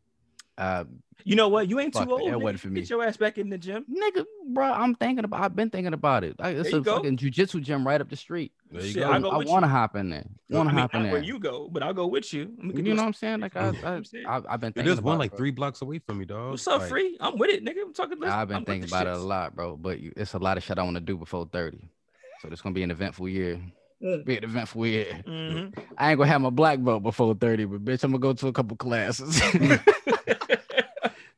Uh, 0.56 0.84
You 1.24 1.36
know 1.36 1.48
what? 1.48 1.68
You 1.68 1.80
ain't 1.80 1.94
Fuck 1.94 2.04
too 2.04 2.12
old. 2.12 2.20
that 2.22 2.26
nigga. 2.36 2.42
wasn't 2.42 2.60
for 2.60 2.68
me. 2.68 2.80
Get 2.80 2.90
your 2.90 3.02
ass 3.02 3.16
back 3.16 3.38
in 3.38 3.48
the 3.48 3.56
gym. 3.58 3.84
nigga, 3.90 4.24
bro, 4.48 4.70
I'm 4.70 4.94
thinking 4.94 5.24
about. 5.24 5.40
I've 5.42 5.56
been 5.56 5.70
thinking 5.70 5.94
about 5.94 6.22
it. 6.22 6.38
Like, 6.38 6.56
it's 6.56 6.64
There 6.64 6.72
you 6.72 6.78
a 6.78 6.80
go. 6.82 6.96
fucking 6.96 7.16
jujitsu 7.16 7.62
gym 7.62 7.86
right 7.86 8.00
up 8.00 8.08
the 8.10 8.16
street. 8.16 8.52
There 8.70 8.82
you 8.82 8.88
Shit, 8.92 9.02
go. 9.02 9.10
I 9.10 9.16
I, 9.16 9.20
go 9.20 9.38
with 9.38 9.48
want 9.48 9.64
to 9.64 9.68
hop 9.68 9.96
in 9.96 10.10
there. 10.10 10.24
Yeah, 10.48 10.56
Want 10.58 10.68
I 10.68 10.72
to 10.72 10.74
mean, 10.76 10.80
hop 10.82 10.94
in 10.94 11.02
there. 11.04 11.12
where 11.12 11.22
you 11.22 11.38
go, 11.38 11.68
but 11.72 11.82
I'll 11.82 11.94
go 11.94 12.06
with 12.06 12.32
you. 12.34 12.52
You 12.62 12.82
know 12.82 12.94
what 12.96 13.06
I'm 13.06 13.12
saying? 13.14 13.40
Like 13.40 13.56
I, 13.56 13.66
You 13.66 13.72
know 13.72 13.78
what 13.78 13.84
I, 13.88 13.94
I'm 13.96 14.04
saying? 14.04 14.26
I, 14.26 14.36
I've 14.48 14.60
been 14.60 14.72
thinking 14.72 14.84
There's 14.86 14.98
about 14.98 15.08
one 15.08 15.18
like 15.18 15.30
bro. 15.30 15.38
three 15.38 15.50
blocks 15.50 15.80
away 15.82 15.98
from 16.00 16.18
me, 16.18 16.24
dog. 16.24 16.50
What's 16.50 16.66
up, 16.68 16.80
Like, 16.80 16.88
free? 16.90 17.16
I'm 17.20 17.38
with 17.38 17.50
it, 17.50 17.64
nigga. 17.64 17.82
I'm 17.82 17.94
talking. 17.94 18.18
Nah, 18.20 18.40
I've 18.40 18.48
been 18.48 18.58
I'm 18.58 18.64
thinking 18.64 18.88
the 18.88 18.94
about 18.96 19.06
it 19.06 19.14
a 19.14 19.18
lot, 19.18 19.54
bro. 19.56 19.76
But 19.76 20.00
you, 20.00 20.12
it's 20.16 20.34
a 20.34 20.38
lot 20.38 20.56
of 20.56 20.62
shit 20.62 20.78
I 20.78 20.82
want 20.82 20.96
to 20.96 21.00
do 21.00 21.16
before 21.16 21.48
30. 21.50 21.78
So 22.42 22.48
it's 22.52 22.60
gonna 22.60 22.74
be 22.74 22.82
an 22.82 22.90
eventful 22.90 23.28
year. 23.28 23.60
Mm. 24.02 24.24
Be 24.26 24.36
an 24.36 24.44
eventful 24.44 24.86
year. 24.86 25.06
Mhm. 25.26 25.74
I 25.98 26.10
ain't 26.10 26.18
gonna 26.18 26.28
have 26.30 26.40
my 26.42 26.50
black 26.50 26.82
belt 26.82 27.02
before 27.02 27.34
30, 27.34 27.64
but 27.64 27.84
bitch, 27.84 28.04
I'm 28.04 28.10
gonna 28.10 28.18
go 28.18 28.32
to 28.34 28.48
a 28.48 28.52
couple 28.52 28.76
classes. 28.76 29.40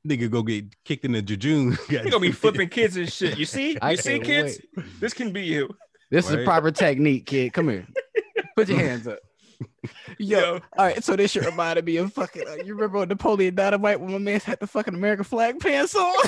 Nigga 0.07 0.31
go 0.31 0.43
get 0.43 0.65
kicked 0.85 1.05
in 1.05 1.13
the 1.13 1.23
jejune. 1.23 1.77
You're 1.89 2.05
gonna 2.05 2.21
be 2.21 2.33
flipping 2.33 2.69
kids 2.69 2.97
and 2.97 3.13
shit. 3.13 3.37
You 3.39 3.45
see? 3.45 3.77
I 3.83 3.95
see, 3.97 4.15
can't 4.21 4.25
kids? 4.25 4.61
This 5.01 5.13
can 5.15 5.33
be 5.33 5.43
you. 5.43 5.69
this 6.11 6.29
is 6.31 6.37
Right. 6.37 6.45
proper 6.45 6.71
technique, 6.71 7.27
kid. 7.27 7.53
Come 7.53 7.69
here. 7.69 7.87
Put 8.55 8.69
your 8.69 8.79
hands 8.87 9.07
up. 9.09 9.19
Yo, 10.19 10.39
Yo. 10.41 10.53
all 10.79 10.85
right. 10.87 11.03
So 11.03 11.17
this 11.17 11.31
shit 11.33 11.45
reminded 11.45 11.85
me 11.85 11.97
of 11.97 12.13
fucking. 12.13 12.47
Uh, 12.47 12.55
you 12.65 12.75
remember 12.75 12.99
when 12.99 13.09
Napoleon 13.09 13.55
Dynamite 13.55 14.01
when 14.01 14.13
my 14.13 14.19
man 14.19 14.41
had 14.41 14.61
the 14.61 14.67
fucking 14.67 14.95
American 14.95 15.25
flag 15.25 15.59
pants 15.61 15.95
on? 15.95 16.15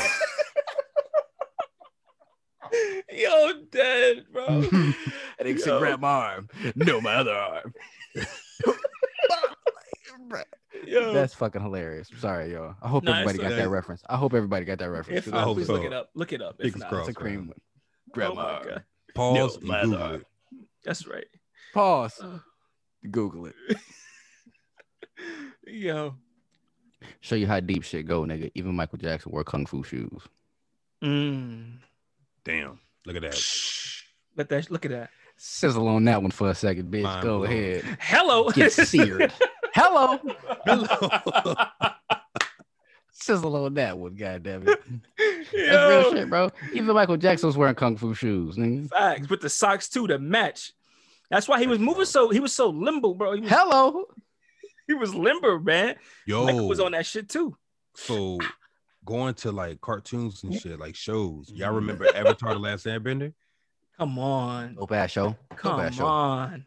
Yo, 3.11 3.53
dead, 3.71 4.27
bro. 4.33 4.45
and 4.47 4.95
they 5.41 5.57
said, 5.57 5.69
Yo. 5.69 5.79
grab 5.79 6.01
my 6.01 6.09
arm. 6.09 6.49
No, 6.75 7.01
my 7.01 7.14
other 7.14 7.33
arm. 7.33 7.73
Yo. 10.87 11.12
That's 11.12 11.35
fucking 11.35 11.61
hilarious. 11.62 12.09
Sorry, 12.19 12.53
y'all. 12.53 12.75
I 12.83 12.88
hope 12.88 13.05
Nah, 13.05 13.12
everybody 13.12 13.38
got 13.38 13.47
okay. 13.53 13.57
that 13.62 13.69
reference. 13.69 14.03
I 14.09 14.17
hope 14.17 14.35
everybody 14.35 14.64
got 14.64 14.79
that 14.79 14.91
reference. 14.91 15.27
if 15.27 15.33
I 15.35 15.38
not, 15.38 15.45
hope 15.45 15.57
please 15.57 15.69
look 15.69 15.85
it 15.85 15.93
up. 15.93 16.11
Look 16.14 16.33
it 16.33 16.41
up. 16.43 16.57
If 16.59 16.64
Fingers 16.73 16.81
not, 16.83 16.88
crossed. 16.91 17.09
It's 17.09 17.17
a 17.19 17.21
cream 17.21 17.49
one. 17.49 17.57
oh 17.59 18.12
Grab 18.12 18.35
my 18.35 18.43
my 18.43 18.51
arm. 18.53 18.67
God. 18.67 18.85
Pause 19.14 19.59
No, 19.62 19.75
and 19.75 19.91
Google 19.91 20.14
it. 20.14 20.27
That's 20.85 21.07
right. 21.07 21.27
Pause. 21.75 22.21
Uh, 22.23 22.38
Google 23.11 23.47
it. 23.47 23.55
yo. 25.67 26.14
Show 27.21 27.37
you 27.37 27.47
how 27.47 27.61
deep 27.61 27.83
shit 27.85 28.07
go, 28.07 28.23
nigga. 28.23 28.51
Even 28.55 28.75
Michael 28.75 28.99
Jackson 28.99 29.33
wore 29.33 29.45
kung 29.45 29.67
fu 29.67 29.83
shoes. 29.83 30.23
Mm. 31.03 31.79
Damn. 32.45 32.79
Look 33.07 33.17
at 33.17 33.23
that. 33.23 33.41
Let 34.37 34.49
that 34.51 34.71
look 34.71 34.85
at 34.85 34.91
that. 34.91 35.11
Sizzle 35.37 35.87
on 35.87 36.05
that 36.05 36.21
one 36.21 36.33
for 36.33 36.51
a 36.51 36.55
second, 36.55 36.91
bitch. 36.91 37.03
Mind 37.03 37.23
go 37.23 37.38
blown. 37.38 37.51
ahead. 37.51 37.99
Hello. 38.01 38.51
Get 38.51 38.73
seared. 38.73 39.33
Hello. 39.79 40.19
Hello. 40.67 41.55
Sizzle 43.12 43.64
on 43.64 43.75
that 43.75 43.99
one, 43.99 44.14
goddamn 44.14 44.67
it. 44.67 44.81
That's 45.19 45.53
real 45.53 46.12
shit, 46.12 46.29
bro. 46.31 46.51
Even 46.73 46.95
Michael 46.95 47.17
Jackson 47.17 47.47
was 47.47 47.57
wearing 47.57 47.75
kung 47.75 47.97
fu 47.97 48.14
shoes, 48.14 48.57
nigga. 48.57 48.88
Facts 48.88 49.29
with 49.29 49.41
the 49.41 49.49
socks 49.49 49.88
too 49.88 50.07
to 50.07 50.19
match. 50.19 50.73
That's 51.31 51.47
why 51.47 51.61
he 51.61 51.67
was 51.67 51.79
moving 51.79 52.07
so 52.07 52.31
he 52.31 52.41
was 52.41 52.53
so 52.53 52.71
limber, 52.71 53.12
bro. 53.14 53.35
He 53.35 53.41
was, 53.43 53.51
Hello. 53.51 54.05
he 54.87 54.95
was 54.95 55.14
limber, 55.14 55.61
man. 55.61 55.97
Yo. 56.27 56.45
Michael 56.47 56.69
was 56.69 56.81
on 56.81 56.93
that 56.93 57.07
shit 57.07 57.29
too. 57.29 57.57
So 57.95 58.38
going 59.05 59.35
to 59.35 59.53
like 59.53 59.81
cartoons 59.81 60.43
and 60.43 60.55
shit, 60.55 60.79
like 60.81 60.97
shows. 60.97 61.51
Y'all 61.55 61.75
remember 61.75 62.07
Avatar: 62.14 62.55
The 62.55 62.59
Last 62.61 62.87
Airbender? 62.87 63.33
Come 63.99 64.19
on. 64.19 64.77
No 64.77 64.87
bad 64.87 65.11
show. 65.11 65.29
No 65.29 65.57
Come 65.57 65.77
bad 65.79 65.95
show. 65.95 66.07
on. 66.07 66.64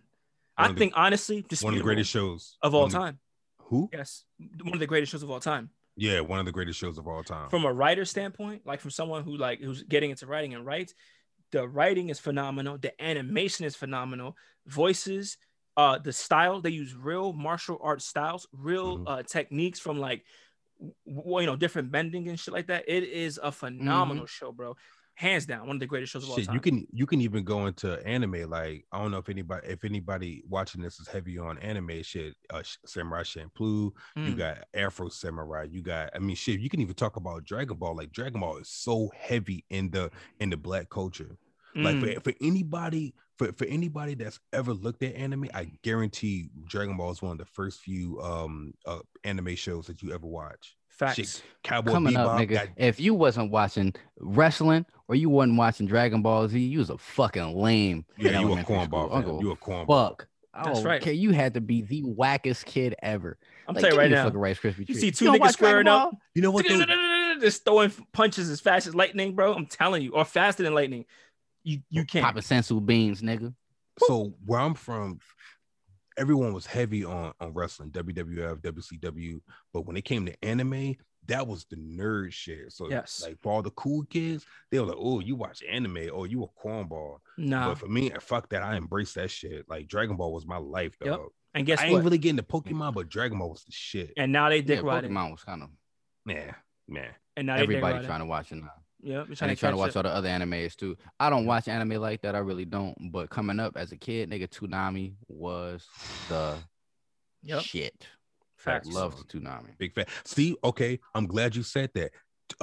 I 0.63 0.67
the- 0.69 0.80
think 0.80 0.93
honestly, 0.95 1.45
One 1.62 1.74
of 1.74 1.78
the 1.80 1.84
greatest 1.84 2.10
shows 2.10 2.58
of 2.62 2.74
all 2.74 2.82
One 2.84 2.91
the- 2.91 2.97
time. 2.97 3.19
Who? 3.65 3.89
Yes. 3.93 4.26
One 4.63 4.74
of 4.74 4.80
the 4.80 4.88
greatest 4.88 5.12
shows 5.12 5.24
of 5.24 5.30
all 5.32 5.39
time. 5.39 5.69
Yeah, 5.95 6.21
one 6.21 6.39
of 6.39 6.45
the 6.45 6.52
greatest 6.52 6.80
shows 6.80 6.97
of 6.97 7.08
all 7.08 7.24
time. 7.24 7.50
From 7.50 7.65
a 7.65 7.71
writer 7.74 8.06
standpoint, 8.06 8.65
like 8.65 8.80
from 8.82 8.91
someone 8.91 9.24
who 9.24 9.36
like 9.38 9.60
who's 9.62 9.84
getting 9.84 10.10
into 10.10 10.26
writing 10.26 10.54
and 10.54 10.65
writes, 10.65 10.93
the 11.52 11.67
writing 11.67 12.10
is 12.10 12.19
phenomenal. 12.19 12.78
The 12.78 13.00
animation 13.02 13.65
is 13.65 13.76
phenomenal. 13.76 14.36
Voices, 14.67 15.38
uh, 15.78 15.97
the 15.97 16.13
style 16.13 16.62
they 16.62 16.69
use 16.69 16.95
real 16.95 17.34
martial 17.34 17.78
art 17.82 18.02
styles, 18.02 18.47
real 18.54 19.00
Mhm. 19.00 19.04
uh 19.08 19.24
techniques 19.24 19.80
from 19.80 20.00
like 20.00 20.26
w- 20.80 20.93
w- 21.24 21.39
you 21.41 21.45
know 21.45 21.56
different 21.56 21.91
bending 21.91 22.28
and 22.30 22.39
shit 22.39 22.54
like 22.54 22.67
that. 22.67 22.86
It 22.88 23.04
is 23.04 23.39
a 23.41 23.52
phenomenal 23.52 24.26
show, 24.26 24.52
bro. 24.52 24.76
Hands 25.15 25.45
down, 25.45 25.67
one 25.67 25.76
of 25.76 25.80
the 25.80 25.86
greatest 25.86 26.13
shows 26.13 26.24
of 26.24 26.30
all 26.32 26.36
Shit, 26.38 26.47
time. 26.47 26.56
you 26.56 26.62
can 26.62 26.88
you 26.91 27.06
can 27.06 27.21
even 27.21 27.43
go 27.43 27.67
into 27.67 28.04
anime. 28.08 28.50
Like 28.50 28.86
I 28.91 29.00
don't 29.00 29.12
know 29.12 29.19
if 29.19 29.30
anybody 29.30 29.67
if 29.67 29.84
anybody 29.84 30.41
watching 30.50 30.82
this 30.82 31.00
is 31.00 31.08
heavy 31.08 31.38
on 31.38 31.60
anime 31.60 32.02
shit. 32.02 32.36
Uh, 32.50 32.63
Samurai 32.86 33.21
Champloo. 33.21 33.91
You 34.15 34.34
Mm. 34.34 34.38
got 34.38 34.58
Afro 34.74 35.10
Samurai. 35.10 35.67
You 35.69 35.84
got 35.84 36.10
I 36.15 36.19
mean 36.19 36.36
shit. 36.36 36.60
You 36.60 36.69
can 36.69 36.80
even 36.82 36.95
talk 36.95 37.17
about 37.17 37.43
Dragon 37.43 37.78
Ball. 37.78 37.95
Like 37.95 38.12
Dragon 38.12 38.39
Ball 38.41 38.58
is 38.58 38.69
so 38.69 39.12
heavy 39.15 39.63
in 39.69 39.91
the 39.91 40.10
in 40.39 40.50
the 40.50 40.58
black 40.58 40.89
culture. 40.89 41.38
Like 41.76 41.97
Mm. 41.97 42.15
for, 42.15 42.21
for 42.32 42.34
anybody 42.41 43.13
for, 43.38 43.52
for 43.54 43.65
anybody 43.65 44.13
that's 44.15 44.39
ever 44.54 44.74
looked 44.74 45.04
at 45.04 45.15
anime, 45.15 45.50
I 45.54 45.71
guarantee 45.84 46.50
Dragon 46.67 46.97
Ball 46.97 47.12
is 47.12 47.21
one 47.21 47.34
of 47.34 47.38
the 47.38 47.45
first 47.45 47.80
few 47.82 48.19
um 48.21 48.74
uh, 48.88 49.00
anime 49.24 49.56
shows 49.56 49.86
that 49.88 50.02
you 50.02 50.13
ever 50.13 50.26
watch. 50.28 50.76
Facts. 51.01 51.15
Shit, 51.15 51.43
Cowboy 51.63 51.91
Coming 51.91 52.13
Bebop. 52.13 52.25
up, 52.27 52.39
nigga. 52.39 52.49
got- 52.51 52.67
If 52.77 52.99
you 52.99 53.13
wasn't 53.13 53.51
watching 53.51 53.93
wrestling 54.19 54.85
or 55.07 55.15
you 55.15 55.29
wasn't 55.29 55.57
watching 55.57 55.87
Dragon 55.87 56.21
Ball 56.21 56.47
Z, 56.47 56.59
you 56.59 56.79
was 56.79 56.89
a 56.89 56.97
fucking 56.97 57.55
lame. 57.57 58.05
yeah, 58.17 58.39
you 58.39 58.53
a 58.53 58.57
cornball. 58.57 59.13
Uncle. 59.13 59.41
You 59.41 59.51
a 59.51 59.55
cornball. 59.57 59.87
fuck. 60.09 60.27
I 60.53 60.65
That's 60.65 60.79
don't 60.79 60.87
right. 60.87 61.01
care. 61.01 61.13
You 61.13 61.31
had 61.31 61.53
to 61.53 61.61
be 61.61 61.81
the 61.81 62.03
wackest 62.03 62.65
kid 62.65 62.93
ever. 63.01 63.37
I'm 63.67 63.73
Like, 63.73 63.81
telling 63.83 63.95
you 63.95 64.01
right 64.01 64.11
now. 64.11 64.23
fucking 64.25 64.39
Rice 64.39 64.59
Krispie 64.59 64.87
You 64.89 64.95
see 64.95 65.09
two 65.11 65.25
don't 65.25 65.39
niggas 65.39 65.53
squaring 65.53 65.87
up, 65.87 66.11
You 66.35 66.41
know 66.41 66.51
what? 66.51 66.67
Though? 66.67 67.35
just 67.39 67.63
throwing 67.63 67.91
punches 68.11 68.49
as 68.49 68.59
fast 68.59 68.85
as 68.85 68.93
lightning, 68.93 69.33
bro. 69.33 69.53
I'm 69.53 69.65
telling 69.65 70.03
you, 70.03 70.11
or 70.11 70.25
faster 70.25 70.61
than 70.63 70.73
lightning. 70.73 71.05
You 71.63 71.79
you 71.89 72.03
can't. 72.05 72.25
Popping 72.25 72.41
senzu 72.41 72.85
beans, 72.85 73.21
nigga. 73.21 73.53
so 73.99 74.33
where 74.45 74.59
I'm 74.59 74.73
from, 74.73 75.19
everyone 76.17 76.54
was 76.54 76.65
heavy 76.65 77.04
on 77.04 77.34
on 77.39 77.54
wrestling, 77.54 77.91
WWF, 77.91 78.62
WCW, 78.62 79.39
but 79.74 79.86
when 79.86 79.97
it 79.97 80.04
came 80.06 80.26
to 80.26 80.43
anime, 80.43 80.95
that 81.28 81.45
was 81.47 81.65
the 81.69 81.76
nerd 81.78 82.32
shit. 82.34 82.71
So 82.74 82.89
Yes. 82.89 83.21
like 83.26 83.39
for 83.41 83.52
all 83.52 83.62
the 83.62 83.69
cool 83.71 84.04
kids, 84.06 84.45
they 84.71 84.80
were 84.80 84.88
like, 84.88 84.97
"Oh, 85.00 85.19
you 85.19 85.36
watch 85.36 85.62
anime? 85.69 86.10
Oh, 86.12 86.24
you 86.24 86.43
a 86.43 86.47
cornball." 86.47 87.17
Nah. 87.38 87.69
But 87.69 87.78
for 87.78 87.88
me, 87.88 88.10
fuck 88.19 88.50
that. 88.50 88.63
I 88.63 88.76
embrace 88.76 89.13
that 89.13 89.30
shit. 89.32 89.69
Like 89.69 89.88
Dragon 89.88 90.15
Ball 90.17 90.34
was 90.34 90.45
my 90.45 90.58
life, 90.58 90.95
Yep. 91.02 91.15
dog. 91.17 91.30
And 91.54 91.65
guess 91.65 91.80
I 91.80 91.89
what? 91.89 91.95
ain't 91.97 92.04
really 92.06 92.17
getting 92.17 92.38
the 92.38 92.43
Pokemon, 92.43 92.93
but 92.93 93.10
Dragon 93.10 93.38
Ball 93.38 93.50
was 93.50 93.63
the 93.63 93.71
shit. 93.71 94.13
and 94.17 94.32
now 94.32 94.50
they 94.50 94.62
dick 94.62 94.82
Yeah, 94.82 94.88
riding. 94.88 95.12
Pokemon 95.12 95.32
was 95.32 95.43
kind 95.43 95.63
of 95.63 95.69
Yeah, 96.26 96.56
man. 96.88 97.13
And 97.38 97.47
now 97.47 97.56
everybody 97.56 98.06
trying 98.06 98.19
to 98.19 98.26
watch 98.26 98.52
it 98.52 98.56
now. 98.56 98.69
Yeah, 99.03 99.17
we're 99.17 99.21
And 99.23 99.37
trying 99.37 99.49
to 99.49 99.55
trying 99.55 99.73
to 99.73 99.77
watch 99.77 99.89
up. 99.91 99.97
all 99.97 100.03
the 100.03 100.09
other 100.15 100.29
animes 100.29 100.75
too. 100.75 100.95
I 101.19 101.29
don't 101.29 101.45
watch 101.45 101.67
anime 101.67 101.99
like 102.01 102.21
that. 102.21 102.35
I 102.35 102.39
really 102.39 102.65
don't. 102.65 102.95
But 103.11 103.29
coming 103.29 103.59
up 103.59 103.75
as 103.75 103.91
a 103.91 103.97
kid, 103.97 104.29
nigga, 104.29 104.47
Toonami 104.47 105.15
was 105.27 105.87
the 106.29 106.57
Yep. 107.43 107.61
shit. 107.63 108.07
Facts. 108.57 108.87
Love 108.89 109.15
Toonami. 109.27 109.75
Big 109.79 109.93
fan. 109.95 110.05
See, 110.23 110.55
okay, 110.63 110.99
I'm 111.15 111.25
glad 111.25 111.55
you 111.55 111.63
said 111.63 111.89
that. 111.95 112.11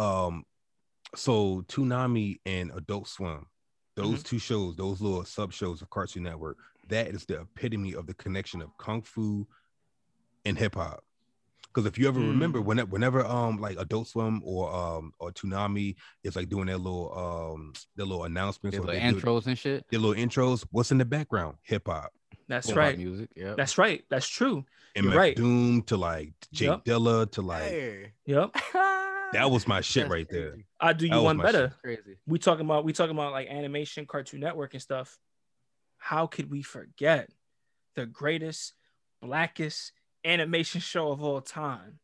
Um, 0.01 0.44
so 1.16 1.62
Toonami 1.62 2.38
and 2.46 2.70
Adult 2.72 3.09
Swim, 3.09 3.46
those 3.96 4.22
two 4.22 4.38
shows, 4.38 4.77
those 4.77 5.01
little 5.01 5.24
sub 5.24 5.53
shows 5.53 5.83
of 5.83 5.90
Cartoon 5.90 6.22
Network, 6.22 6.59
that 6.88 7.09
is 7.09 7.24
the 7.27 7.40
epitome 7.40 7.94
of 7.94 8.07
the 8.07 8.14
connection 8.14 8.62
of 8.62 8.70
kung 8.79 9.03
fu 9.03 9.46
and 10.44 10.57
hip 10.57 10.77
hop. 10.77 11.03
Because 11.69 11.87
if 11.87 11.99
you 11.99 12.09
ever 12.09 12.19
remember, 12.19 12.61
Mm. 12.61 12.65
whenever, 12.65 12.91
whenever 12.91 13.25
um 13.27 13.59
like 13.61 13.79
Adult 13.79 14.09
Swim 14.09 14.41
or 14.45 14.75
um 14.75 15.13
or 15.19 15.31
Toonami 15.31 15.97
is 16.25 16.35
like 16.35 16.49
doing 16.49 16.67
their 16.67 16.79
little 16.79 17.17
um 17.17 17.73
their 17.97 18.07
little 18.07 18.25
announcements 18.25 18.75
Their 18.77 18.83
or 18.83 18.87
little 18.87 19.01
they 19.01 19.11
do 19.13 19.21
intros 19.21 19.47
and 19.47 19.59
shit. 19.59 19.85
their 19.91 20.01
little 20.01 20.17
intros, 20.23 20.67
what's 20.71 20.91
in 20.91 20.99
the 20.99 21.05
background? 21.05 21.57
Hip 21.63 21.87
hop. 21.87 22.13
That's 22.49 22.73
right. 22.73 22.97
Music. 22.97 23.29
Yeah. 23.37 23.55
That's 23.57 23.77
right. 23.77 24.03
That's 24.09 24.27
true. 24.27 24.65
And 24.97 25.05
You're 25.07 25.15
right. 25.15 25.37
Doom 25.37 25.83
to 25.83 25.97
like 25.99 26.33
Jake 26.53 26.69
Yep. 26.69 26.85
Dilla 26.85 27.31
to 27.33 27.43
like 27.43 28.15
Yep. 28.25 28.55
that 29.33 29.51
was 29.51 29.69
my 29.69 29.83
shit 29.83 30.05
That's 30.05 30.11
right 30.13 30.29
there. 30.31 30.57
I 30.81 30.95
do 30.95 31.05
you 31.07 31.13
That 31.13 31.23
one 31.23 31.37
better. 31.37 31.75
Crazy. 31.85 32.17
We 32.27 32.39
talking 32.39 32.65
about 32.65 32.85
we 32.87 32.93
talking 32.95 33.15
about 33.15 33.33
like 33.33 33.49
animation, 33.49 34.07
Cartoon 34.07 34.41
Network, 34.41 34.73
and 34.73 34.83
stuff. 34.83 35.19
How 35.99 36.27
could 36.27 36.51
we 36.51 36.62
forget 36.62 37.29
the 37.95 38.07
greatest, 38.07 38.73
blackest 39.21 39.93
animation 40.25 40.81
show 40.81 41.11
of 41.12 41.23
all 41.23 41.41
time, 41.41 41.99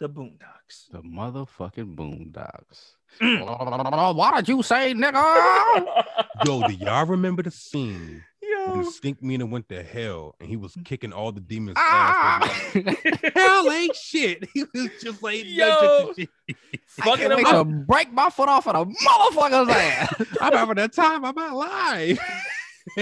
The 0.00 0.08
Boondocks? 0.08 0.90
The 0.90 1.02
motherfucking 1.02 1.94
Boondocks. 1.94 2.92
Mm. 3.20 4.14
what 4.16 4.36
did 4.36 4.48
you 4.48 4.62
say, 4.62 4.94
nigga? 4.94 6.04
Yo, 6.46 6.66
do 6.66 6.72
y'all 6.74 7.06
remember 7.06 7.42
the 7.42 7.50
scene 7.50 8.24
when 8.40 8.78
Yo. 8.78 8.84
the 8.84 8.90
Stink 8.90 9.22
Meaner 9.22 9.44
went 9.46 9.68
to 9.68 9.82
hell 9.82 10.34
and 10.40 10.48
he 10.48 10.56
was 10.56 10.74
kicking 10.84 11.12
all 11.12 11.30
the 11.30 11.40
demons' 11.40 11.76
ah! 11.78 12.40
ass? 12.42 12.72
hell 13.34 13.70
ain't 13.70 13.94
shit. 13.94 14.48
He 14.54 14.64
was 14.74 14.90
just 15.02 15.22
like 15.22 15.42
Yo. 15.44 15.68
nunchucks 15.68 16.16
shit. 16.16 16.28
I 16.48 17.04
Fucking 17.04 17.28
can't 17.28 17.36
wait 17.36 17.46
him 17.46 17.52
to 17.52 17.60
up. 17.60 17.86
break 17.86 18.12
my 18.12 18.30
foot 18.30 18.48
off 18.48 18.66
of 18.66 18.76
a 18.76 18.90
motherfucker's 18.90 19.68
ass. 19.68 20.14
I'm 20.40 20.52
having 20.52 20.78
a 20.78 20.88
time 20.88 21.24
of 21.24 21.36
my 21.36 21.50
life. 21.52 22.18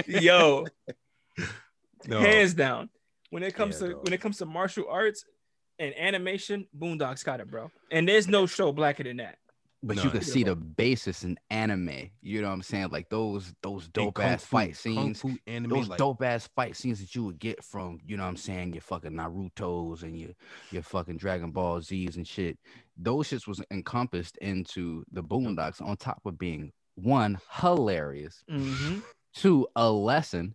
Yo, 0.06 0.66
No, 2.06 2.20
hands 2.20 2.54
down. 2.54 2.88
When 3.30 3.42
it 3.42 3.54
comes 3.54 3.80
Yeah, 3.80 3.88
to 3.88 3.92
dog. 3.94 4.04
when 4.04 4.12
it 4.12 4.20
comes 4.20 4.38
to 4.38 4.46
martial 4.46 4.86
arts, 4.88 5.24
and 5.78 5.94
animation, 5.96 6.66
Boondocks 6.78 7.24
got 7.24 7.40
it, 7.40 7.50
bro. 7.50 7.70
And 7.90 8.06
there's 8.06 8.28
no 8.28 8.44
show 8.46 8.70
blacker 8.70 9.02
than 9.02 9.16
that. 9.16 9.38
But 9.82 9.96
No. 9.96 10.02
you 10.02 10.10
can 10.10 10.20
see 10.20 10.42
the 10.44 10.54
basis 10.54 11.24
in 11.24 11.38
anime. 11.48 12.10
You 12.20 12.42
know 12.42 12.48
what 12.48 12.52
I'm 12.54 12.60
saying? 12.62 12.88
Like 12.90 13.08
those 13.08 13.54
those 13.62 13.88
dope 13.88 14.18
ass 14.18 14.44
fu- 14.44 14.56
fight 14.58 14.76
scenes. 14.76 15.22
fu 15.22 15.38
anime, 15.46 15.70
Those 15.70 15.88
like, 15.88 15.98
dope 15.98 16.22
ass 16.22 16.46
fight 16.54 16.76
scenes 16.76 17.00
that 17.00 17.14
you 17.14 17.24
would 17.24 17.38
get 17.38 17.64
from, 17.64 17.98
you 18.04 18.18
know 18.18 18.24
what 18.24 18.28
I'm 18.28 18.36
saying, 18.36 18.74
your 18.74 18.82
fucking 18.82 19.12
Naruto's 19.12 20.02
and 20.02 20.18
your 20.20 20.32
your 20.70 20.82
fucking 20.82 21.16
Dragon 21.16 21.50
Ball 21.50 21.80
Z's 21.80 22.16
and 22.16 22.28
shit. 22.28 22.58
Those 22.98 23.28
shits 23.28 23.46
was 23.46 23.62
encompassed 23.70 24.36
into 24.38 25.02
the 25.12 25.22
Boondocks 25.22 25.80
on 25.80 25.96
top 25.96 26.20
of 26.26 26.36
being 26.36 26.72
one 26.96 27.38
hilarious, 27.50 28.44
Mm-hmm. 28.50 28.98
two 29.32 29.66
a 29.76 29.90
lesson, 29.90 30.54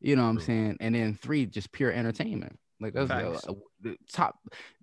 you 0.00 0.16
know 0.16 0.22
what 0.22 0.30
I'm 0.30 0.40
saying, 0.40 0.76
and 0.80 0.94
then 0.94 1.14
three 1.14 1.46
just 1.46 1.72
pure 1.72 1.92
entertainment. 1.92 2.58
Like 2.80 2.92
that's 2.92 3.08
the, 3.08 3.14
Facts. 3.14 3.46
uh, 3.48 3.52
the 3.80 3.96
top, 4.12 4.36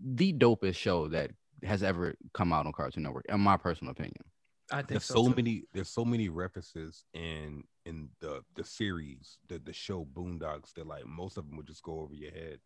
the 0.03 0.34
dopest 0.34 0.76
show 0.76 1.07
that 1.09 1.32
has 1.64 1.84
ever 1.84 2.16
come 2.34 2.51
out 2.53 2.66
on 2.66 2.72
Cartoon 2.72 3.03
Network, 3.03 3.26
in 3.30 3.39
my 3.39 3.57
personal 3.57 3.91
opinion. 3.91 4.24
I 4.72 4.78
think 4.78 4.88
there's 4.88 5.05
so. 5.05 5.26
so 5.26 5.30
many 5.30 5.64
there's 5.74 5.89
so 5.89 6.05
many 6.05 6.30
references 6.30 7.03
in 7.14 7.64
in 7.86 8.09
the 8.20 8.41
the 8.55 8.64
series 8.64 9.38
the 9.47 9.59
the 9.59 9.74
show 9.74 10.05
boondocks 10.14 10.74
that 10.76 10.88
like 10.88 11.05
most 11.05 11.38
of 11.38 11.47
them 11.47 11.57
would 11.57 11.68
just 11.68 11.84
go 11.84 11.99
over 11.99 12.14
your 12.14 12.32
head 12.32 12.59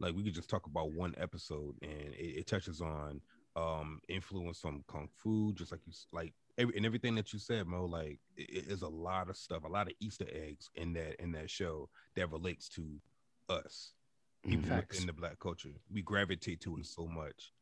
like 0.00 0.14
we 0.14 0.22
could 0.22 0.34
just 0.34 0.48
talk 0.48 0.66
about 0.66 0.92
one 0.92 1.14
episode 1.18 1.74
and 1.82 2.14
it, 2.14 2.38
it 2.38 2.46
touches 2.46 2.80
on 2.80 3.20
um 3.56 4.00
influence 4.08 4.58
from 4.60 4.82
kung 4.88 5.08
fu 5.16 5.52
just 5.52 5.72
like 5.72 5.80
you 5.86 5.92
like 6.12 6.32
every, 6.56 6.74
and 6.76 6.86
everything 6.86 7.14
that 7.14 7.32
you 7.34 7.38
said 7.38 7.66
mo 7.66 7.84
like 7.84 8.18
it, 8.36 8.48
it 8.50 8.66
is 8.68 8.80
a 8.82 8.88
lot 8.88 9.28
of 9.28 9.36
stuff 9.36 9.62
a 9.64 9.68
lot 9.68 9.86
of 9.86 9.92
easter 10.00 10.26
eggs 10.32 10.70
in 10.74 10.92
that 10.94 11.20
in 11.22 11.32
that 11.32 11.50
show 11.50 11.88
that 12.14 12.30
relates 12.30 12.68
to 12.68 12.82
us 13.50 13.92
people 14.46 14.64
Mhm. 14.64 14.68
Facts. 14.68 14.88
within 14.96 15.06
the 15.06 15.12
black 15.12 15.38
culture 15.38 15.68
we 15.92 16.00
gravitate 16.02 16.60
to 16.62 16.78
it 16.78 16.86
so 16.86 17.06
much 17.06 17.52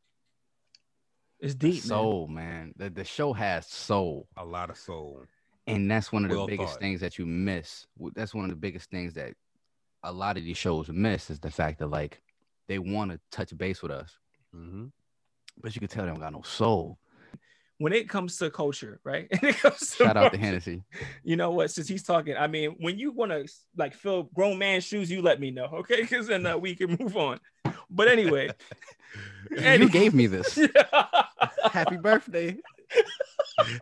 It's 1.40 1.54
deep, 1.54 1.74
man. 1.76 1.80
soul, 1.88 2.28
man. 2.28 2.72
The, 2.76 2.90
the 2.90 3.04
show 3.04 3.32
has 3.32 3.66
soul. 3.66 4.28
a 4.36 4.44
lot 4.44 4.68
of 4.70 4.76
soul 4.76 5.24
And 5.66 5.90
that's 5.90 6.12
one 6.12 6.24
of 6.24 6.30
the 6.30 6.44
biggest 6.46 6.74
thought. 6.74 6.80
things 6.80 7.00
that 7.00 7.18
you 7.18 7.24
miss. 7.26 7.86
That's 8.14 8.34
one 8.34 8.44
of 8.44 8.50
the 8.50 8.56
biggest 8.56 8.90
things 8.90 9.14
that 9.14 9.34
a 10.02 10.12
lot 10.12 10.36
of 10.36 10.44
these 10.44 10.56
shows 10.58 10.88
miss 10.90 11.30
is 11.30 11.40
the 11.40 11.50
fact 11.50 11.78
that 11.78 11.86
like 11.88 12.22
they 12.68 12.78
want 12.78 13.10
to 13.10 13.20
touch 13.30 13.56
base 13.56 13.80
with 13.82 13.90
us, 13.90 14.18
mm-hmm. 14.54 14.86
But 15.60 15.74
you 15.74 15.80
can 15.80 15.88
tell 15.88 16.04
they 16.04 16.10
don't 16.10 16.20
got 16.20 16.32
no 16.32 16.42
soul. 16.42 16.98
When 17.78 17.94
it 17.94 18.10
comes 18.10 18.36
to 18.38 18.50
culture, 18.50 19.00
right? 19.04 19.26
When 19.42 19.52
to 19.54 19.70
Shout 19.78 20.00
out 20.00 20.14
to 20.14 20.20
martial- 20.20 20.38
Hennessy. 20.38 20.82
You 21.24 21.36
know 21.36 21.50
what? 21.52 21.70
Since 21.70 21.88
he's 21.88 22.02
talking, 22.02 22.36
I 22.36 22.46
mean, 22.46 22.76
when 22.78 22.98
you 22.98 23.10
want 23.12 23.32
to 23.32 23.48
like 23.76 23.94
fill 23.94 24.24
grown 24.34 24.58
man 24.58 24.82
shoes, 24.82 25.10
you 25.10 25.22
let 25.22 25.40
me 25.40 25.50
know, 25.50 25.64
okay? 25.80 26.02
Because 26.02 26.26
then 26.26 26.44
uh, 26.44 26.58
we 26.58 26.74
can 26.74 26.96
move 27.00 27.16
on. 27.16 27.40
But 27.88 28.08
anyway, 28.08 28.50
Any- 29.56 29.84
You 29.86 29.90
gave 29.90 30.12
me 30.14 30.26
this. 30.26 30.58
Happy 31.72 31.96
birthday. 31.96 32.56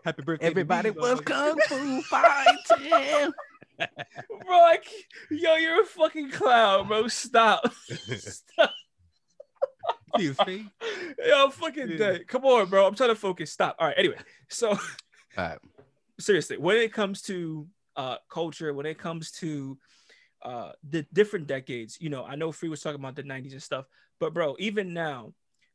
happy 0.05 0.23
birthday 0.23 0.47
Everybody 0.47 0.91
me, 0.91 0.97
was 0.99 1.21
dog. 1.21 1.25
kung 1.25 1.59
fu 1.67 2.03
fighting. 2.03 3.33
bro, 3.79 4.59
like, 4.59 4.87
yo, 5.31 5.55
you're 5.57 5.83
a 5.83 5.87
fucking 5.87 6.31
clown, 6.31 6.87
bro. 6.89 7.09
Stop. 7.09 7.73
Stop. 7.75 8.71
See 10.17 10.27
his 10.27 10.37
face? 10.39 10.63
Yo, 11.25 11.45
I'm 11.45 11.51
fucking 11.51 11.91
Yeah. 11.91 11.97
dead. 11.97 12.29
Come 12.29 12.45
on, 12.45 12.69
bro. 12.69 12.87
I'm 12.87 12.95
trying 12.95 13.11
to 13.11 13.15
focus. 13.17 13.53
Stop. 13.53 13.77
All 13.79 13.87
right. 13.89 13.97
Anyway, 13.99 14.17
so 14.49 14.71
All 14.71 14.79
right. 15.37 15.59
seriously, 16.19 16.57
when 16.57 16.77
it 16.77 16.93
comes 16.93 17.23
to 17.23 17.67
uh 17.97 18.17
culture, 18.31 18.73
when 18.75 18.87
it 18.87 18.99
comes 18.99 19.31
to 19.33 19.79
uh 20.43 20.73
the 20.89 21.05
different 21.13 21.47
decades, 21.47 21.99
you 22.01 22.11
know, 22.11 22.25
I 22.25 22.37
know 22.37 22.53
Free 22.53 22.69
was 22.69 22.81
talking 22.81 23.01
about 23.01 23.17
the 23.17 23.23
90s 23.25 23.53
and 23.53 23.63
stuff, 23.63 23.87
but 24.21 24.33
bro, 24.35 24.57
even 24.59 24.93
now, 24.95 25.35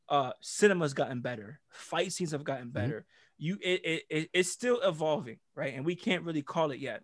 uh 0.10 0.32
cinema's 0.42 0.94
gotten 0.94 1.22
better, 1.22 1.60
fight 1.70 2.12
scenes 2.14 2.32
have 2.32 2.44
gotten 2.44 2.70
better. 2.70 3.06
You 3.38 3.58
it, 3.62 3.82
it, 3.86 4.04
it 4.10 4.30
it's 4.34 4.50
still 4.52 4.80
evolving, 4.82 5.38
right? 5.56 5.74
And 5.74 5.86
we 5.86 5.96
can't 5.96 6.24
really 6.24 6.42
call 6.44 6.72
it 6.72 6.80
yet. 6.80 7.04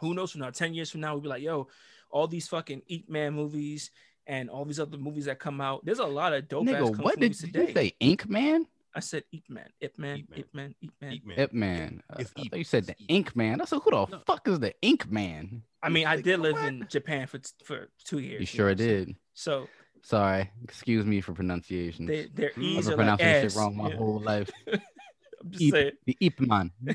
Who 0.00 0.14
knows 0.14 0.32
from 0.32 0.40
now? 0.40 0.50
10 0.50 0.74
years 0.74 0.90
from 0.90 1.00
now, 1.02 1.12
we'll 1.12 1.20
be 1.22 1.28
like, 1.28 1.42
yo, 1.42 1.68
all 2.10 2.26
these 2.26 2.48
fucking 2.48 2.82
Eat 2.88 3.08
Man 3.08 3.34
movies 3.34 3.90
and 4.26 4.50
all 4.50 4.64
these 4.64 4.80
other 4.80 4.96
movies 4.96 5.26
that 5.26 5.38
come 5.38 5.60
out. 5.60 5.84
There's 5.84 5.98
a 5.98 6.06
lot 6.06 6.32
of 6.32 6.48
dope 6.48 6.66
ass 6.68 6.74
Nigga, 6.74 6.96
kung 6.96 7.04
what 7.04 7.14
fu 7.14 7.20
did 7.20 7.26
movies 7.42 7.44
you 7.54 7.72
say? 7.74 7.94
Ink 8.00 8.28
Man? 8.28 8.66
I 8.94 9.00
said 9.00 9.24
Eat 9.32 9.44
Man, 9.48 9.68
Ip 9.80 9.98
Man, 9.98 10.18
Ip 10.18 10.28
Man. 10.30 10.38
Ip 10.38 10.54
Man, 10.54 10.74
Eat 10.80 10.90
Man. 11.00 11.12
Eat 11.12 11.26
man. 11.26 11.38
Ip 11.38 11.52
Man. 11.52 12.02
Uh, 12.10 12.20
I 12.20 12.24
thought 12.24 12.58
you 12.58 12.64
said 12.64 12.86
the 12.86 12.94
Ink 13.08 13.34
Man. 13.34 13.60
I 13.60 13.64
said, 13.64 13.80
who 13.82 13.90
the 13.90 14.06
No. 14.10 14.20
fuck 14.26 14.46
is 14.46 14.60
the 14.60 14.72
Ink 14.82 15.10
Man? 15.10 15.62
I 15.82 15.88
mean, 15.88 16.06
I 16.06 16.16
did 16.16 16.38
live 16.40 16.54
what? 16.54 16.64
in 16.66 16.86
Japan 16.88 17.26
for 17.26 17.40
for 17.64 17.88
two 18.04 18.20
years. 18.20 18.40
You 18.40 18.46
sure 18.46 18.66
what 18.66 18.72
I'm 18.72 18.76
did. 18.76 19.16
So 19.34 19.68
Sorry. 20.02 20.50
Excuse 20.62 21.06
me 21.06 21.20
for 21.22 21.32
pronunciation. 21.32 22.06
they 22.06 22.26
their 22.26 22.50
Mm. 22.50 22.62
e's 22.62 22.86
I've 22.86 22.94
are 22.94 22.96
been 22.96 23.06
like 23.06 23.18
pronouncing 23.18 23.42
this 23.42 23.52
shit 23.54 23.58
wrong 23.60 23.76
my 23.76 23.88
Yeah, 23.88 23.96
whole 23.96 24.20
life. 24.20 24.50
I'm 24.66 25.50
just 25.50 25.64
Ip. 25.64 25.72
saying. 25.72 25.92
The 26.06 26.16
Ip 26.20 26.40
Man. 26.40 26.70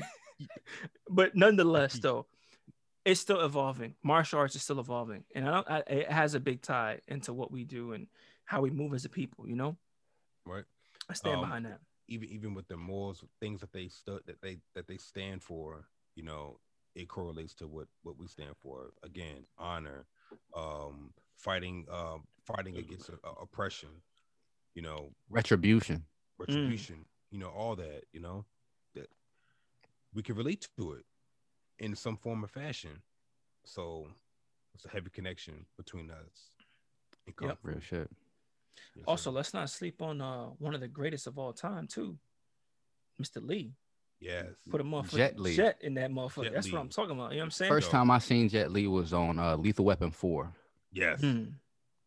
But 1.08 1.34
nonetheless, 1.34 1.98
though, 1.98 2.26
it's 3.04 3.20
still 3.20 3.40
evolving. 3.40 3.94
Martial 4.02 4.38
arts 4.38 4.54
is 4.54 4.62
still 4.62 4.80
evolving, 4.80 5.24
and 5.34 5.48
I 5.48 5.50
don't. 5.50 5.70
I, 5.70 5.78
it 5.86 6.10
has 6.12 6.34
a 6.34 6.40
big 6.40 6.62
tie 6.62 7.00
into 7.08 7.32
what 7.32 7.50
we 7.50 7.64
do 7.64 7.92
and 7.92 8.06
how 8.44 8.60
we 8.60 8.70
move 8.70 8.94
as 8.94 9.04
a 9.04 9.08
people. 9.08 9.48
You 9.48 9.56
know, 9.56 9.76
Right. 10.44 10.64
I 11.08 11.14
stand 11.14 11.36
Um, 11.36 11.40
behind 11.42 11.66
that. 11.66 11.80
Even 12.08 12.28
even 12.28 12.54
with 12.54 12.68
the 12.68 12.76
morals, 12.76 13.24
things 13.40 13.60
that 13.60 13.72
they 13.72 13.88
stood 13.88 14.22
that 14.26 14.40
they 14.42 14.58
that 14.74 14.86
they 14.86 14.96
stand 14.96 15.42
for, 15.42 15.86
you 16.16 16.22
know, 16.24 16.58
it 16.94 17.08
correlates 17.08 17.54
to 17.54 17.68
what 17.68 17.88
what 18.02 18.18
we 18.18 18.26
stand 18.26 18.54
for. 18.60 18.92
Again, 19.02 19.46
honor, 19.56 20.06
um, 20.54 21.12
fighting, 21.36 21.86
um, 21.90 22.24
fighting 22.44 22.76
against 22.76 23.10
uh, 23.10 23.30
oppression, 23.40 23.90
you 24.74 24.82
know, 24.82 25.12
Retribution. 25.28 26.04
retribution, 26.38 27.04
you 27.30 27.38
know, 27.38 27.48
all 27.48 27.76
that, 27.76 28.04
you 28.12 28.20
know, 28.20 28.44
that 28.94 29.08
we 30.12 30.22
can 30.22 30.34
relate 30.34 30.68
to 30.76 30.92
it 30.92 31.04
in 31.80 31.96
some 31.96 32.16
form 32.16 32.44
or 32.44 32.48
fashion. 32.48 33.02
So 33.64 34.08
it's 34.74 34.84
a 34.84 34.88
heavy 34.90 35.10
connection 35.10 35.66
between 35.76 36.10
us. 36.10 36.50
And 37.26 37.34
Yep. 37.40 37.58
Real 37.62 37.80
shit. 37.80 38.10
Yes, 38.94 39.04
Also, 39.06 39.30
sir. 39.30 39.34
let's 39.36 39.52
not 39.54 39.68
sleep 39.70 40.00
on 40.02 40.20
uh 40.20 40.46
one 40.58 40.74
of 40.74 40.80
the 40.80 40.88
greatest 40.88 41.26
of 41.26 41.38
all 41.38 41.52
time 41.52 41.86
too, 41.86 42.16
Mr. 43.22 43.46
Lee. 43.46 43.72
yes, 44.20 44.46
Put 44.70 44.80
a 44.80 44.84
motherfucker 44.84 45.16
Jet 45.16 45.38
Li. 45.38 45.54
jet 45.56 45.78
in 45.82 45.94
that 45.94 46.10
motherfucker. 46.10 46.44
Jet 46.44 46.54
That's 46.54 46.72
what 46.72 46.80
I'm 46.80 46.88
talking 46.88 47.12
about. 47.12 47.32
You 47.32 47.38
know 47.38 47.42
what 47.42 47.46
I'm 47.46 47.50
saying? 47.50 47.70
First 47.70 47.88
Yo. 47.88 47.92
time 47.92 48.10
I 48.10 48.18
seen 48.18 48.48
Jet 48.48 48.70
Li 48.72 48.86
was 48.86 49.12
on 49.12 49.38
uh, 49.38 49.56
Lethal 49.56 49.84
Weapon 49.84 50.10
4. 50.10 50.52
yes. 50.92 51.20
Hmm. 51.20 51.44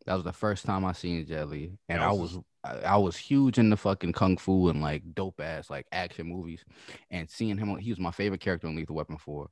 That 0.05 0.15
was 0.15 0.25
the 0.25 0.33
first 0.33 0.65
time 0.65 0.83
I 0.83 0.91
seen 0.91 1.25
Jet 1.25 1.47
Li. 1.47 1.77
And 1.87 2.01
That 2.01 2.09
I 2.09 2.11
was 2.11 2.35
was 2.35 2.43
I, 2.65 2.71
I 2.79 2.97
was 2.97 3.15
huge 3.15 3.57
into 3.57 3.77
fucking 3.77 4.11
kung 4.13 4.35
fu 4.37 4.67
and 4.69 4.81
like 4.81 5.01
dope 5.15 5.39
ass 5.39 5.69
like 5.69 5.85
action 5.93 6.27
movies. 6.27 6.65
And 7.09 7.29
seeing 7.29 7.57
him 7.57 7.77
he 7.77 7.89
was 7.91 7.99
my 7.99 8.11
favorite 8.11 8.41
character 8.41 8.67
in 8.67 8.75
Lethal 8.75 8.95
Weapon 8.97 9.17
4. 9.17 9.49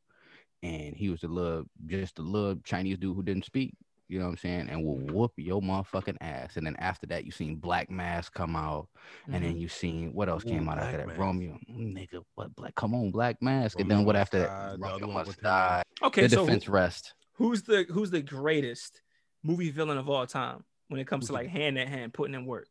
And 0.63 0.95
he 0.95 1.09
was 1.09 1.21
the 1.21 1.27
little 1.27 1.63
just 1.87 2.15
the 2.17 2.21
little 2.21 2.55
Chinese 2.63 2.97
dude 2.97 3.15
who 3.15 3.23
didn't 3.23 3.45
speak. 3.45 3.73
You 4.07 4.19
know 4.19 4.25
what 4.25 4.31
I'm 4.31 4.37
saying? 4.37 4.69
And 4.69 4.83
will 4.83 4.97
whoop 4.97 5.31
your 5.37 5.61
motherfucking 5.61 6.17
ass. 6.19 6.57
And 6.57 6.65
then 6.67 6.75
after 6.79 7.07
that, 7.07 7.23
you 7.23 7.31
seen 7.31 7.55
Black 7.55 7.89
Mask 7.89 8.33
come 8.33 8.55
out. 8.57 8.89
And 9.27 9.35
Mm-hmm. 9.35 9.43
then 9.45 9.57
you 9.57 9.67
seen 9.69 10.13
what 10.13 10.27
else 10.27 10.43
came 10.43 10.67
Ooh, 10.67 10.71
out 10.71 10.79
after 10.79 10.97
Black 10.97 10.97
that? 10.97 11.07
Mask. 11.07 11.19
Romeo. 11.19 11.57
Nigga, 11.69 12.21
what 12.35 12.53
black 12.55 12.75
come 12.75 12.93
on, 12.93 13.09
Black 13.11 13.41
Mask. 13.41 13.79
and 13.79 13.89
then 13.89 14.03
what 14.03 14.15
after 14.17 14.39
Die, 14.39 14.45
that? 14.47 14.79
the 14.79 14.85
Romeo 14.85 15.07
Must. 15.11 15.41
Die. 15.41 15.83
okay, 16.03 16.23
the 16.27 16.29
so 16.29 16.45
who- 16.45 16.71
rest. 16.71 17.13
who's 17.33 17.63
the 17.63 17.85
who's 17.89 18.11
the 18.11 18.21
greatest 18.21 19.01
movie 19.43 19.71
villain 19.71 19.97
of 19.97 20.09
all 20.09 20.27
time 20.27 20.63
when 20.89 20.99
it 20.99 21.07
comes 21.07 21.23
Who's 21.23 21.27
to 21.27 21.31
the- 21.31 21.37
like 21.39 21.47
hand 21.49 21.77
in 21.77 21.87
hand 21.87 22.13
putting 22.13 22.35
in 22.35 22.45
work? 22.45 22.67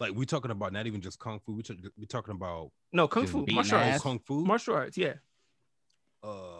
Like 0.00 0.10
we're 0.12 0.24
talking 0.24 0.50
about 0.50 0.72
not 0.72 0.86
even 0.88 1.00
just 1.00 1.18
kung 1.20 1.38
fu. 1.38 1.52
We 1.52 1.62
we 1.96 2.06
talking 2.06 2.34
about 2.34 2.72
No, 2.92 3.06
kung 3.06 3.26
fu, 3.28 3.46
martial 3.48 3.78
arts, 3.78 4.02
kung 4.02 4.18
fu. 4.18 4.44
martial 4.44 4.74
arts. 4.74 4.96
Yeah, 4.98 5.14
uh, 6.24 6.59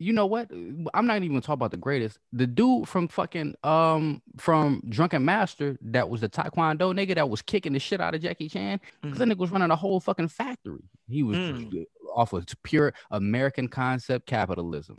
you 0.00 0.12
know 0.12 0.24
what? 0.26 0.50
I'm 0.94 1.06
not 1.06 1.22
even 1.22 1.40
talking 1.40 1.52
about 1.54 1.70
the 1.70 1.76
greatest. 1.76 2.18
The 2.32 2.46
dude 2.46 2.88
from 2.88 3.06
fucking 3.06 3.54
um 3.62 4.22
from 4.38 4.82
Drunken 4.88 5.24
Master 5.24 5.76
that 5.82 6.08
was 6.08 6.22
the 6.22 6.28
Taekwondo 6.28 6.92
nigga 6.94 7.14
that 7.14 7.28
was 7.30 7.42
kicking 7.42 7.74
the 7.74 7.78
shit 7.78 8.00
out 8.00 8.14
of 8.14 8.22
Jackie 8.22 8.48
Chan. 8.48 8.80
Mhm. 9.04 9.16
That 9.16 9.28
nigga 9.28 9.36
was 9.36 9.50
running 9.50 9.70
a 9.70 9.76
whole 9.76 10.00
fucking 10.00 10.28
factory. 10.28 10.82
He 11.06 11.22
was 11.22 11.36
Mm. 11.36 11.84
off 12.16 12.32
of 12.32 12.44
pure 12.64 12.92
American 13.10 13.68
concept 13.68 14.26
capitalism 14.26 14.98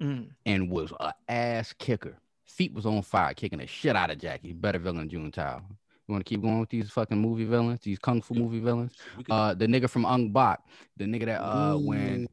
Mm. 0.00 0.28
and 0.44 0.70
was 0.70 0.92
a 1.00 1.12
ass 1.28 1.72
kicker. 1.72 2.18
Feet 2.44 2.72
was 2.74 2.84
on 2.86 3.02
fire, 3.02 3.34
kicking 3.34 3.58
the 3.58 3.66
shit 3.66 3.96
out 3.96 4.10
of 4.10 4.18
Jackie. 4.18 4.52
Better 4.52 4.78
villain 4.78 5.08
June 5.08 5.32
Tao. 5.32 5.62
You 6.06 6.12
want 6.12 6.24
to 6.24 6.28
keep 6.28 6.42
going 6.42 6.60
with 6.60 6.68
these 6.68 6.90
fucking 6.90 7.18
movie 7.18 7.44
villains, 7.46 7.80
these 7.80 7.98
kung 7.98 8.22
fu 8.22 8.34
movie 8.34 8.60
villains? 8.60 8.92
Uh, 9.28 9.54
the 9.54 9.66
nigga 9.66 9.90
from 9.90 10.04
Ong 10.04 10.30
Bak, 10.30 10.60
the 10.96 11.04
nigga 11.06 11.24
that 11.24 11.40
uh 11.42 11.76
when 11.76 12.28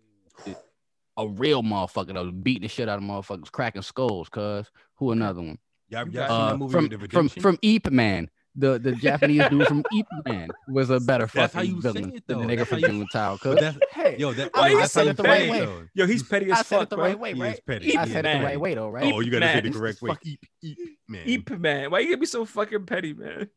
a 1.18 1.28
real 1.28 1.62
motherfucker 1.64 2.14
that 2.14 2.24
was 2.24 2.32
beating 2.32 2.64
the 2.64 2.68
shit 2.68 2.90
out 2.90 2.98
of 3.00 3.04
motherfuckers, 3.04 3.52
cracking 3.52 3.82
skulls. 3.82 4.30
Cuz 4.30 4.70
who 4.96 5.12
another 5.12 5.42
one? 5.42 5.58
y'all, 5.90 6.00
y'all 6.00 6.06
you 6.08 6.12
seen 6.12 6.14
got- 6.14 6.28
that 6.28 6.54
Uh, 6.54 6.58
movie 6.58 6.72
from 6.72 6.88
The 6.90 6.96
from 6.96 7.02
Redemption? 7.02 7.42
from 7.42 7.58
Eep 7.62 7.92
Man. 7.92 8.30
The 8.56 8.78
the 8.78 8.92
Japanese 9.08 9.50
dude 9.50 9.68
from 9.68 9.84
Eep 9.92 10.06
Man 10.26 10.50
was 10.68 10.92
a 10.92 11.00
better 11.00 11.26
That's 11.26 11.54
how 11.54 11.62
fucking 11.62 11.76
you 11.76 11.82
say 11.82 11.92
villain 11.92 12.16
it, 12.16 12.24
than 12.28 12.40
the 12.40 12.46
nigga 12.46 12.68
from 12.68 12.82
how 12.82 12.88
you- 12.88 13.06
June 13.12 13.38
Cuz 13.40 13.60
that's 13.60 13.78
hey, 13.92 14.16
yo, 14.20 14.32
that, 14.34 14.54
Why 14.54 14.62
I 14.62 14.70
mean, 14.70 14.78
that's 14.80 14.94
how 14.94 15.00
said 15.00 15.06
you 15.06 15.10
it 15.12 15.18
the 15.18 15.24
right 15.24 15.42
it, 15.44 15.50
way? 15.52 15.60
though. 15.62 15.84
Yo, 15.96 16.06
he's 16.06 16.22
petty 16.24 16.52
I 16.52 16.60
as 16.60 16.68
said 16.68 16.76
fuck, 16.78 16.84
it 16.84 16.90
the 16.92 16.96
bro. 16.98 17.06
right 17.06 17.20
way, 17.20 17.34
He 17.34 17.42
right? 17.42 17.60
petty. 17.66 17.98
I 17.98 18.04
Eep 18.04 18.10
said 18.10 18.26
it 18.26 18.30
the 18.30 18.34
Man. 18.36 18.44
right 18.44 18.60
way 18.60 18.74
though, 18.76 18.90
right? 18.90 19.12
Oh, 19.12 19.20
you 19.22 19.32
gotta 19.32 19.48
say 19.48 19.62
the 19.62 19.72
correct 19.72 20.02
way. 20.04 20.10
Fuck. 20.12 20.26
Eep, 20.26 20.40
eep, 20.62 20.78
Man. 21.08 21.24
Ip 21.28 21.50
Man. 21.60 21.90
Why 21.92 22.00
you 22.00 22.08
gonna 22.10 22.18
be 22.18 22.26
so 22.28 22.46
fucking 22.46 22.86
petty, 22.86 23.14
man? 23.14 23.50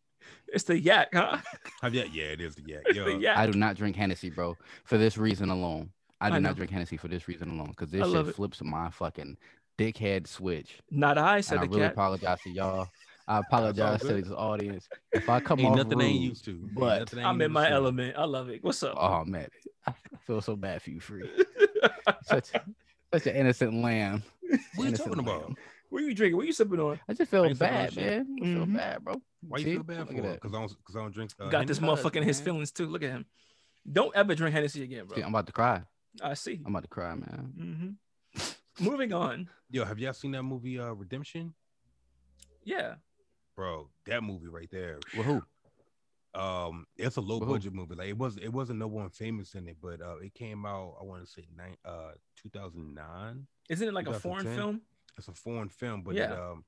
It's 0.49 0.65
the 0.65 0.79
yak, 0.81 1.09
huh? 1.13 1.39
Have 1.83 1.95
you- 1.95 2.09
yeah, 2.13 2.25
it 2.25 2.41
is 2.41 2.55
the 2.55 2.63
yak. 2.67 2.83
It's 2.87 2.97
Yo, 2.97 3.05
the 3.05 3.17
yak. 3.19 3.37
I 3.37 3.47
do 3.47 3.59
not 3.59 3.77
drink 3.77 3.97
Hennessy, 3.97 4.31
bro, 4.31 4.57
for 4.85 4.97
this 4.97 5.19
reason 5.19 5.51
alone. 5.51 5.91
I 6.21 6.31
do 6.31 6.37
I 6.37 6.39
not 6.39 6.57
drink 6.57 6.71
Hennessy 6.71 6.97
for 6.97 7.09
this 7.09 7.29
reason 7.29 7.51
alone 7.51 7.69
because 7.77 7.91
this 7.91 8.07
I 8.07 8.11
shit 8.11 8.29
it. 8.29 8.35
flips 8.35 8.63
my 8.63 8.91
fucking 8.91 9.37
dickhead 9.79 10.27
switch. 10.27 10.79
Not 10.91 11.19
I 11.19 11.37
And 11.37 11.45
said 11.45 11.59
I 11.59 11.63
really 11.63 11.83
cat. 11.83 11.93
apologize 11.93 12.41
to 12.43 12.51
y'all. 12.51 12.89
I 13.29 13.39
apologize 13.41 14.01
to 14.01 14.07
good. 14.09 14.25
this 14.25 14.33
audience 14.33 14.89
if 15.13 15.29
I 15.29 15.41
come 15.41 15.61
ain't 15.61 15.73
off 15.73 15.77
nothing 15.79 16.01
I 16.01 16.05
ain't 16.05 16.23
used 16.23 16.45
to. 16.47 16.59
But 16.75 17.13
I 17.15 17.17
ain't 17.19 17.27
I'm 17.27 17.41
in 17.43 17.53
my 17.53 17.67
to. 17.67 17.73
element. 17.73 18.17
I 18.17 18.25
love 18.25 18.49
it. 18.49 18.63
What's 18.65 18.83
up? 18.83 18.97
Oh 18.99 19.25
man, 19.25 19.49
I 19.87 19.93
feel 20.27 20.41
so 20.41 20.57
bad 20.57 20.81
for 20.83 20.91
you, 20.91 21.01
free. 21.01 21.29
Such 22.23 22.51
such 23.13 23.27
an 23.27 23.37
innocent 23.37 23.75
lamb. 23.75 24.23
What 24.41 24.53
are 24.53 24.83
you 24.83 24.89
Innocent 24.89 25.15
talking 25.17 25.21
about? 25.21 25.57
what 25.91 26.03
are 26.03 26.07
you 26.07 26.15
drinking? 26.15 26.37
What 26.37 26.43
are 26.43 26.47
you 26.47 26.53
sipping 26.53 26.81
on? 26.81 26.99
I 27.09 27.13
just 27.13 27.31
feel 27.31 27.47
you 27.47 27.55
feeling 27.55 27.73
bad, 27.73 27.87
that 27.89 27.93
shit? 27.95 28.27
man. 28.27 28.39
I 28.41 28.45
feel 28.45 28.67
Mhm. 28.67 28.75
bad, 28.75 29.05
bro. 29.05 29.23
Why 29.49 29.59
you 29.59 29.65
See? 29.65 29.75
feel 29.75 29.83
bad 29.83 30.09
for? 30.09 30.17
at 30.17 30.23
that. 30.23 30.33
Because 30.35 30.55
I 30.55 30.59
don't, 30.59 30.69
because 30.77 30.97
I 30.97 31.01
don't 31.01 31.13
drink. 31.15 31.31
Uh, 31.39 31.51
Got 31.51 31.67
this 31.67 31.79
Henny? 31.79 31.93
motherfucker 31.93 32.17
in 32.17 32.23
his 32.25 32.41
feelings 32.41 32.73
too. 32.73 32.87
Look 32.87 33.03
at 33.03 33.11
him. 33.11 33.27
Don't 33.91 34.15
ever 34.17 34.35
drink 34.35 34.55
Hennessy 34.55 34.83
again, 34.83 35.07
bro. 35.07 35.17
See, 35.17 35.23
I'm 35.23 35.29
about 35.31 35.47
to 35.47 35.53
cry. 35.53 35.83
I 36.23 36.35
see. 36.35 36.61
I'm 36.65 36.73
about 36.75 36.83
to 36.83 36.89
cry, 36.89 37.15
man. 37.15 37.99
hmm 38.39 38.43
Moving 38.85 39.13
on. 39.13 39.49
Yo, 39.71 39.85
have 39.85 39.99
y'all 39.99 40.13
seen 40.13 40.33
that 40.33 40.43
movie, 40.43 40.79
uh, 40.79 40.93
Redemption? 40.93 41.55
Yeah. 42.65 42.97
Bro, 43.57 43.89
that 44.05 44.23
movie 44.23 44.49
right 44.49 44.69
there. 44.71 44.99
Well, 45.15 45.25
who? 45.25 45.43
Um, 46.39 46.87
it's 46.99 47.17
a 47.17 47.23
low 47.23 47.39
With 47.39 47.49
who? 47.49 47.55
budget 47.55 47.73
movie. 47.73 47.95
Like 47.95 48.09
it 48.09 48.19
was, 48.19 48.37
it 48.37 48.53
wasn't 48.53 48.79
no 48.79 48.87
one 48.87 49.09
famous 49.09 49.55
in 49.55 49.67
it, 49.69 49.79
but 49.81 50.03
uh, 50.03 50.19
it 50.19 50.35
came 50.35 50.67
out. 50.67 50.97
I 51.01 51.05
want 51.05 51.25
to 51.25 51.31
say 51.31 51.47
nine, 51.57 51.77
uh, 51.85 52.13
two 52.37 52.51
thousand 52.51 52.95
nine. 52.95 53.47
Isn't 53.71 53.89
it 53.89 53.95
like 53.95 54.07
a 54.09 54.21
foreign 54.21 54.45
film? 54.47 54.83
It's 55.17 55.29
a 55.29 55.33
foreign 55.33 55.71
film, 55.71 56.03
but 56.03 56.15
Yeah. 56.15 56.25
it, 56.25 56.39
um, 56.39 56.65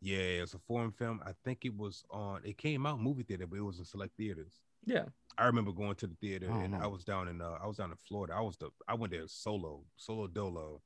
yeah, 0.00 0.18
it's 0.42 0.54
a 0.54 0.60
foreign 0.60 0.92
film. 0.92 1.20
I 1.26 1.32
think 1.44 1.64
it 1.64 1.76
was 1.76 2.04
on. 2.10 2.42
It 2.44 2.56
came 2.56 2.86
out 2.86 3.00
movie 3.00 3.24
theater, 3.24 3.48
but 3.48 3.56
it 3.58 3.62
was 3.62 3.80
in 3.80 3.84
select 3.84 4.16
theaters. 4.16 4.60
Yeah. 4.84 5.04
I 5.36 5.46
remember 5.46 5.72
going 5.72 5.94
to 5.96 6.06
the 6.06 6.16
theater, 6.16 6.46
I 6.50 6.54
don't 6.54 6.62
and 6.64 6.72
know. 6.72 6.80
I 6.80 6.86
was 6.88 7.04
down 7.04 7.28
in, 7.28 7.40
uh, 7.40 7.58
I 7.62 7.66
was 7.66 7.76
down 7.76 7.90
in 7.90 7.96
Florida. 8.08 8.34
I 8.34 8.40
was 8.40 8.56
the, 8.56 8.70
I 8.88 8.94
went 8.94 9.12
there 9.12 9.22
solo, 9.26 9.84
solo 9.96 10.26
dolo. 10.26 10.80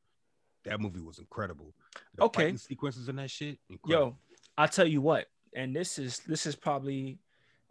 That 0.65 0.81
movie 0.81 1.01
was 1.01 1.19
incredible. 1.19 1.75
The 2.15 2.25
Okay. 2.25 2.57
sequences 2.57 3.09
in 3.09 3.17
that 3.17 3.31
shit. 3.31 3.59
Incredible. 3.71 4.09
Yo, 4.11 4.17
I'll 4.59 4.69
tell 4.69 4.87
you 4.87 5.01
what, 5.01 5.27
and 5.55 5.75
this 5.75 5.99
is 5.99 6.21
this 6.21 6.47
is 6.47 6.55
probably 6.55 7.19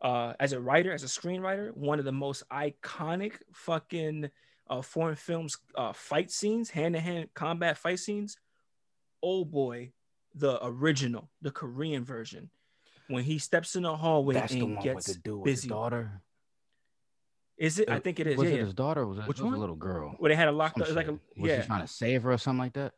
uh 0.01 0.33
as 0.39 0.53
a 0.53 0.59
writer, 0.59 0.91
as 0.91 1.03
a 1.03 1.07
screenwriter, 1.07 1.75
one 1.77 1.99
of 1.99 2.05
the 2.05 2.11
most 2.11 2.43
iconic 2.49 3.35
fucking 3.53 4.29
uh 4.69 4.81
foreign 4.81 5.15
films 5.15 5.57
uh 5.75 5.93
fight 5.93 6.31
scenes, 6.31 6.69
hand-to-hand 6.71 7.29
combat 7.33 7.77
fight 7.77 7.99
scenes. 7.99 8.37
Oh 9.23 9.45
boy, 9.45 9.93
the 10.33 10.59
original, 10.65 11.29
the 11.41 11.51
Korean 11.51 12.03
version. 12.03 12.49
When 13.11 13.23
he 13.23 13.37
steps 13.39 13.75
in 13.75 13.83
the 13.83 13.95
hallway 13.95 14.33
That's 14.35 14.51
the 14.53 14.59
and 14.59 14.67
one 14.69 14.75
with 14.77 14.83
gets 14.83 15.05
the 15.07 15.19
dude 15.19 15.43
busy. 15.43 15.63
his 15.67 15.69
daughter. 15.69 16.21
Is 17.57 17.77
it? 17.77 17.89
I 17.89 17.99
think 17.99 18.19
it 18.19 18.25
is. 18.25 18.37
Was 18.37 18.47
yeah, 18.47 18.55
it 18.55 18.57
yeah. 18.59 18.65
his 18.65 18.73
daughter? 18.73 19.01
Or 19.01 19.07
was 19.07 19.17
it, 19.19 19.27
Which 19.27 19.39
it 19.39 19.43
was 19.43 19.51
one? 19.51 19.57
a 19.57 19.59
little 19.59 19.75
girl? 19.75 20.15
Where 20.17 20.29
they 20.29 20.35
had 20.35 20.47
a 20.47 20.51
locked 20.51 20.75
Some 20.75 20.81
up, 20.83 20.87
it's 20.87 20.95
like 20.95 21.07
a 21.07 21.11
shit. 21.11 21.19
Was 21.37 21.49
yeah. 21.51 21.61
he 21.61 21.67
trying 21.67 21.81
to 21.81 21.87
save 21.87 22.23
her 22.23 22.31
or 22.31 22.37
something 22.39 22.59
like 22.59 22.73
that? 22.73 22.93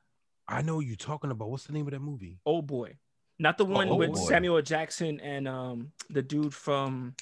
I 0.47 0.61
know 0.61 0.79
you're 0.79 0.95
talking 0.95 1.31
about. 1.31 1.49
What's 1.49 1.65
the 1.65 1.73
name 1.73 1.85
of 1.87 1.91
that 1.91 2.01
movie? 2.01 2.39
Oh 2.45 2.61
boy, 2.61 2.95
not 3.39 3.57
the 3.57 3.65
one 3.65 3.89
Oh 3.89 3.95
with 3.95 4.13
boy. 4.13 4.19
Samuel 4.27 4.61
Jackson 4.61 5.19
and 5.19 5.47
um 5.47 5.91
the 6.09 6.21
dude 6.21 6.53
from 6.53 7.15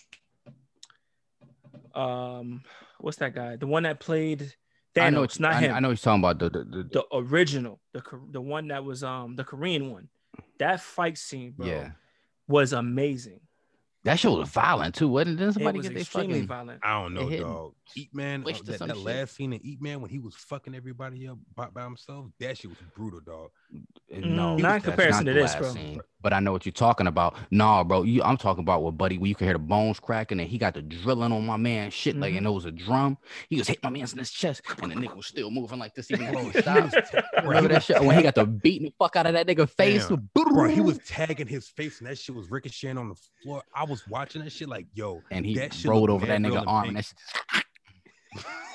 um 1.95 2.61
what's 2.99 3.17
that 3.17 3.33
guy? 3.33 3.55
The 3.55 3.67
one 3.67 3.83
that 3.83 3.99
played 3.99 4.53
Thanos, 4.95 5.03
I 5.03 5.09
know. 5.09 5.23
it's 5.23 5.39
not 5.39 5.53
I, 5.53 5.59
him. 5.61 5.73
I 5.75 5.79
know 5.79 5.89
he's 5.89 6.01
talking 6.01 6.21
about. 6.21 6.39
The, 6.39 6.49
the, 6.49 6.63
the, 6.65 6.89
The 6.91 7.05
original, 7.13 7.79
the 7.93 8.03
the 8.31 8.41
one 8.41 8.67
that 8.67 8.83
was 8.83 9.03
um 9.03 9.35
the 9.35 9.43
Korean 9.43 9.91
one. 9.91 10.09
That 10.59 10.81
fight 10.81 11.17
scene, 11.17 11.51
bro, 11.51 11.65
yeah. 11.65 11.91
Was 12.51 12.73
amazing. 12.73 13.39
That 14.03 14.17
show 14.19 14.35
was 14.37 14.49
violent 14.49 14.95
too, 14.95 15.07
wasn't 15.07 15.35
it? 15.35 15.37
Didn't 15.37 15.49
It 15.49 15.53
somebody 15.53 15.77
was 15.77 15.87
get 15.87 15.93
their 15.93 16.01
extremely 16.01 16.33
fucking? 16.33 16.47
violent. 16.47 16.79
I 16.83 17.01
don't 17.01 17.13
know, 17.13 17.29
dog. 17.29 17.73
Eat 17.95 18.09
Man, 18.15 18.41
uh, 18.41 18.43
switched 18.45 18.65
that, 18.65 18.79
that 18.79 18.97
last 18.97 19.35
scene 19.35 19.53
in 19.53 19.63
Eat 19.63 19.79
Man 19.81 20.01
when 20.01 20.09
he 20.09 20.17
was 20.19 20.33
fucking 20.35 20.73
everybody 20.73 21.27
up 21.27 21.37
by, 21.55 21.67
by 21.67 21.83
himself, 21.83 22.25
that 22.39 22.57
shit 22.57 22.69
was 22.71 22.79
brutal, 22.95 23.19
dog. 23.19 23.51
Mm, 24.13 24.25
No, 24.25 24.57
not 24.57 24.75
in 24.75 24.81
comparison 24.81 25.25
not 25.25 25.33
to 25.33 25.39
this, 25.39 25.55
bro. 25.55 25.71
scene. 25.71 26.01
But 26.23 26.33
I 26.33 26.39
know 26.39 26.51
what 26.51 26.65
you're 26.67 26.73
talking 26.73 27.07
about. 27.07 27.35
Nah, 27.49 27.83
bro, 27.83 28.03
you, 28.03 28.21
I'm 28.21 28.37
talking 28.37 28.61
about 28.61 28.83
with 28.83 28.95
Buddy, 28.97 29.17
where 29.17 29.27
you 29.29 29.33
can 29.33 29.47
hear 29.47 29.53
the 29.53 29.59
bones 29.59 29.99
cracking, 29.99 30.39
and 30.39 30.47
he 30.47 30.57
got 30.59 30.73
the 30.75 30.81
drilling 30.83 31.31
on 31.31 31.45
my 31.47 31.57
man, 31.57 31.89
shit, 31.89 32.15
like, 32.15 32.33
Mhm. 32.33 32.37
and 32.39 32.45
it 32.47 32.49
was 32.51 32.65
a 32.65 32.71
drum. 32.71 33.17
He 33.49 33.57
was 33.57 33.67
hitting 33.67 33.79
my 33.83 33.89
man's 33.89 34.11
in 34.13 34.19
his 34.19 34.29
chest, 34.29 34.61
and 34.83 34.91
the 34.91 34.95
nigga 34.95 35.15
was 35.15 35.25
still 35.25 35.49
moving 35.49 35.79
like 35.79 35.95
this, 35.95 36.11
even 36.11 36.31
though 36.31 36.43
he 36.43 36.51
Bro, 36.51 36.61
stopped. 36.61 36.95
Remember 37.43 37.69
that 37.69 37.83
shit 37.83 38.03
when 38.03 38.15
he 38.17 38.21
got 38.21 38.35
the 38.35 38.45
beating 38.45 38.87
the 38.89 38.93
fuck 38.99 39.15
out 39.15 39.25
of 39.25 39.33
that 39.33 39.47
nigga 39.47 39.67
face? 39.67 40.07
Damn. 40.09 40.29
Bro, 40.35 40.67
he 40.69 40.81
was 40.81 40.99
tagging 41.07 41.47
his 41.47 41.69
face, 41.69 41.99
and 42.01 42.07
that 42.09 42.17
shit 42.19 42.35
was 42.35 42.51
ricocheting 42.51 42.97
on 42.99 43.09
the 43.09 43.15
floor. 43.41 43.63
I 43.73 43.85
was 43.85 44.05
watching 44.07 44.43
that 44.43 44.51
shit 44.51 44.67
like, 44.69 44.87
yo, 44.93 45.23
and 45.31 45.43
he 45.45 45.55
that 45.55 45.75
rolled 45.85 46.09
over 46.11 46.25
that 46.27 46.39
mad 46.41 46.51
nigga 46.51 46.67
arm, 46.67 46.83
pink. 46.83 46.87
and 46.89 46.97
that 46.97 47.05
shit 47.05 47.63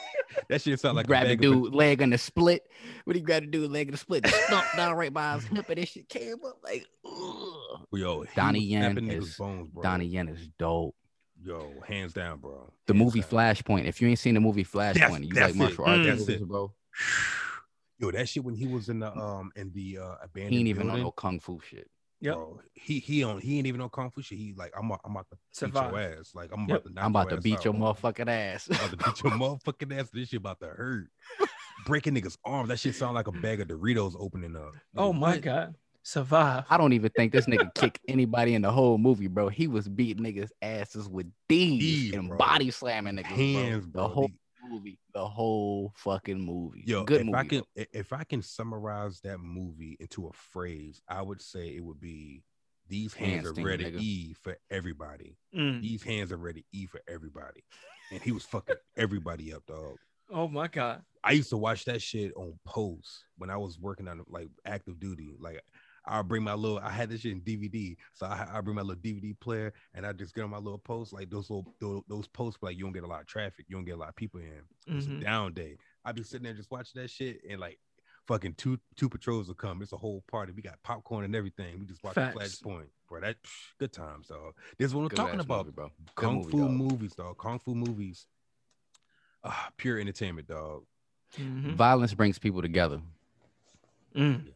that 0.48 0.60
shit 0.62 0.78
sound 0.80 0.96
like 0.96 1.04
a 1.04 1.08
grabbed 1.08 1.28
the 1.28 1.34
of 1.34 1.40
dude 1.40 1.74
leg 1.74 2.00
in 2.02 2.10
the 2.10 2.18
split. 2.18 2.62
When 3.04 3.16
he 3.16 3.22
grabbed 3.22 3.46
the 3.46 3.50
dude 3.50 3.70
leg 3.70 3.88
in 3.88 3.92
the 3.92 3.98
split, 3.98 4.24
just 4.24 4.36
thumped 4.48 4.76
down 4.76 4.94
right 4.94 5.12
by 5.12 5.34
his 5.34 5.44
hip, 5.44 5.68
and 5.68 5.78
that 5.78 5.88
shit 5.88 6.08
came 6.08 6.36
up 6.46 6.58
like, 6.64 6.86
ugh. 7.04 7.86
Yo, 7.92 8.22
he 8.22 8.28
Donnie 8.34 8.58
was 8.60 8.66
Yen 8.68 9.10
is- 9.10 9.36
bones, 9.36 9.68
bro. 9.68 9.82
Donnie 9.82 10.06
Yen 10.06 10.28
is 10.28 10.48
dope. 10.58 10.94
Yo, 11.44 11.70
hands 11.86 12.12
down, 12.14 12.38
bro. 12.38 12.72
The 12.86 12.94
Hands 12.94 13.04
movie 13.04 13.20
down. 13.20 13.30
Flashpoint. 13.30 13.84
If 13.86 14.00
you 14.00 14.08
ain't 14.08 14.18
seen 14.18 14.34
the 14.34 14.40
movie 14.40 14.64
Flashpoint, 14.64 14.94
That's- 14.94 15.20
you 15.20 15.32
that's 15.34 15.46
like 15.46 15.54
it. 15.54 15.58
martial 15.58 15.84
arts, 15.84 15.98
Mm. 16.00 16.04
That's 16.06 16.20
movies, 16.20 16.40
it. 16.42 16.48
bro. 16.48 16.72
Yo, 17.98 18.10
that 18.10 18.28
shit 18.28 18.44
when 18.44 18.54
he 18.54 18.66
was 18.66 18.88
in 18.88 18.98
the 19.00 19.14
um 19.16 19.50
in 19.56 19.70
the 19.72 19.98
uh 19.98 20.14
abandoned 20.22 20.52
He 20.52 20.58
ain't 20.60 20.68
even 20.68 20.90
on 20.90 21.00
no 21.02 21.10
kung 21.10 21.40
fu 21.40 21.60
shit. 21.66 21.88
Yep. 22.26 22.34
bro. 22.34 22.60
He 22.74 22.98
he 23.00 23.22
on 23.24 23.40
he 23.40 23.58
ain't 23.58 23.66
even 23.66 23.80
on 23.80 23.88
kung 23.90 24.10
fu 24.10 24.22
shit. 24.22 24.38
He 24.38 24.52
like 24.56 24.72
I'm 24.78 24.90
a- 24.90 24.98
I'm 25.04 25.12
about 25.12 25.26
to 25.30 25.66
beat 25.66 25.74
your 25.74 25.98
ass. 26.00 26.32
Like 26.34 26.50
I'm 26.52 26.68
Yep. 26.68 26.84
about 26.86 26.94
to 26.94 27.00
I'm 27.00 27.10
about 27.12 27.22
to 27.24 27.30
your 27.30 27.38
ass 27.38 27.42
beat 27.42 27.58
out. 27.58 27.64
your 27.64 27.74
motherfucking 27.74 28.28
ass. 28.28 28.68
I'm 28.70 28.76
about 28.76 28.90
to 28.90 28.96
beat 28.96 29.22
your 29.22 29.32
motherfucking 29.40 29.98
ass. 30.00 30.10
This 30.12 30.28
shit 30.28 30.38
about 30.40 30.60
to 30.60 30.66
hurt. 30.66 31.08
Breaking 31.86 32.14
niggas' 32.14 32.36
arms. 32.44 32.68
That 32.68 32.78
shit 32.80 32.94
sound 32.94 33.14
like 33.14 33.26
a 33.28 33.32
bag 33.32 33.60
of 33.60 33.68
Doritos 33.68 34.14
opening 34.18 34.56
up. 34.56 34.74
Oh 34.96 35.12
Nigga, 35.12 35.18
my 35.18 35.30
what? 35.32 35.40
god, 35.42 35.74
survive. 36.02 36.64
I 36.70 36.76
don't 36.78 36.92
even 36.94 37.10
think 37.16 37.32
this 37.32 37.46
nigga 37.46 37.72
kicked 37.74 38.00
anybody 38.08 38.54
in 38.54 38.62
the 38.62 38.72
whole 38.72 38.98
movie, 38.98 39.26
bro. 39.28 39.48
He 39.48 39.68
was 39.68 39.86
beating 39.88 40.24
niggas' 40.24 40.50
asses 40.62 41.08
with 41.08 41.26
these 41.48 41.80
These, 41.80 42.14
and 42.14 42.28
bro. 42.28 42.38
body 42.38 42.70
slamming 42.70 43.16
niggas. 43.16 43.24
Hands, 43.26 43.86
bro. 43.86 44.02
bro. 44.02 44.08
The 44.08 44.14
whole 44.14 44.28
These- 44.28 44.36
movie, 44.70 44.98
the 45.14 45.26
whole 45.26 45.92
fucking 45.96 46.40
movie. 46.40 46.84
Yo, 46.86 47.04
good 47.04 47.20
if 47.20 47.26
movie. 47.26 47.38
I 47.38 47.44
can 47.44 47.62
though. 47.76 47.84
if 47.92 48.12
I 48.12 48.24
can 48.24 48.42
summarize 48.42 49.20
that 49.20 49.38
movie 49.38 49.96
into 50.00 50.26
a 50.26 50.32
phrase, 50.32 51.00
I 51.08 51.22
would 51.22 51.40
say 51.40 51.68
it 51.68 51.84
would 51.84 52.00
be 52.00 52.42
these 52.88 53.14
hands 53.14 53.46
Hand 53.46 53.58
are 53.58 53.62
ready 53.62 53.84
nigga. 53.84 54.00
E 54.00 54.34
for 54.42 54.56
everybody. 54.70 55.36
Mm. 55.54 55.82
These 55.82 56.02
hands 56.02 56.32
are 56.32 56.36
ready 56.36 56.64
E 56.72 56.86
for 56.86 57.00
everybody. 57.08 57.64
And 58.12 58.22
he 58.22 58.32
was 58.32 58.44
fucking 58.44 58.76
everybody 58.96 59.52
up, 59.52 59.66
dog. 59.66 59.96
Oh 60.30 60.48
my 60.48 60.68
god. 60.68 61.02
I 61.22 61.32
used 61.32 61.50
to 61.50 61.56
watch 61.56 61.84
that 61.86 62.02
shit 62.02 62.32
on 62.36 62.58
post 62.64 63.24
when 63.36 63.50
I 63.50 63.56
was 63.56 63.78
working 63.78 64.08
on 64.08 64.22
like 64.28 64.48
active 64.64 65.00
duty. 65.00 65.36
Like 65.40 65.60
I'll 66.06 66.22
bring 66.22 66.42
my 66.44 66.54
little, 66.54 66.78
I 66.78 66.90
had 66.90 67.08
this 67.10 67.22
shit 67.22 67.32
in 67.32 67.40
DVD, 67.40 67.96
so 68.14 68.26
I 68.26 68.46
I 68.54 68.60
bring 68.60 68.76
my 68.76 68.82
little 68.82 69.02
DVD 69.02 69.38
player 69.40 69.72
and 69.94 70.06
I 70.06 70.12
just 70.12 70.34
get 70.34 70.44
on 70.44 70.50
my 70.50 70.58
little 70.58 70.78
post, 70.78 71.12
like 71.12 71.30
those 71.30 71.50
little 71.50 71.74
those, 71.80 72.02
those 72.08 72.28
posts, 72.28 72.62
like 72.62 72.76
you 72.76 72.84
don't 72.84 72.92
get 72.92 73.02
a 73.04 73.08
lot 73.08 73.20
of 73.22 73.26
traffic, 73.26 73.66
you 73.68 73.76
don't 73.76 73.84
get 73.84 73.94
a 73.96 73.98
lot 73.98 74.10
of 74.10 74.16
people 74.16 74.40
in. 74.40 74.62
It's 74.96 75.06
a 75.06 75.10
Mhm. 75.10 75.22
down 75.22 75.52
day. 75.54 75.76
I'd 76.04 76.14
be 76.14 76.22
sitting 76.22 76.44
there 76.44 76.54
just 76.54 76.70
watching 76.70 77.00
that 77.02 77.08
shit, 77.10 77.40
and 77.48 77.60
like 77.60 77.80
fucking 78.28 78.54
two 78.54 78.78
two 78.96 79.08
patrols 79.08 79.48
will 79.48 79.54
come. 79.56 79.82
It's 79.82 79.92
a 79.92 79.96
whole 79.96 80.22
party. 80.30 80.52
We 80.52 80.62
got 80.62 80.80
popcorn 80.82 81.24
and 81.24 81.34
everything. 81.34 81.78
We 81.80 81.86
just 81.86 82.02
watch 82.04 82.14
Facts. 82.14 82.36
Flashpoint, 82.36 82.86
bro. 83.08 83.20
That 83.20 83.42
psh, 83.42 83.50
good 83.78 83.92
times, 83.92 84.28
dog. 84.28 84.54
This 84.78 84.86
is 84.86 84.94
what 84.94 85.02
I'm 85.02 85.08
Good 85.08 85.16
talking 85.16 85.40
about. 85.40 85.66
movie, 85.66 85.74
bro. 85.74 85.90
Kung 86.14 86.36
movie, 86.36 86.50
fu 86.52 86.58
dog. 86.60 86.70
movies, 86.70 87.14
dog. 87.14 87.36
Kung 87.38 87.58
fu 87.58 87.74
movies. 87.74 88.26
Ah, 89.42 89.70
pure 89.76 89.98
entertainment, 89.98 90.46
dog. 90.48 90.84
Mhm. 91.36 91.74
Violence 91.74 92.14
brings 92.14 92.38
people 92.38 92.62
together. 92.62 93.00
Mm. 94.14 94.46
Yes. 94.46 94.55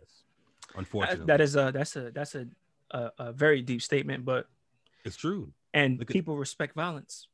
That- 0.73 0.79
Unfortunately, 0.79 1.27
that 1.27 1.41
is 1.41 1.57
a 1.57 1.71
that's 1.73 1.97
a 1.97 2.11
that's 2.11 2.35
a, 2.35 2.47
a 2.91 3.11
a 3.19 3.33
very 3.33 3.63
deep 3.63 3.83
statement, 3.83 4.25
but 4.25 4.49
it's 5.05 5.17
true. 5.17 5.53
and 5.75 5.99
Look 5.99 6.11
at- 6.11 6.15
people 6.15 6.37
respect 6.37 6.75
violence. 6.75 7.27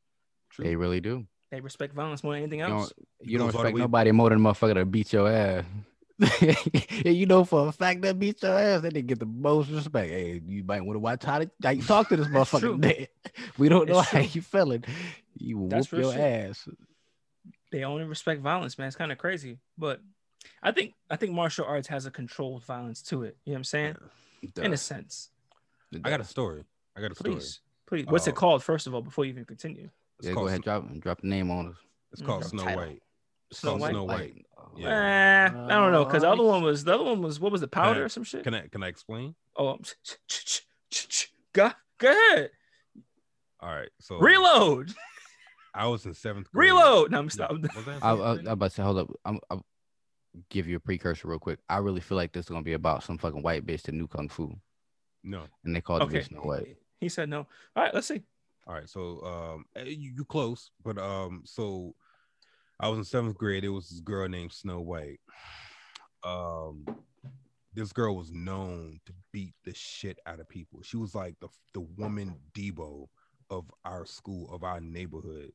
True. 0.51 0.65
They 0.65 0.77
really 0.77 1.01
do. 1.01 1.27
They 1.51 1.61
respect 1.61 1.95
violence 1.95 2.25
more 2.25 2.33
than 2.35 2.43
anything 2.43 2.59
You 2.61 2.67
else. 2.67 2.93
don't, 3.21 3.29
you 3.31 3.39
don't 3.39 3.49
goes 3.49 3.55
all 3.57 3.61
the 3.63 3.67
respect 3.69 3.79
nobody 3.79 4.11
more 4.13 4.31
than 4.31 4.39
a 4.39 4.43
motherfucker 4.43 4.75
to 4.75 4.85
beat 4.85 5.13
your 5.13 5.31
ass. 5.31 5.65
and 6.41 7.15
you 7.17 7.27
know 7.27 7.45
for 7.45 7.69
a 7.69 7.73
fact 7.73 8.01
that 8.03 8.19
beat 8.19 8.43
your 8.43 8.59
ass, 8.59 8.81
that 8.81 8.95
they 8.95 9.03
get 9.03 9.19
the 9.19 9.27
most 9.27 9.69
respect. 9.71 10.11
Hey, 10.11 10.41
you 10.47 10.65
might 10.65 10.81
want 10.85 10.97
to 10.97 11.01
watch 11.01 11.23
how, 11.25 11.39
to, 11.41 11.51
how 11.63 11.71
you 11.71 11.83
talk 11.83 12.09
to 12.09 12.17
this 12.17 12.27
motherfucker. 12.37 12.81
today. 12.81 13.09
We 13.59 13.69
don't 13.69 13.89
know 13.89 14.01
It's 14.01 14.09
how 14.09 14.19
true. 14.21 14.29
you 14.33 14.41
feeling. 14.43 14.85
You 15.39 15.67
That's 15.69 15.93
whoop 15.93 16.03
your 16.03 16.13
shit. 16.13 16.21
ass. 16.21 16.69
They 17.71 17.85
only 17.85 18.05
respect 18.05 18.41
violence, 18.41 18.79
man. 18.79 18.87
It's 18.89 18.97
kind 18.97 19.13
of 19.13 19.19
crazy, 19.19 19.59
but 19.77 20.01
I 20.63 20.73
think 20.73 20.95
I 21.11 21.17
think 21.17 21.33
martial 21.33 21.65
arts 21.65 21.89
has 21.89 22.07
a 22.07 22.11
controlled 22.11 22.65
violence 22.65 23.03
to 23.03 23.23
it. 23.25 23.37
You 23.45 23.53
know 23.53 23.55
what 23.55 23.59
I'm 23.61 23.65
saying? 23.65 23.97
In 24.63 24.73
a 24.73 24.77
sense. 24.77 25.31
I 26.05 26.11
got 26.11 26.21
a 26.21 26.25
story. 26.25 26.65
I 26.97 27.01
got 27.01 27.13
a 27.13 27.15
story. 27.15 27.35
Please, 27.35 27.61
please. 27.87 28.07
What's 28.07 28.27
Uh, 28.27 28.31
it 28.31 28.37
called 28.37 28.63
first 28.63 28.87
of 28.87 28.95
all 28.95 29.03
before 29.03 29.25
you 29.25 29.31
even 29.33 29.45
continue? 29.45 29.89
Yeah, 30.21 30.33
go 30.33 30.47
ahead, 30.47 30.63
drop 30.63 30.85
drop 30.99 31.21
the 31.21 31.29
name 31.29 31.51
on 31.51 31.69
us. 31.69 31.77
It's 32.13 32.23
called 32.23 32.43
Mm. 32.45 32.51
Snow 32.51 32.65
Title. 32.65 32.87
White. 32.87 33.03
It's 33.51 33.61
Snow 33.61 33.71
called 33.71 33.81
White? 33.83 33.91
Snow 33.91 34.05
Like, 34.05 34.19
White. 34.19 34.47
Yeah. 34.77 34.89
Eh, 34.89 35.47
I 35.65 35.69
don't 35.69 35.93
know, 35.93 36.05
because 36.05 36.23
the 36.23 36.31
other 36.31 36.43
one 36.43 36.63
was 36.63 36.85
the 36.85 36.95
other 36.95 37.05
one 37.05 37.23
was 37.23 37.39
what 37.41 37.53
was 37.53 37.61
the 37.61 37.69
powder 37.69 38.01
I- 38.01 38.05
or 38.05 38.09
some 38.09 38.25
shit? 38.25 38.45
Can 38.45 38.55
I 38.55 38.67
can 38.69 38.83
I 38.83 38.89
explain? 38.89 39.35
Oh, 39.57 39.79
Go, 41.53 41.71
go 41.99 42.11
ahead. 42.11 42.51
All 43.61 43.71
right. 43.71 43.89
So 44.01 44.19
Reload. 44.19 44.93
I 45.75 45.87
was 45.87 46.05
in 46.07 46.15
seventh 46.15 46.51
grade. 46.53 46.71
Reload. 46.71 47.11
No, 47.11 47.19
I'm 47.19 47.25
No, 47.27 47.29
stopping. 47.29 47.63
was 47.63 47.71
I 47.77 47.79
in 47.81 47.89
I, 47.89 47.93
I, 47.93 47.99
seventh 48.01 48.23
I'm 48.27 48.35
grade? 48.37 48.47
about 48.49 48.69
to 48.71 48.75
say, 48.75 48.83
hold 48.83 48.99
up. 48.99 49.11
I'm, 49.25 49.41
I'll 49.51 49.65
give 50.51 50.67
you 50.67 50.77
a 50.77 50.81
precursor 50.81 51.29
real 51.29 51.39
quick. 51.39 51.59
I 51.69 51.79
really 51.79 52.01
feel 52.01 52.17
like 52.17 52.33
this 52.33 52.47
is 52.47 52.51
gonna 52.51 52.63
be 52.63 52.75
about 52.75 53.03
some 53.03 53.19
fucking 53.19 53.43
white 53.43 53.67
bitch 53.67 53.83
that 53.83 53.93
knew 53.93 54.07
kung 54.07 54.29
fu, 54.29 54.55
no. 55.23 55.45
and 55.65 55.75
they 55.75 55.81
called 55.81 56.03
Okay. 56.03 56.13
the 56.13 56.19
bitch 56.19 56.29
Snow 56.29 56.41
White. 56.41 56.77
He 57.01 57.09
said 57.09 57.29
no. 57.29 57.47
All 57.75 57.83
right, 57.83 57.95
let's 57.95 58.07
see. 58.07 58.23
All 58.67 58.75
right, 58.75 58.89
so 58.89 59.23
um, 59.25 59.65
eh, 59.77 59.85
you, 59.85 60.13
you 60.17 60.25
close, 60.25 60.71
but 60.83 60.99
um, 60.99 61.43
so 61.45 61.95
I 62.81 62.89
was 62.89 62.99
in 62.99 63.05
seventh 63.05 63.39
grade. 63.39 63.65
It 63.65 63.69
was 63.69 63.89
this 63.89 64.01
girl 64.01 64.29
named 64.29 64.53
Snow 64.53 64.81
White. 64.81 65.21
Um, 66.25 66.85
this 67.73 67.93
girl 67.93 68.17
was 68.17 68.33
known 68.33 69.01
to 69.07 69.13
beat 69.33 69.55
the 69.65 69.73
shit 69.75 70.19
out 70.27 70.41
of 70.41 70.49
people. 70.49 70.81
She 70.83 70.97
was 70.97 71.15
like 71.15 71.37
the 71.41 71.49
the 71.75 71.81
woman 71.81 72.35
Debo 72.55 73.07
of 73.51 73.71
our 73.85 74.05
school, 74.05 74.53
of 74.53 74.65
our 74.65 74.81
neighborhood. 74.81 75.53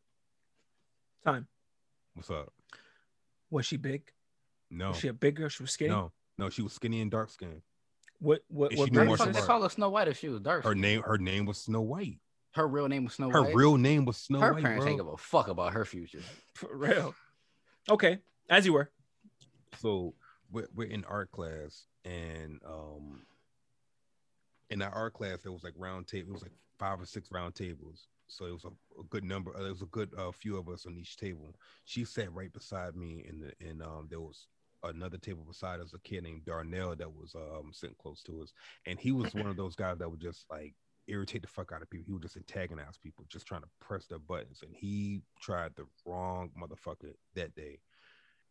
Time. 1.25 1.47
What's 2.13 2.29
up? 2.29 2.53
Was 3.49 3.65
she 3.65 3.77
big? 3.77 4.03
No, 4.72 4.89
Was 4.89 4.99
she 4.99 5.09
a 5.09 5.13
big 5.13 5.36
girl? 5.36 5.49
She 5.49 5.63
was 5.63 5.72
skinny. 5.72 5.89
no, 5.89 6.11
no. 6.38 6.49
She 6.49 6.61
was 6.61 6.72
skinny 6.74 7.01
and 7.01 7.11
dark 7.11 7.30
skinned. 7.30 7.61
What? 8.19 8.41
What? 8.47 8.74
What? 8.76 8.86
she 8.88 8.91
knew 8.91 8.91
grade 8.91 8.97
Why 8.99 9.03
the 9.05 9.09
was 9.11 9.19
martial 9.19 9.26
fuck 9.26 9.34
this? 9.34 9.41
they 9.43 9.47
call 9.47 9.61
her 9.63 9.69
Snow 9.69 9.89
White 9.89 10.07
if 10.07 10.17
she 10.19 10.30
was 10.30 10.39
dark? 10.39 10.63
Her 10.63 10.69
Her, 10.69 10.76
name, 10.76 11.01
her 11.01 11.17
name 11.17 11.45
was 11.45 11.57
Snow 11.57 11.82
White. 11.82 12.19
her 12.53 12.67
real 12.67 12.88
name 12.88 13.03
was 13.03 13.13
Snow 13.13 13.30
Her 13.30 13.43
White. 13.43 13.55
real 13.55 13.78
name 13.78 14.05
was 14.05 14.17
Snow 14.17 14.39
her 14.39 14.53
White. 14.53 14.63
parents 14.63 14.84
bro. 14.86 14.89
ain't 14.91 14.99
give 14.99 15.07
a 15.07 15.17
fuck 15.17 15.47
about 15.49 15.74
her 15.74 15.84
future. 15.86 16.22
For 16.55 16.76
real. 16.76 17.13
Okay, 17.89 18.19
as 18.49 18.65
you 18.65 18.74
were. 18.74 18.91
so 19.80 20.13
we're, 20.51 20.67
we're 20.76 20.88
in 20.88 21.03
art 21.05 21.32
class 21.32 21.86
and 22.05 22.59
um 22.65 23.22
in 24.69 24.82
our 24.82 24.91
art 24.93 25.13
class 25.13 25.41
there 25.41 25.51
was 25.51 25.63
like 25.63 25.74
round 25.78 26.07
table 26.07 26.30
it 26.30 26.34
was 26.34 26.41
like 26.43 26.51
five 26.80 26.99
or 26.99 27.05
six 27.05 27.32
round 27.32 27.55
tables 27.55 28.07
so 28.28 28.45
it 28.45 28.51
was 28.51 28.65
a, 28.65 28.99
a 28.99 29.03
good 29.09 29.24
number 29.24 29.55
uh, 29.55 29.59
there 29.61 29.69
was 29.72 29.82
a 29.82 29.86
good 29.88 30.09
uh, 30.17 30.32
few 30.32 30.57
of 30.57 30.67
us 30.69 30.86
on 30.86 30.97
each 30.97 31.15
table 31.17 31.53
she 31.86 32.03
sat 32.05 32.32
right 32.34 32.51
beside 32.53 32.95
me 32.95 33.26
and 33.28 33.41
the 33.43 33.67
and 33.69 33.82
um 33.82 34.07
there 34.09 34.19
was 34.22 34.47
another 34.84 35.17
table 35.17 35.43
beside 35.47 35.79
us 35.79 35.93
a 35.93 35.99
kid 35.99 36.23
named 36.23 36.45
darnell 36.45 36.95
that 36.95 37.11
was 37.11 37.36
um 37.36 37.71
sitting 37.71 37.95
close 37.99 38.23
to 38.23 38.41
us 38.41 38.51
and 38.88 38.99
he 38.99 39.11
was 39.11 39.34
one 39.36 39.47
of 39.47 39.57
those 39.57 39.75
guys 39.75 39.97
that 39.97 40.09
would 40.09 40.21
just 40.21 40.45
like 40.49 40.73
irritate 41.07 41.41
the 41.41 41.47
fuck 41.47 41.71
out 41.71 41.82
of 41.82 41.89
people 41.89 42.05
he 42.05 42.13
would 42.13 42.21
just 42.21 42.38
antagonize 42.38 42.97
people 43.01 43.25
just 43.29 43.45
trying 43.45 43.61
to 43.61 43.67
press 43.79 44.05
their 44.07 44.19
buttons 44.19 44.61
and 44.63 44.73
he 44.75 45.21
tried 45.41 45.71
the 45.75 45.86
wrong 46.05 46.49
motherfucker 46.59 47.13
that 47.36 47.53
day 47.55 47.79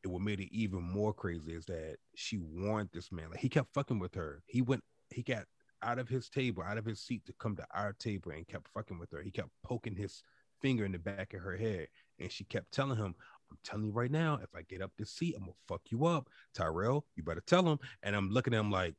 it 0.02 0.08
what 0.08 0.22
made 0.22 0.40
it 0.40 0.48
even 0.52 0.82
more 0.82 1.12
crazy 1.12 1.52
is 1.52 1.66
that 1.66 1.96
she 2.14 2.38
warned 2.38 2.90
this 2.92 3.12
man. 3.12 3.30
Like 3.30 3.40
he 3.40 3.48
kept 3.48 3.72
fucking 3.74 3.98
with 3.98 4.14
her. 4.14 4.42
He 4.46 4.62
went, 4.62 4.82
he 5.10 5.22
got 5.22 5.44
out 5.82 5.98
of 5.98 6.08
his 6.08 6.28
table, 6.28 6.62
out 6.62 6.78
of 6.78 6.84
his 6.84 7.00
seat 7.00 7.24
to 7.26 7.34
come 7.38 7.56
to 7.56 7.66
our 7.74 7.92
table 7.94 8.32
and 8.32 8.46
kept 8.46 8.68
fucking 8.72 8.98
with 8.98 9.10
her. 9.12 9.22
He 9.22 9.30
kept 9.30 9.50
poking 9.64 9.96
his 9.96 10.22
finger 10.60 10.84
in 10.84 10.92
the 10.92 10.98
back 10.98 11.34
of 11.34 11.40
her 11.40 11.56
head. 11.56 11.88
And 12.18 12.30
she 12.30 12.44
kept 12.44 12.72
telling 12.72 12.98
him, 12.98 13.14
I'm 13.50 13.58
telling 13.64 13.86
you 13.86 13.92
right 13.92 14.10
now, 14.10 14.38
if 14.42 14.54
I 14.54 14.62
get 14.62 14.82
up 14.82 14.92
this 14.98 15.10
seat, 15.10 15.34
I'm 15.36 15.42
gonna 15.42 15.52
fuck 15.68 15.82
you 15.90 16.06
up. 16.06 16.28
Tyrell, 16.54 17.04
you 17.16 17.22
better 17.22 17.42
tell 17.46 17.66
him. 17.66 17.78
And 18.02 18.14
I'm 18.14 18.30
looking 18.30 18.54
at 18.54 18.60
him 18.60 18.70
like, 18.70 18.94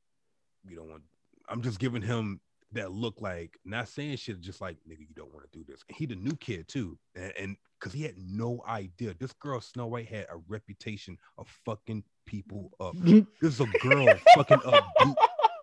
you 0.67 0.75
don't 0.75 0.89
want, 0.89 1.03
I'm 1.49 1.61
just 1.61 1.79
giving 1.79 2.01
him 2.01 2.41
that 2.73 2.91
look 2.91 3.19
like 3.21 3.57
not 3.65 3.87
saying 3.87 4.17
shit, 4.17 4.39
just 4.39 4.61
like, 4.61 4.77
nigga, 4.89 4.99
you 4.99 5.15
don't 5.15 5.33
want 5.33 5.51
to 5.51 5.57
do 5.57 5.65
this. 5.67 5.83
And 5.89 5.97
he 5.97 6.05
the 6.05 6.15
new 6.15 6.35
kid 6.35 6.67
too. 6.67 6.97
And, 7.15 7.33
and 7.37 7.57
because 7.79 7.93
he 7.93 8.03
had 8.03 8.15
no 8.17 8.63
idea. 8.67 9.15
This 9.19 9.33
girl, 9.33 9.59
Snow 9.59 9.87
White, 9.87 10.07
had 10.07 10.27
a 10.29 10.37
reputation 10.47 11.17
of 11.37 11.47
fucking 11.65 12.03
people 12.25 12.71
up. 12.79 12.95
This 13.41 13.59
is 13.59 13.59
a 13.59 13.65
girl 13.79 14.07
fucking 14.35 14.61
up. 14.65 14.85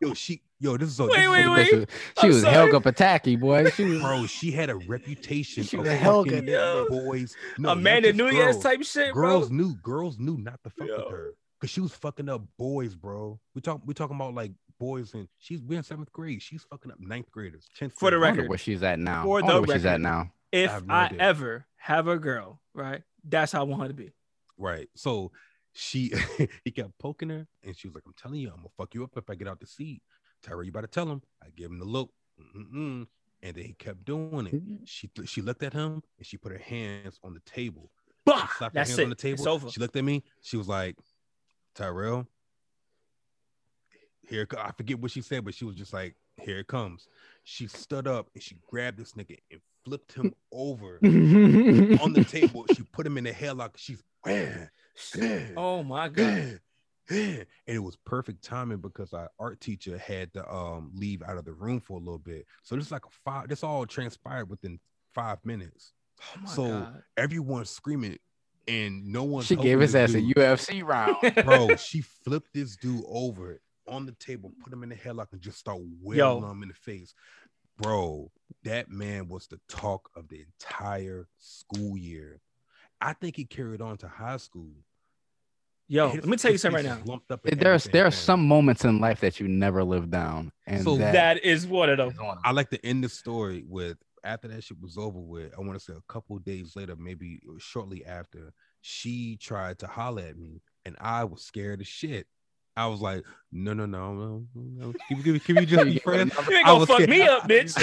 Dude. 0.01 0.09
Yo, 0.11 0.15
she, 0.15 0.43
yo, 0.61 0.77
this 0.77 0.89
is 0.91 1.01
a, 1.01 1.05
this 1.05 1.17
Wait, 1.17 1.25
is 1.25 1.31
wait, 1.31 1.49
wait. 1.49 1.67
She 1.69 1.77
was, 1.77 1.87
she 2.19 2.23
I'm 2.23 2.29
was 2.29 2.41
sorry. 2.43 2.55
Helga 2.55 2.81
Pataki, 2.93 3.41
boy. 3.41 3.71
She 3.71 3.85
was, 3.85 4.01
bro. 4.01 4.27
She 4.27 4.51
had 4.53 4.71
a 4.71 4.77
reputation 4.77 5.65
She 5.65 5.77
of 5.77 5.85
was 5.85 5.93
Helga, 5.93 6.31
fucking 6.31 6.49
yo. 6.49 6.87
boys. 6.89 7.37
No, 7.59 7.69
not 7.71 7.79
Amanda 7.79 8.09
just 8.09 8.17
Nunes 8.19 8.35
girls. 8.37 8.63
type 8.63 8.83
shit, 8.85 9.13
Girls 9.13 9.49
bro. 9.49 9.57
knew, 9.57 9.75
girls 9.77 10.19
knew 10.19 10.37
not 10.39 10.63
to 10.65 10.71
fuck 10.71 10.89
Yo. 10.89 10.97
with 10.97 11.11
her 11.11 11.35
because 11.61 11.71
she 11.71 11.81
was 11.81 11.93
fucking 11.93 12.29
up 12.29 12.43
boys, 12.59 12.95
bro. 12.95 13.39
We 13.55 13.61
talk, 13.61 13.81
we 13.85 13.95
talking 13.95 14.17
about 14.17 14.35
like 14.35 14.53
boys, 14.79 15.15
and 15.15 15.27
she's 15.39 15.61
we're 15.63 15.79
in 15.79 15.83
seventh 15.85 16.13
grade. 16.13 16.41
She's 16.43 16.63
fucking 16.65 16.93
up 16.93 17.01
ninth 17.01 17.31
graders, 17.31 17.67
tenth. 17.77 17.95
For 17.95 18.11
the 18.11 18.17
I 18.17 18.21
record. 18.21 18.49
where 18.49 18.59
she's 18.59 18.83
at 18.83 18.99
now. 18.99 19.25
For 19.25 19.43
I 19.45 19.47
the 19.53 19.61
where 19.63 19.77
she's 19.77 19.85
at 19.87 19.91
record. 19.93 20.03
now. 20.03 20.31
If 20.53 20.71
have 20.71 20.87
no 20.87 20.95
I 20.95 21.13
ever 21.19 21.67
have 21.77 22.09
a 22.09 22.17
girl, 22.19 22.61
right, 22.75 23.03
that's 23.29 23.53
how 23.53 23.61
I 23.61 23.65
want 23.65 23.83
her 23.83 23.89
to 23.89 23.95
be. 23.95 24.13
Right. 24.57 24.89
So 24.97 25.31
she 25.73 26.13
he 26.65 26.71
kept 26.71 26.99
poking 26.99 27.31
her 27.31 27.47
and 27.63 27.77
she 27.77 27.89
was 27.89 27.95
like, 27.95 28.05
I'm 28.07 28.15
telling 28.17 28.41
you, 28.41 28.49
I'm 28.49 28.57
gonna 28.57 28.69
fuck 28.77 28.95
you 28.95 29.05
up 29.05 29.17
if 29.17 29.29
I 29.31 29.35
get 29.35 29.49
out 29.49 29.61
the 29.61 29.67
seat. 29.67 30.03
Tyrell, 30.43 30.65
you 30.65 30.73
better 30.73 30.87
tell 30.87 31.11
him. 31.11 31.23
I 31.43 31.49
give 31.57 31.71
him 31.71 31.79
the 31.79 31.85
look. 31.85 32.11
Mm-mm-mm. 32.41 33.07
And 33.43 33.57
then 33.57 33.65
he 33.65 33.75
kept 33.75 34.05
doing 34.05 34.47
it. 34.47 34.55
Mm-hmm. 34.55 34.85
She 34.85 35.11
she 35.25 35.43
looked 35.43 35.63
at 35.63 35.73
him 35.73 36.03
and 36.19 36.27
she 36.27 36.37
put 36.37 36.53
her 36.53 36.59
hands 36.59 37.19
on 37.23 37.35
the 37.35 37.41
table. 37.41 37.91
She 38.07 38.15
Bah, 38.25 38.47
her 38.59 38.71
that's 38.73 38.91
hands 38.91 38.99
it. 38.99 39.05
on 39.05 39.11
the 39.11 39.17
table. 39.17 39.39
It's 39.39 39.47
over. 39.47 39.71
She 39.71 39.81
looked 39.81 39.97
at 39.97 40.05
me. 40.05 40.23
She 40.43 40.57
was 40.57 40.69
like, 40.69 40.97
Tyrell, 41.75 42.27
here 44.29 44.47
I 44.59 44.73
forget 44.73 44.99
what 44.99 45.11
she 45.11 45.23
said, 45.23 45.45
but 45.45 45.55
she 45.55 45.65
was 45.65 45.75
just 45.75 45.93
like, 45.93 46.15
here 46.41 46.59
it 46.59 46.67
comes. 46.67 47.09
She 47.45 47.67
stood 47.67 48.07
up 48.07 48.29
and 48.35 48.43
she 48.43 48.57
grabbed 48.69 48.99
this 48.99 49.13
nigga 49.13 49.39
and 49.51 49.61
flipped 49.85 50.13
him 50.13 50.35
over 50.53 50.99
on 51.03 52.13
the 52.13 52.27
table. 52.29 52.67
She 52.75 52.83
put 52.83 53.07
him 53.07 53.19
in 53.19 53.27
a 53.27 53.33
headlock. 53.33 53.77
She's 53.77 54.03
oh 55.57 55.83
my 55.83 56.09
god. 56.09 56.61
and 57.11 57.47
it 57.67 57.79
was 57.79 57.97
perfect 58.05 58.43
timing 58.45 58.79
because 58.79 59.13
our 59.13 59.31
art 59.39 59.61
teacher 59.61 59.97
had 59.97 60.33
to 60.35 60.47
um 60.53 60.91
leave 60.95 61.23
out 61.23 61.39
of 61.39 61.45
the 61.45 61.53
room 61.53 61.81
for 61.81 61.97
a 61.97 62.01
little 62.01 62.19
bit. 62.19 62.47
So 62.63 62.77
this 62.77 62.87
is 62.87 62.93
like 62.93 63.07
a 63.07 63.11
five. 63.25 63.49
This 63.49 63.63
all 63.65 63.87
transpired 63.87 64.51
within 64.51 64.79
five 65.15 65.39
minutes. 65.45 65.93
Oh 66.21 66.41
my 66.43 66.51
So, 66.51 66.69
god. 66.81 67.03
Everyone's 67.17 67.71
screaming, 67.71 68.19
and 68.67 69.07
no 69.13 69.25
one. 69.25 69.45
She 69.45 69.57
gave 69.57 69.81
his 69.81 69.95
ass 69.95 70.15
a 70.15 70.21
UFC 70.21 70.83
round. 70.85 71.17
bro. 71.45 71.77
She 71.77 72.03
flipped 72.03 72.53
this 72.53 72.77
dude 72.77 73.05
over 73.09 73.61
on 73.87 74.05
the 74.05 74.13
table, 74.13 74.53
put 74.63 74.73
him 74.73 74.83
in 74.83 74.91
the 74.91 74.95
headlock, 74.97 75.33
and 75.33 75.41
just 75.41 75.59
start 75.59 75.79
wailing 76.03 76.43
Yo. 76.43 76.51
him 76.51 76.63
in 76.63 76.69
the 76.69 76.75
face. 76.75 77.15
Bro, 77.79 78.31
that 78.65 78.91
man 78.91 79.29
was 79.29 79.47
the 79.47 79.61
talk 79.69 80.11
of 80.17 80.29
the 80.29 80.41
entire 80.43 81.29
school 81.39 81.97
year. 81.97 82.41
I 83.01 83.13
think 83.13 83.37
he 83.37 83.45
carried 83.45 83.81
on 83.81 83.97
to 83.99 84.09
high 84.09 84.39
school. 84.39 84.73
Yo, 85.91 86.11
His- 86.11 86.17
let 86.21 86.27
me 86.29 86.37
tell 86.37 86.53
you 86.53 86.59
something 86.59 86.85
right 86.85 86.97
now. 86.97 87.01
is 87.01 87.07
lumped 87.07 87.31
up 87.31 87.45
and 87.47 87.59
There's 87.59 87.85
there 87.85 88.05
are 88.07 88.11
some 88.11 88.47
moments 88.47 88.85
in 88.85 89.01
life 89.01 89.21
that 89.21 89.41
you 89.41 89.49
never 89.49 89.83
live 89.83 90.11
down, 90.11 90.53
and 90.67 90.85
So 90.85 90.97
that, 90.99 91.13
That 91.13 91.45
is 91.45 91.67
one 91.67 91.89
of 91.89 91.97
them. 91.97 92.11
is 92.11 92.19
one 92.19 92.37
of 92.37 92.43
I 92.45 92.53
like 92.53 92.69
to 92.71 92.87
end 92.87 93.03
the 93.05 93.09
story 93.09 93.65
with 93.67 93.97
after 94.23 94.49
that 94.49 94.63
shit 94.63 94.79
was 94.81 94.99
over 94.99 95.19
with. 95.19 95.53
I 95.57 95.61
want 95.61 95.75
to 95.79 95.81
say 95.81 95.95
a 95.95 96.13
couple 96.13 96.39
days 96.41 96.77
later, 96.77 96.95
maybe 96.97 97.41
uh, 97.49 97.55
shortly 97.59 98.05
after, 98.05 98.53
she 98.83 99.37
tried 99.41 99.79
to 99.79 99.87
holler 99.87 100.23
at 100.23 100.37
me, 100.37 100.61
and 100.85 100.95
I 101.01 101.25
was 101.25 101.43
scared 101.43 101.81
as 101.81 101.89
shit. 101.89 102.27
I 102.79 102.87
was 102.87 103.01
like, 103.01 103.25
no, 103.51 103.73
no, 103.73 103.87
no, 103.87 104.13
no, 104.15 104.45
no. 104.55 104.93
Can, 105.09 105.23
we- 105.33 105.41
can 105.41 105.57
we 105.57 105.67
just 105.67 105.85
be 105.93 105.99
friends? 105.99 106.33
You 106.49 106.57
ain't 106.57 106.67
gonna 106.67 106.87
fuck 106.87 106.97
scared. 106.97 107.11
me 107.11 107.23
up, 107.23 107.49
bitch. 107.49 107.75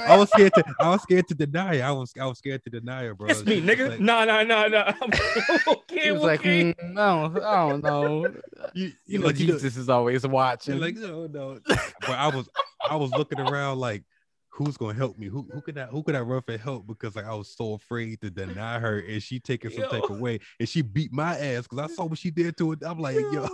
I 0.08 0.16
was 0.16 0.30
scared 0.30 0.54
to. 0.54 0.64
I 0.80 0.88
was 0.90 1.02
scared 1.02 1.28
to 1.28 1.34
deny 1.34 1.74
it. 1.74 1.80
I 1.82 1.90
was. 1.92 2.12
I 2.20 2.24
was 2.26 2.38
scared 2.38 2.62
to 2.64 2.70
deny 2.70 3.08
it, 3.10 3.18
bro. 3.18 3.28
It's 3.28 3.44
me, 3.44 3.60
nigga. 3.60 3.90
like, 3.90 4.00
Nah, 4.00 4.24
nah, 4.24 4.42
nah, 4.44 4.66
nah. 4.68 4.92
Okay, 5.66 6.04
He 6.04 6.12
was 6.12 6.22
like, 6.22 6.42
"Mm, 6.42 6.74
no, 6.92 7.32
I 7.44 7.68
don't 7.68 7.82
know. 7.82 8.32
you, 8.72 8.92
You 9.06 9.18
know, 9.18 9.26
like, 9.26 9.38
you 9.38 9.48
know- 9.48 9.52
Jesus 9.54 9.76
is 9.76 9.88
always 9.88 10.26
watching. 10.26 10.78
Like, 10.80 10.94
no, 10.96 11.26
no. 11.26 11.58
But 11.66 12.10
I 12.10 12.28
was, 12.28 12.48
I 12.88 12.96
was 12.96 13.10
looking 13.10 13.40
around 13.40 13.78
like, 13.80 14.04
who's 14.50 14.76
gonna 14.76 14.94
help 14.94 15.18
me? 15.18 15.26
Who, 15.26 15.46
who 15.52 15.60
could 15.60 15.76
I, 15.76 15.86
who 15.86 16.02
could 16.04 16.14
I 16.14 16.20
run 16.20 16.40
for 16.42 16.56
help? 16.56 16.86
Because 16.86 17.16
like 17.16 17.24
I 17.26 17.34
was 17.34 17.48
so 17.54 17.74
afraid 17.74 18.20
to 18.20 18.30
deny 18.30 18.78
her, 18.78 19.00
and 19.00 19.20
she 19.20 19.40
taking 19.40 19.70
some 19.72 19.90
type 19.90 20.04
Yo. 20.08 20.14
of 20.14 20.20
way, 20.20 20.38
and 20.60 20.68
she 20.68 20.82
beat 20.82 21.12
my 21.12 21.36
ass 21.36 21.64
because 21.64 21.78
I 21.80 21.86
saw 21.92 22.04
what 22.04 22.18
she 22.18 22.30
did 22.30 22.56
to 22.58 22.70
it. 22.72 22.78
I'm 22.86 23.00
like, 23.00 23.16
yo, 23.16 23.48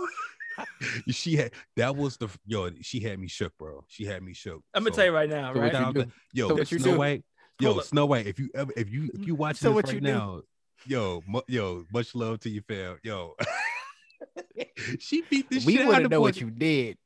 she 1.09 1.35
had 1.35 1.51
that 1.77 1.95
was 1.95 2.17
the 2.17 2.27
yo. 2.45 2.69
She 2.81 2.99
had 2.99 3.19
me 3.19 3.27
shook, 3.27 3.57
bro. 3.57 3.83
She 3.87 4.05
had 4.05 4.23
me 4.23 4.33
shook. 4.33 4.63
I'm 4.73 4.83
gonna 4.83 4.93
So, 4.93 4.97
tell 4.97 5.05
you 5.05 5.11
right 5.11 5.29
now, 5.29 5.53
So 5.53 5.59
what 5.59 5.73
right? 5.73 5.79
you 5.81 5.87
without 5.87 6.07
yo, 6.33 6.47
So 6.49 6.55
what 6.55 6.67
Snow 6.67 6.77
do? 6.93 6.97
White, 6.97 7.23
yo, 7.59 7.67
Hold 7.69 7.79
up. 7.79 7.85
Snow 7.85 8.05
White. 8.05 8.27
If 8.27 8.39
you 8.39 8.49
ever, 8.55 8.71
if 8.75 8.89
you, 8.89 9.09
if 9.13 9.25
you 9.27 9.35
watch 9.35 9.57
So 9.57 9.69
this 9.69 9.75
what 9.75 9.85
right 9.85 9.93
you 9.95 10.01
do? 10.01 10.07
now, 10.07 10.41
yo, 10.85 11.23
mu- 11.27 11.41
yo, 11.47 11.85
much 11.93 12.13
love 12.15 12.39
to 12.41 12.49
you, 12.49 12.61
fam. 12.67 12.97
Yo, 13.03 13.35
she 14.99 15.21
beat 15.29 15.49
the 15.49 15.61
we 15.65 15.77
shit 15.77 15.85
want 15.85 15.97
out 15.97 16.03
to 16.03 16.09
know 16.09 16.19
boy. 16.19 16.23
what 16.23 16.41
you 16.41 16.49
did. 16.51 16.97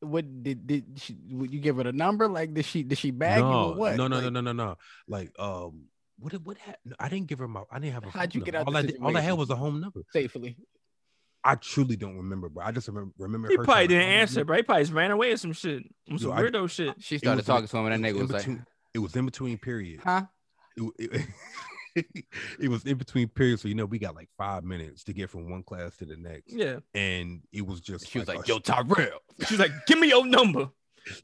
What 0.00 0.42
did 0.42 0.66
did 0.66 0.84
she, 0.96 1.16
would 1.30 1.52
you 1.52 1.60
give 1.60 1.76
her 1.76 1.84
the 1.84 1.92
number? 1.92 2.26
Like 2.26 2.52
did 2.54 2.64
she 2.64 2.82
did 2.82 2.98
she 2.98 3.12
bag 3.12 3.38
you 3.38 3.44
no, 3.44 3.70
or 3.70 3.74
what? 3.76 3.96
No, 3.96 4.08
no, 4.08 4.16
Like, 4.16 4.24
no, 4.32 4.40
no, 4.40 4.40
no, 4.40 4.52
no. 4.52 4.76
Like, 5.06 5.30
um, 5.38 5.84
what, 6.18 6.32
did- 6.32 6.44
what 6.44 6.56
happened? 6.58 6.94
I 6.98 7.08
didn't 7.08 7.28
give 7.28 7.38
her 7.38 7.46
my. 7.48 7.62
I 7.70 7.78
didn't 7.78 7.94
have. 7.94 8.04
A 8.06 8.10
How'd 8.10 8.32
phone 8.32 8.40
you 8.40 8.44
get 8.44 8.54
out 8.56 8.66
all 8.66 8.72
the 8.72 8.78
I 8.80 8.82
did, 8.82 8.96
all 9.00 9.16
I 9.16 9.20
had 9.20 9.34
was 9.34 9.50
a 9.50 9.56
home 9.56 9.80
number. 9.80 10.02
Safely. 10.12 10.56
I 11.44 11.56
truly 11.56 11.96
don't 11.96 12.16
remember, 12.16 12.48
bro. 12.48 12.64
I 12.64 12.70
just 12.72 12.86
remember 12.88 13.12
remember. 13.18 13.48
He 13.48 13.56
her 13.56 13.64
probably 13.64 13.88
didn't 13.88 14.04
call 14.04 14.12
answer, 14.12 14.44
bro. 14.44 14.56
He 14.58 14.62
probably 14.62 14.82
just 14.84 14.92
ran 14.92 15.10
away 15.10 15.32
or 15.32 15.36
some 15.36 15.52
shit. 15.52 15.82
Some 16.08 16.18
Yo, 16.18 16.30
I- 16.32 16.42
weirdo 16.42 16.70
shit. 16.70 16.94
She 17.00 17.18
started 17.18 17.38
was 17.38 17.46
talking 17.46 17.64
in- 17.64 17.68
to 17.68 17.76
him, 17.78 17.86
and 17.86 18.04
that 18.04 18.08
nigga 18.08 18.16
in 18.20 18.22
was 18.28 18.30
like, 18.46 18.58
It 18.94 18.98
was 19.00 19.16
in 19.16 19.24
between 19.24 19.58
periods. 19.58 20.02
"Huh?" 20.04 20.22
It, 20.76 20.92
it, 20.98 21.26
it 22.60 22.68
was 22.68 22.84
in 22.84 22.96
between 22.96 23.28
periods, 23.28 23.62
so 23.62 23.68
you 23.68 23.74
know 23.74 23.84
we 23.86 23.98
got 23.98 24.14
like 24.14 24.28
five 24.38 24.64
minutes 24.64 25.04
to 25.04 25.12
get 25.12 25.30
from 25.30 25.50
one 25.50 25.62
class 25.62 25.96
to 25.98 26.04
the 26.06 26.16
next, 26.16 26.52
Yeah. 26.52 26.78
and 26.94 27.42
it 27.52 27.66
was 27.66 27.80
just. 27.80 28.08
She 28.08 28.18
was 28.18 28.28
like, 28.28 28.46
"Yo, 28.48 28.58
Tyrell." 28.58 29.18
She 29.46 29.54
was 29.54 29.60
like, 29.60 29.72
"Give 29.86 29.98
me 29.98 30.08
your 30.08 30.24
number." 30.26 30.68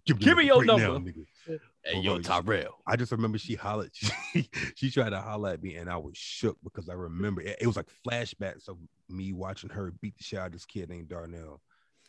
Give, 0.05 0.19
Give 0.19 0.37
me 0.37 0.47
your 0.47 0.65
break 0.65 0.67
number. 0.79 1.11
nigga. 1.13 1.61
Hey, 1.89 1.97
Oh, 1.97 2.03
yo, 2.03 2.19
Tyrell. 2.19 2.79
I 2.87 2.97
just 2.97 3.13
remember 3.13 3.39
she 3.39 3.55
hollered. 3.55 3.91
She, 4.33 4.49
she 4.75 4.91
tried 4.91 5.11
to 5.11 5.21
holler 5.21 5.51
at 5.51 5.63
me, 5.63 5.77
and 5.77 5.89
I 5.91 5.97
was 5.97 6.17
shook 6.17 6.59
because 6.63 6.89
I 6.91 6.93
remember 6.93 7.41
it, 7.41 7.57
it 7.63 7.67
was 7.67 7.77
like 7.77 7.87
flashbacks 8.07 8.69
of 8.69 8.77
me 9.09 9.33
watching 9.33 9.71
her 9.71 9.91
beat 10.03 10.17
the 10.19 10.23
shit 10.25 10.39
out 10.39 10.49
of 10.49 10.53
this 10.53 10.67
kid 10.67 10.91
named 10.91 11.09
Darnell. 11.09 11.63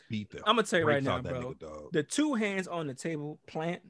Beat 0.10 0.30
the. 0.32 0.40
I'm 0.40 0.56
gonna 0.58 0.64
tell 0.64 0.80
you 0.80 0.86
right 0.86 1.02
now, 1.02 1.22
bro. 1.22 1.54
nigga, 1.54 1.60
dog. 1.60 1.94
The 1.94 2.04
two 2.04 2.34
hands 2.34 2.68
on 2.68 2.88
the 2.88 2.94
table 2.94 3.40
plant. 3.48 3.82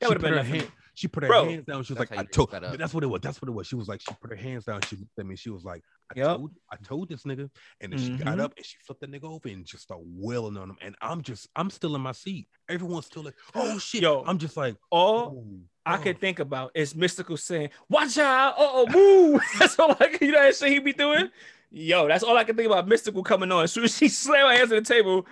That 0.00 0.08
would 0.08 0.14
have 0.20 0.22
been 0.22 0.34
her 0.34 0.42
hand. 0.42 0.70
She 0.94 1.08
put 1.08 1.22
her 1.22 1.28
Bro. 1.28 1.44
hands 1.46 1.64
down. 1.64 1.82
She 1.84 1.94
was 1.94 2.00
like, 2.00 2.12
"I 2.18 2.24
told." 2.24 2.50
That's 2.50 2.92
what 2.92 3.02
it 3.02 3.06
was. 3.06 3.22
That's 3.22 3.40
what 3.40 3.48
it 3.48 3.52
was. 3.52 3.66
She 3.66 3.76
was 3.76 3.88
like, 3.88 4.02
she 4.02 4.14
put 4.20 4.30
her 4.30 4.36
hands 4.36 4.64
down. 4.66 4.82
She 4.82 4.96
looked 4.96 5.18
at 5.18 5.24
me. 5.24 5.36
She 5.36 5.48
was 5.48 5.64
like, 5.64 5.82
"I 6.14 6.18
Yup. 6.18 6.36
told, 6.36 6.50
I 6.70 6.76
told 6.84 7.08
this 7.08 7.22
nigga." 7.22 7.48
And 7.80 7.92
then 7.92 7.98
she 7.98 8.10
got 8.22 8.38
up 8.38 8.52
and 8.56 8.66
she 8.66 8.76
flipped 8.86 9.00
the 9.00 9.06
nigga 9.06 9.24
over 9.24 9.48
and 9.48 9.64
just 9.64 9.84
started 9.84 10.04
wailing 10.06 10.58
on 10.58 10.68
him. 10.68 10.76
And 10.82 10.94
I'm 11.00 11.22
just, 11.22 11.48
I'm 11.56 11.70
still 11.70 11.94
in 11.96 12.02
my 12.02 12.12
seat. 12.12 12.46
Everyone's 12.68 13.06
still 13.06 13.22
like, 13.22 13.36
"Oh 13.54 13.78
shit!" 13.78 14.02
Yo. 14.02 14.22
I'm 14.26 14.36
just 14.36 14.56
like, 14.56 14.76
All 14.90 15.34
"Oh, 15.34 15.54
I 15.86 15.96
oh." 15.96 16.02
could 16.02 16.20
think 16.20 16.40
about 16.40 16.72
is 16.74 16.92
Mystikal 16.92 17.38
saying, 17.38 17.70
"Watch 17.88 18.18
out! 18.18 18.52
Uh 18.52 18.56
oh, 18.58 18.86
move!" 18.92 19.40
that's 19.58 19.78
all 19.78 19.96
I. 19.98 20.14
You 20.20 20.32
know 20.32 20.42
that 20.42 20.56
shit 20.56 20.72
he 20.72 20.78
be 20.78 20.92
doing. 20.92 21.30
Yo, 21.74 22.06
that's 22.06 22.22
all 22.22 22.36
I 22.36 22.44
can 22.44 22.54
think 22.54 22.66
about. 22.66 22.86
Mystikal 22.86 23.24
coming 23.24 23.50
on. 23.50 23.64
As 23.64 23.72
soon 23.72 23.84
as 23.84 23.96
she 23.96 24.08
slammed 24.08 24.50
her 24.50 24.56
hands 24.58 24.72
on 24.72 24.78
the 24.78 24.84
table, 24.84 25.26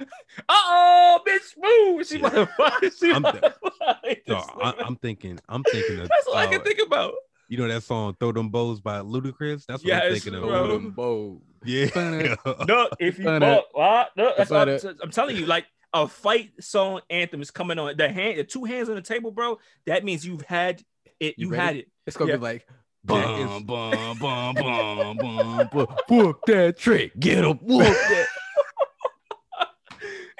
uh 0.48 0.54
oh, 0.56 1.20
bitch, 1.26 1.56
move! 1.58 2.06
She 2.06 2.18
Yeah. 2.18 2.30
motherfucker. 2.30 2.98
She 2.98 3.12
I'm 3.12 3.22
the- 3.22 3.54
motherfucker- 3.62 4.20
No, 4.26 4.36
I, 4.62 4.74
I'm 4.78 4.96
thinking, 4.96 5.38
I'm 5.48 5.62
thinking 5.64 6.00
of. 6.00 6.08
That's 6.08 6.26
all 6.26 6.36
I 6.36 6.46
uh, 6.46 6.50
can 6.50 6.62
think 6.62 6.78
about. 6.84 7.12
You 7.48 7.58
know 7.58 7.68
that 7.68 7.82
song 7.82 8.16
"Throw 8.18 8.32
Them 8.32 8.48
Bows" 8.48 8.80
by 8.80 9.00
Ludacris? 9.00 9.66
That's 9.66 9.84
what 9.84 9.92
I'm 9.92 10.12
Yes, 10.12 10.22
thinking 10.22 10.34
of. 10.42 10.94
bro. 10.94 11.42
Yeah. 11.64 12.36
No, 12.66 12.88
if 12.98 13.18
you 13.18 13.24
But, 13.24 13.40
fuck. 13.76 14.10
No, 14.16 14.32
that's 14.38 14.50
all, 14.50 14.66
I'm, 14.68 14.96
I'm 15.02 15.10
telling 15.10 15.36
you, 15.36 15.44
like 15.46 15.66
a 15.92 16.06
fight 16.08 16.52
song 16.60 17.00
anthem 17.10 17.42
is 17.42 17.50
coming 17.50 17.78
on. 17.78 17.94
The 17.98 18.08
hand, 18.08 18.38
the 18.38 18.44
two 18.44 18.64
hands 18.64 18.88
on 18.88 18.94
the 18.94 19.02
table, 19.02 19.30
bro. 19.30 19.58
That 19.86 20.04
means 20.04 20.24
you've 20.24 20.42
had 20.42 20.82
it. 21.18 21.34
You 21.38 21.48
You, 21.48 21.52
had 21.52 21.76
it. 21.76 21.88
It's 22.06 22.16
gonna 22.16 22.30
Yeah. 22.30 22.36
be 22.36 22.42
like 22.42 22.66
Yeah, 22.68 22.74
bum, 23.04 23.40
it's- 23.40 23.62
bum, 23.62 24.18
bum, 24.18 24.54
bum, 24.54 25.16
bum, 25.16 25.68
bum. 25.72 25.86
Whoop 26.08 26.38
that 26.46 26.78
trick. 26.78 27.18
Get 27.18 27.44
him. 27.44 27.58
Whoop 27.62 27.82
that. 27.84 28.26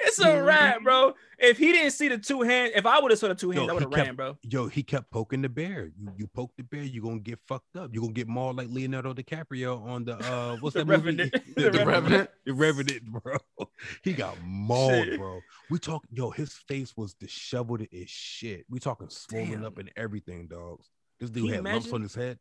It's 0.03 0.19
a 0.19 0.41
wrap, 0.41 0.81
bro. 0.83 1.13
If 1.37 1.59
he 1.59 1.71
didn't 1.71 1.91
see 1.91 2.07
the 2.07 2.17
two 2.17 2.41
hands, 2.41 2.71
if 2.75 2.85
I 2.87 2.99
would 2.99 3.11
have 3.11 3.19
saw 3.19 3.27
the 3.27 3.35
two 3.35 3.51
hands, 3.51 3.67
Yo, 3.67 3.69
I 3.69 3.73
would 3.73 3.83
have 3.83 3.93
ran, 3.93 4.15
bro. 4.15 4.35
Yo, 4.41 4.67
he 4.67 4.81
kept 4.81 5.11
poking 5.11 5.43
the 5.43 5.47
bear. 5.49 5.91
You 5.95 6.11
you 6.17 6.27
poke 6.27 6.51
the 6.57 6.63
bear, 6.63 6.81
you're 6.81 7.03
gonna 7.03 7.19
get 7.19 7.39
fucked 7.47 7.75
up. 7.77 7.91
You're 7.93 8.01
gonna 8.01 8.13
get 8.13 8.27
mauled 8.27 8.57
like 8.57 8.67
Leonardo 8.69 9.13
DiCaprio 9.13 9.79
on 9.85 10.03
the 10.05 10.17
uh 10.17 10.57
what's 10.59 10.73
The 10.73 10.83
that 10.85 11.03
movie? 11.03 11.15
The, 11.15 11.41
The 11.55 11.61
the 11.69 11.85
Revenant. 11.85 11.85
Revenant. 11.85 12.29
The 12.45 12.53
Revenant, 12.53 13.05
bro. 13.05 13.37
He 14.03 14.13
got 14.13 14.35
mauled, 14.43 15.05
Shit. 15.05 15.19
bro. 15.19 15.39
We 15.69 15.77
talk 15.77 16.03
yo, 16.11 16.31
his 16.31 16.51
face 16.67 16.93
was 16.97 17.13
disheveled 17.13 17.81
as 17.93 18.09
shit. 18.09 18.65
We 18.69 18.79
talking 18.79 19.07
swollen 19.09 19.51
Damn. 19.51 19.65
up 19.65 19.77
and 19.77 19.91
everything, 19.95 20.47
dogs. 20.47 20.89
This 21.19 21.29
dude 21.29 21.43
Can 21.43 21.47
you 21.49 21.53
had 21.53 21.63
lumps 21.63 21.93
on 21.93 22.01
his 22.01 22.15
head 22.15 22.39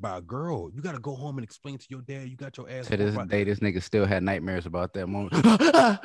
by 0.00 0.16
a 0.18 0.20
girl. 0.20 0.70
You 0.74 0.80
gotta 0.82 0.98
go 0.98 1.14
home 1.14 1.38
and 1.38 1.44
explain 1.44 1.78
to 1.78 1.86
your 1.88 2.00
dad 2.02 2.28
you 2.28 2.36
got 2.36 2.56
your 2.56 2.68
ass 2.70 2.86
To 2.88 2.96
this 2.96 3.14
by- 3.14 3.26
day, 3.26 3.44
this 3.44 3.58
nigga 3.60 3.82
still 3.82 4.06
had 4.06 4.22
nightmares 4.22 4.66
about 4.66 4.92
that 4.94 5.06
moment. 5.06 5.34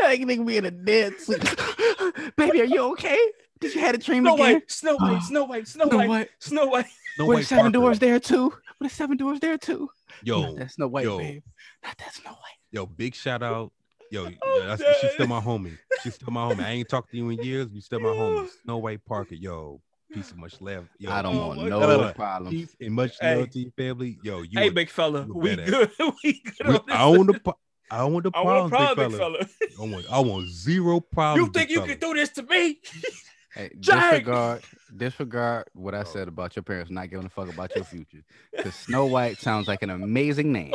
Like 0.00 0.20
nigga 0.20 0.46
be 0.46 0.56
in 0.56 0.64
a 0.66 0.70
dead 0.70 1.14
sleep. 1.20 1.42
Baby, 2.36 2.62
are 2.62 2.64
you 2.64 2.82
okay? 2.92 3.18
Did 3.60 3.74
you 3.74 3.80
had 3.80 3.94
a 3.94 3.98
dream 3.98 4.24
Snow 4.24 4.34
again? 4.34 4.54
White, 4.54 4.70
Snow 4.70 4.96
White, 4.96 5.22
Snow 5.22 5.44
White, 5.44 5.68
Snow 5.68 5.86
Snow 5.86 5.96
White, 5.96 6.08
White. 6.08 6.28
Snow 6.38 6.66
White. 6.66 6.86
No 7.18 7.26
Were 7.26 7.34
way, 7.36 7.42
seven 7.42 7.64
Parker. 7.64 7.72
doors 7.72 7.98
there 7.98 8.20
too? 8.20 8.50
Were 8.50 8.88
the 8.88 8.88
seven 8.88 9.16
doors 9.16 9.40
there 9.40 9.58
too? 9.58 9.90
Yo, 10.22 10.42
Not 10.42 10.56
that 10.56 10.70
Snow 10.72 10.88
White, 10.88 11.04
yo. 11.04 11.18
babe. 11.18 11.42
Not 11.84 11.98
that 11.98 12.14
Snow 12.14 12.30
White. 12.30 12.58
Yo, 12.70 12.86
big 12.86 13.14
shout 13.14 13.42
out. 13.42 13.72
Yo, 14.10 14.26
I'm 14.26 14.32
yeah, 14.56 14.66
that's, 14.76 15.00
she's 15.00 15.10
still 15.12 15.26
my 15.26 15.40
homie. 15.40 15.76
She's 16.02 16.14
still 16.14 16.30
my 16.32 16.48
homie. 16.52 16.64
I 16.64 16.70
ain't 16.70 16.88
talked 16.88 17.10
to 17.10 17.16
you 17.16 17.28
in 17.30 17.42
years. 17.42 17.68
You 17.72 17.80
still 17.80 18.00
my 18.00 18.08
homie. 18.10 18.48
Snow 18.62 18.78
White 18.78 19.04
Parker. 19.04 19.34
Yo, 19.34 19.80
peace 20.12 20.30
of 20.30 20.38
much 20.38 20.60
love. 20.60 20.88
Yo, 20.98 21.10
I 21.10 21.20
don't 21.22 21.36
Oh 21.36 21.48
want 21.48 21.62
no 21.68 21.80
God. 21.80 22.14
problems. 22.14 22.54
peace 22.54 22.76
and 22.80 22.94
much 22.94 23.12
Hey. 23.20 23.36
love 23.36 23.50
to 23.50 23.58
your 23.58 23.70
family. 23.72 24.18
Yo, 24.22 24.42
you. 24.42 24.58
hey, 24.58 24.68
a- 24.68 24.72
big 24.72 24.88
fella, 24.90 25.26
you 25.26 25.34
we 25.34 25.50
badass. 25.56 25.66
good. 25.66 25.90
we 26.24 26.32
good. 26.42 26.66
we- 26.68 26.74
on 26.76 26.82
this. 26.86 26.96
I 26.96 27.02
own 27.04 27.26
the. 27.26 27.40
po- 27.44 27.58
I 27.90 28.04
want 28.04 28.24
the 28.24 28.30
I 28.34 28.42
want 28.42 28.70
problems, 28.70 28.70
problem, 28.70 29.10
big 29.10 29.18
big 29.18 29.18
fella. 29.20 29.44
fella. 29.78 29.90
I 29.90 29.92
want. 29.92 30.12
I 30.12 30.20
want 30.20 30.48
zero 30.48 31.00
problems. 31.00 31.46
You 31.46 31.52
think 31.52 31.70
you 31.70 31.76
fella. 31.76 31.88
can 31.88 31.98
do 31.98 32.14
this 32.14 32.30
to 32.30 32.42
me? 32.44 32.78
Hey, 33.54 33.70
disregard, 33.80 34.62
disregard 34.94 35.64
what 35.72 35.94
I 35.94 36.00
Oh. 36.02 36.04
said 36.04 36.28
about 36.28 36.54
your 36.54 36.62
parents 36.62 36.90
not 36.92 37.08
giving 37.10 37.24
a 37.26 37.28
fuck 37.30 37.48
about 37.52 37.74
your 37.74 37.82
future. 37.82 38.22
Because 38.54 38.74
Snow 38.74 39.06
White 39.06 39.38
sounds 39.40 39.66
like 39.66 39.82
an 39.82 39.90
amazing 39.90 40.52
name. 40.52 40.74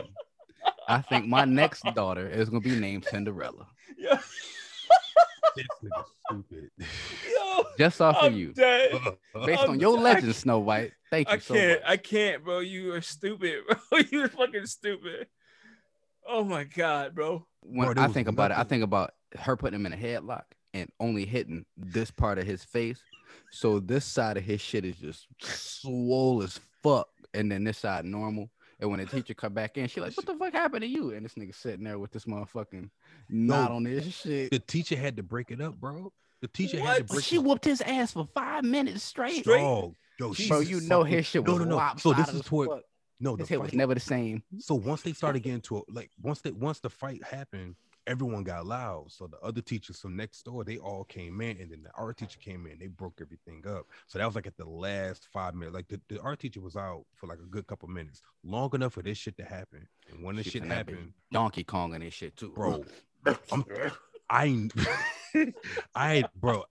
I 0.87 1.01
think 1.01 1.27
my 1.27 1.45
next 1.45 1.83
daughter 1.95 2.27
is 2.27 2.49
gonna 2.49 2.61
be 2.61 2.79
named 2.79 3.05
Cinderella, 3.05 3.67
Yo, 3.97 4.15
This 5.55 5.67
nigga 5.83 6.03
stupid. 6.27 6.69
yo, 6.79 7.63
just 7.77 8.01
off 8.01 8.17
I'm 8.21 8.33
of 8.33 8.39
you, 8.39 8.53
dead. 8.53 8.91
based 9.45 9.61
I'm 9.63 9.71
on 9.71 9.79
your 9.79 9.95
dead. 9.97 10.03
legend, 10.03 10.35
Snow 10.35 10.59
White. 10.59 10.91
Thank 11.11 11.27
you 11.29 11.35
I 11.35 11.37
so 11.39 11.53
can't. 11.53 11.81
much. 11.81 11.89
I 11.89 11.97
can't, 11.97 12.43
bro. 12.43 12.59
You 12.59 12.93
are 12.93 13.01
stupid, 13.01 13.61
bro. 13.89 13.99
You're 14.11 14.29
fucking 14.29 14.65
stupid. 14.65 15.27
Oh 16.27 16.43
my 16.43 16.63
god, 16.63 17.13
bro. 17.13 17.45
when 17.61 17.93
Bro, 17.93 18.03
I 18.03 18.07
think 18.07 18.27
about 18.27 18.51
it, 18.51 18.57
I 18.57 18.63
think 18.63 18.83
about 18.83 19.11
her 19.37 19.55
putting 19.55 19.79
him 19.79 19.85
in 19.85 19.93
a 19.93 19.97
headlock 19.97 20.43
and 20.73 20.89
only 20.99 21.25
hitting 21.25 21.65
this 21.77 22.09
part 22.11 22.39
of 22.39 22.45
his 22.45 22.63
face. 22.63 22.99
So 23.51 23.79
this 23.79 24.05
side 24.05 24.37
of 24.37 24.43
his 24.43 24.59
shit 24.61 24.85
is 24.85 24.95
just 24.95 25.27
swole 25.39 26.41
as 26.41 26.59
fuck, 26.81 27.07
and 27.33 27.51
then 27.51 27.63
this 27.63 27.77
side 27.79 28.05
normal. 28.05 28.49
And 28.83 28.91
when 28.91 28.99
the 28.99 29.05
teacher 29.05 29.33
come 29.33 29.53
back 29.53 29.77
in, 29.77 29.87
she 29.87 30.01
like, 30.01 30.11
"What 30.17 30.25
the 30.25 30.35
fuck 30.35 30.51
happened 30.51 30.81
to 30.81 30.87
you?" 30.87 31.11
And 31.11 31.23
this 31.23 31.35
nigga 31.35 31.55
sitting 31.55 31.85
there 31.85 31.97
with 31.97 32.11
this 32.11 32.25
motherfucking 32.25 32.89
knot 33.29 33.71
on 33.71 33.85
his 33.85 34.13
shit. 34.13 34.51
the 34.51 34.59
teacher 34.59 34.97
had 34.97 35.15
to 35.15 35.23
break 35.23 35.51
it 35.51 35.61
up, 35.61 35.75
bro. 35.79 36.11
The 36.41 36.49
teacher 36.49 36.81
had 36.81 36.97
to 36.97 37.03
break 37.13 37.23
She 37.23 37.37
it 37.37 37.43
whooped 37.45 37.63
his 37.63 37.79
ass 37.79 38.11
for 38.11 38.27
five 38.35 38.65
minutes 38.65 39.01
straight. 39.01 39.43
Straight? 39.43 39.61
Dog. 39.61 39.95
Yo, 40.19 40.33
Jesus 40.33 40.49
Bro, 40.49 40.59
she's 40.63 40.69
you 40.71 40.81
know 40.81 40.99
fucking- 41.03 41.13
his 41.17 41.25
shit 41.25 41.45
was 41.45 41.59
no, 41.59 41.63
no. 41.63 41.93
So 41.97 42.11
this 42.11 42.27
is 42.27 42.41
as 42.41 42.45
toward 42.45 42.67
fuck. 42.69 42.81
no. 43.21 43.37
The 43.37 43.43
His 43.43 43.49
head 43.49 43.59
was 43.59 43.71
never 43.73 43.93
the 43.93 44.01
same. 44.01 44.43
So 44.59 44.75
once 44.75 45.01
they 45.01 45.13
started 45.13 45.39
getting 45.43 45.61
to 45.61 45.77
it, 45.77 45.83
like 45.87 46.11
once 46.21 46.41
they 46.41 46.51
once 46.51 46.81
the 46.81 46.89
fight 46.89 47.23
happened, 47.23 47.75
everyone 48.07 48.43
got 48.43 48.65
loud. 48.65 49.05
So 49.11 49.27
the 49.27 49.39
other 49.39 49.61
teachers 49.61 49.99
from 49.99 50.15
next 50.15 50.43
door, 50.43 50.63
they 50.63 50.77
all 50.77 51.03
came 51.03 51.41
in, 51.41 51.57
and 51.57 51.71
then 51.71 51.83
the 51.83 51.91
art 51.95 52.17
teacher 52.17 52.39
came 52.39 52.65
in. 52.67 52.79
They 52.79 52.87
broke 52.87 53.19
everything 53.21 53.63
up. 53.67 53.85
So 54.07 54.19
that 54.19 54.25
was 54.25 54.35
like 54.35 54.47
at 54.47 54.57
the 54.57 54.65
last 54.65 55.27
five 55.31 55.55
minutes. 55.55 55.75
Like 55.75 55.87
the, 55.87 55.99
the 56.09 56.21
art 56.21 56.39
teacher 56.39 56.61
was 56.61 56.75
out 56.75 57.05
for 57.15 57.27
like 57.27 57.39
a 57.39 57.49
good 57.49 57.67
couple 57.67 57.87
minutes, 57.89 58.21
long 58.43 58.69
enough 58.73 58.93
for 58.93 59.01
this 59.01 59.17
shit 59.17 59.37
to 59.37 59.45
happen. 59.45 59.87
And 60.11 60.23
when 60.23 60.35
this 60.35 60.47
shit 60.47 60.63
happened, 60.63 61.13
Donkey 61.31 61.63
Kong 61.63 61.93
and 61.93 62.03
this 62.03 62.13
shit 62.13 62.35
too, 62.35 62.49
bro, 62.49 62.83
I'm, 63.51 63.65
I 64.29 64.69
I 65.95 66.25
bro. 66.35 66.63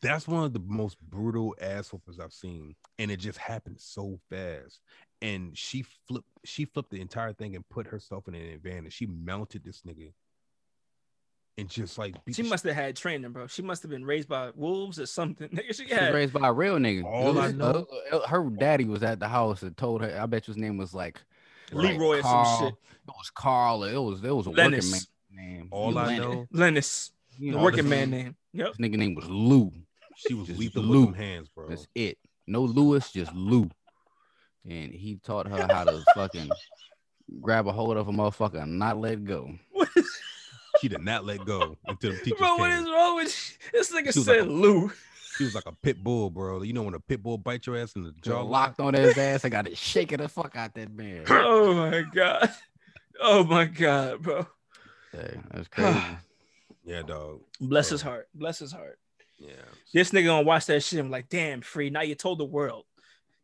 That's 0.00 0.26
one 0.26 0.44
of 0.44 0.54
the 0.54 0.62
most 0.66 0.98
brutal 0.98 1.54
ass 1.60 1.90
whoopers 1.90 2.18
I've 2.18 2.32
seen, 2.32 2.74
and 2.98 3.10
it 3.10 3.18
just 3.18 3.38
happened 3.38 3.76
so 3.78 4.18
fast. 4.30 4.80
And 5.20 5.56
she 5.56 5.84
flipped, 6.08 6.26
she 6.44 6.64
flipped 6.64 6.90
the 6.90 7.02
entire 7.02 7.34
thing 7.34 7.54
and 7.54 7.68
put 7.68 7.86
herself 7.86 8.26
in 8.26 8.34
an 8.34 8.48
advantage. 8.48 8.94
She 8.94 9.04
mounted 9.06 9.62
this 9.62 9.82
nigga, 9.82 10.12
and 11.56 11.68
just 11.68 11.98
like 11.98 12.22
beat 12.24 12.34
She 12.36 12.42
must 12.42 12.64
have 12.64 12.74
had 12.74 12.96
training, 12.96 13.30
bro. 13.32 13.46
She 13.46 13.62
must 13.62 13.82
have 13.82 13.90
been 13.90 14.04
raised 14.04 14.28
by 14.28 14.50
wolves 14.54 14.98
or 14.98 15.06
something. 15.06 15.48
Nigga, 15.52 15.68
she 15.68 15.72
She 15.74 15.82
was 15.84 15.92
had. 15.92 16.14
raised 16.14 16.32
by 16.32 16.48
a 16.48 16.52
real 16.52 16.76
nigga. 16.78 17.04
All 17.04 17.36
It 17.38 17.40
I 17.40 17.52
know- 17.52 17.86
uh, 18.12 18.26
her 18.26 18.48
daddy 18.50 18.84
was 18.84 19.02
at 19.02 19.20
the 19.20 19.28
house 19.28 19.62
and 19.62 19.76
told 19.76 20.02
her. 20.02 20.18
I 20.20 20.26
bet 20.26 20.44
his 20.46 20.56
name 20.56 20.76
was 20.76 20.94
like 20.94 21.20
Leroy 21.72 22.18
or 22.18 22.22
some 22.22 22.58
shit. 22.58 22.74
It 22.74 23.14
was 23.16 23.30
Carl. 23.34 23.84
It 23.84 23.96
was 23.96 24.22
it 24.24 24.30
was 24.34 24.46
a 24.46 24.50
Lennis. 24.50 24.90
working 24.92 25.06
man 25.36 25.56
name. 25.58 25.68
All 25.70 25.96
I 25.98 26.06
Lennis. 26.06 26.20
know, 26.20 26.46
Lennis, 26.52 27.10
You 27.38 27.52
the 27.52 27.58
working 27.58 27.88
man 27.88 28.08
nigga- 28.08 28.10
name. 28.10 28.36
Yep. 28.52 28.74
This 28.76 28.86
nigga 28.88 28.96
name 28.96 29.14
was 29.14 29.26
Lou. 29.28 29.72
she 30.16 30.34
was 30.34 30.46
Just 30.48 30.58
lethal 30.60 30.82
Lou. 30.82 31.00
with 31.06 31.06
them 31.10 31.14
hands, 31.24 31.48
bro. 31.54 31.68
That's 31.68 31.86
it. 31.94 32.18
No 32.46 32.62
Lewis, 32.62 33.10
just 33.12 33.32
Lou. 33.34 33.68
And 34.68 34.92
he 34.92 35.16
taught 35.22 35.46
her 35.48 35.66
how 35.70 35.84
to 35.84 36.02
fucking 36.14 36.50
grab 37.40 37.66
a 37.66 37.72
hold 37.72 37.96
of 37.96 38.08
a 38.08 38.12
motherfucker 38.12 38.62
and 38.62 38.78
not 38.78 38.98
let 38.98 39.24
go. 39.24 39.50
What 40.88 40.92
is, 40.92 40.92
She 40.92 40.96
did 40.98 41.02
not 41.04 41.24
let 41.24 41.44
go 41.44 41.76
until 41.86 42.12
the 42.12 42.18
teachers 42.18 42.38
bro, 42.38 42.56
what 42.56 42.70
came. 42.70 42.82
is 42.84 42.90
wrong 42.90 43.16
with 43.16 43.58
you? 43.62 43.70
This 43.78 43.92
nigga 43.92 44.12
She 44.12 44.18
was 44.20 44.24
said 44.26 44.40
like 44.40 44.48
a- 44.48 44.52
Lou. 44.52 44.92
She 45.36 45.44
was 45.44 45.54
like 45.54 45.66
a 45.66 45.72
pit 45.72 46.02
bull, 46.04 46.30
bro. 46.30 46.62
You 46.62 46.72
know 46.72 46.82
when 46.84 46.94
a 46.94 47.00
pit 47.00 47.22
bull 47.22 47.38
bites 47.38 47.66
your 47.66 47.76
ass 47.76 47.96
in 47.96 48.04
the 48.04 48.12
jaw, 48.22 48.30
Jaw 48.34 48.42
locked 48.42 48.78
on 48.80 48.94
his 48.94 49.18
ass. 49.18 49.44
I 49.44 49.48
got 49.48 49.64
to 49.66 49.74
shaking 49.74 50.18
the 50.18 50.28
fuck 50.28 50.54
out 50.56 50.74
that 50.74 50.92
man. 50.92 51.24
Oh 51.28 51.74
my 51.74 52.02
god. 52.02 52.50
Oh 53.20 53.42
my 53.44 53.64
god, 53.64 54.22
bro. 54.22 54.46
Hey, 55.12 55.36
that's 55.50 55.68
crazy. 55.68 55.98
Yeah, 56.86 57.00
dog. 57.02 57.40
Bless 57.62 57.90
Oh. 57.90 57.94
his 57.94 58.02
heart. 58.02 58.28
Bless 58.34 58.58
his 58.58 58.70
heart. 58.70 58.98
Yeah. 59.38 59.52
This 59.94 60.10
nigga 60.10 60.26
gonna 60.26 60.46
watch 60.46 60.66
that 60.66 60.82
shit. 60.82 61.00
I'm 61.00 61.10
like, 61.10 61.30
damn, 61.30 61.62
free. 61.62 61.88
Now 61.90 62.02
you 62.02 62.14
told 62.14 62.38
the 62.38 62.44
world. 62.44 62.84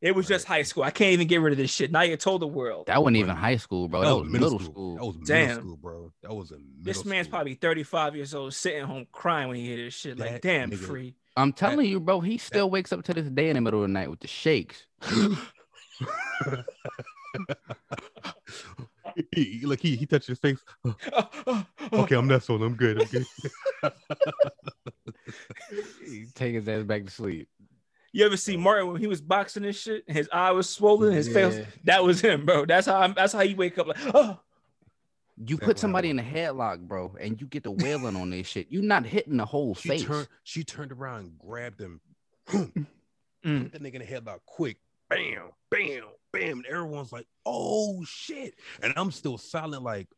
It 0.00 0.14
was 0.14 0.26
just 0.26 0.46
high 0.46 0.62
school. 0.62 0.82
I 0.82 0.90
can't 0.90 1.12
even 1.12 1.26
get 1.26 1.42
rid 1.42 1.52
of 1.52 1.58
this 1.58 1.70
shit. 1.70 1.92
Now 1.92 2.00
you 2.02 2.16
told 2.16 2.40
the 2.40 2.46
world. 2.46 2.86
That 2.86 3.02
wasn't 3.02 3.18
even 3.18 3.36
high 3.36 3.56
school, 3.56 3.86
bro. 3.86 4.00
That, 4.00 4.16
was 4.16 4.28
middle, 4.28 4.58
That 4.58 4.64
school. 4.64 4.94
That 4.96 5.04
was 5.04 5.16
middle 5.16 5.26
Damn. 5.26 5.56
school, 5.56 5.76
bro. 5.76 6.12
That 6.22 6.34
was 6.34 6.50
a 6.52 6.54
middle 6.54 6.68
this 6.80 7.04
man's 7.04 7.26
school. 7.26 7.36
probably 7.36 7.54
35 7.54 8.16
years 8.16 8.34
old, 8.34 8.54
sitting 8.54 8.84
home 8.84 9.06
crying 9.12 9.48
when 9.48 9.58
he 9.58 9.66
hear 9.66 9.76
this 9.76 9.94
shit. 9.94 10.18
Like, 10.18 10.40
damn, 10.40 10.70
nigga- 10.70 10.78
free. 10.78 11.14
I'm 11.36 11.52
telling 11.52 11.86
you, 11.86 12.00
bro. 12.00 12.20
He 12.20 12.38
still 12.38 12.70
wakes 12.70 12.92
up 12.92 13.04
to 13.04 13.14
this 13.14 13.28
day 13.28 13.50
in 13.50 13.54
the 13.54 13.60
middle 13.60 13.82
of 13.82 13.88
the 13.88 13.92
night 13.92 14.10
with 14.10 14.20
the 14.20 14.28
shakes. 14.28 14.86
He, 19.34 19.62
like 19.66 19.80
he 19.80 19.96
he 19.96 20.06
touched 20.06 20.28
his 20.28 20.38
face. 20.38 20.60
Okay, 21.92 22.14
I'm 22.14 22.28
not 22.28 22.42
sold. 22.44 22.62
I'm 22.62 22.74
good. 22.74 23.02
I'm 23.02 23.08
good. 23.08 23.26
He 26.06 26.26
Take 26.34 26.54
his 26.54 26.68
ass 26.68 26.84
back 26.84 27.04
to 27.06 27.10
sleep. 27.10 27.48
You 28.12 28.26
ever 28.26 28.36
see 28.36 28.56
Martin 28.56 28.88
when 28.92 29.00
he 29.00 29.06
was 29.06 29.20
boxing 29.20 29.64
and 29.64 29.74
shit? 29.74 30.02
His 30.08 30.28
eye 30.32 30.50
was 30.50 30.68
swollen. 30.68 31.12
His 31.12 31.28
face. 31.28 31.64
That 31.84 32.02
was 32.02 32.20
him, 32.20 32.44
bro. 32.44 32.66
That's 32.66 32.86
how. 32.86 33.00
I'm, 33.00 33.14
that's 33.14 33.32
how 33.32 33.40
he 33.40 33.54
wake 33.54 33.78
up 33.78 33.86
like. 33.86 33.98
Oh, 34.12 34.38
You 35.38 35.56
put 35.56 35.78
somebody 35.78 36.10
in 36.10 36.18
a 36.18 36.22
headlock, 36.22 36.80
bro, 36.80 37.14
and 37.20 37.40
you 37.40 37.46
get 37.46 37.62
the 37.62 37.70
wailing 37.70 38.16
on 38.16 38.30
this 38.30 38.46
shit. 38.48 38.66
You're 38.70 38.82
not 38.82 39.06
hitting 39.06 39.36
the 39.36 39.44
whole 39.44 39.74
She 39.74 39.88
face. 39.88 40.04
turned. 40.04 40.28
She 40.42 40.64
turned 40.64 40.92
around, 40.92 41.20
and 41.20 41.38
grabbed 41.38 41.80
him. 41.80 42.00
Mm. 42.48 42.72
Put 43.44 43.72
that 43.72 43.82
nigga 43.82 43.94
in 43.94 44.00
the 44.02 44.06
headlock 44.06 44.40
quick. 44.44 44.76
Bam, 45.08 45.50
bam, 45.70 46.02
bam. 46.32 46.58
And 46.58 46.66
everyone's 46.66 47.12
like, 47.12 47.26
"Oh 47.46 48.04
shit!" 48.04 48.54
And 48.82 48.92
I'm 48.96 49.10
still 49.10 49.38
silent, 49.38 49.82
like 49.82 50.08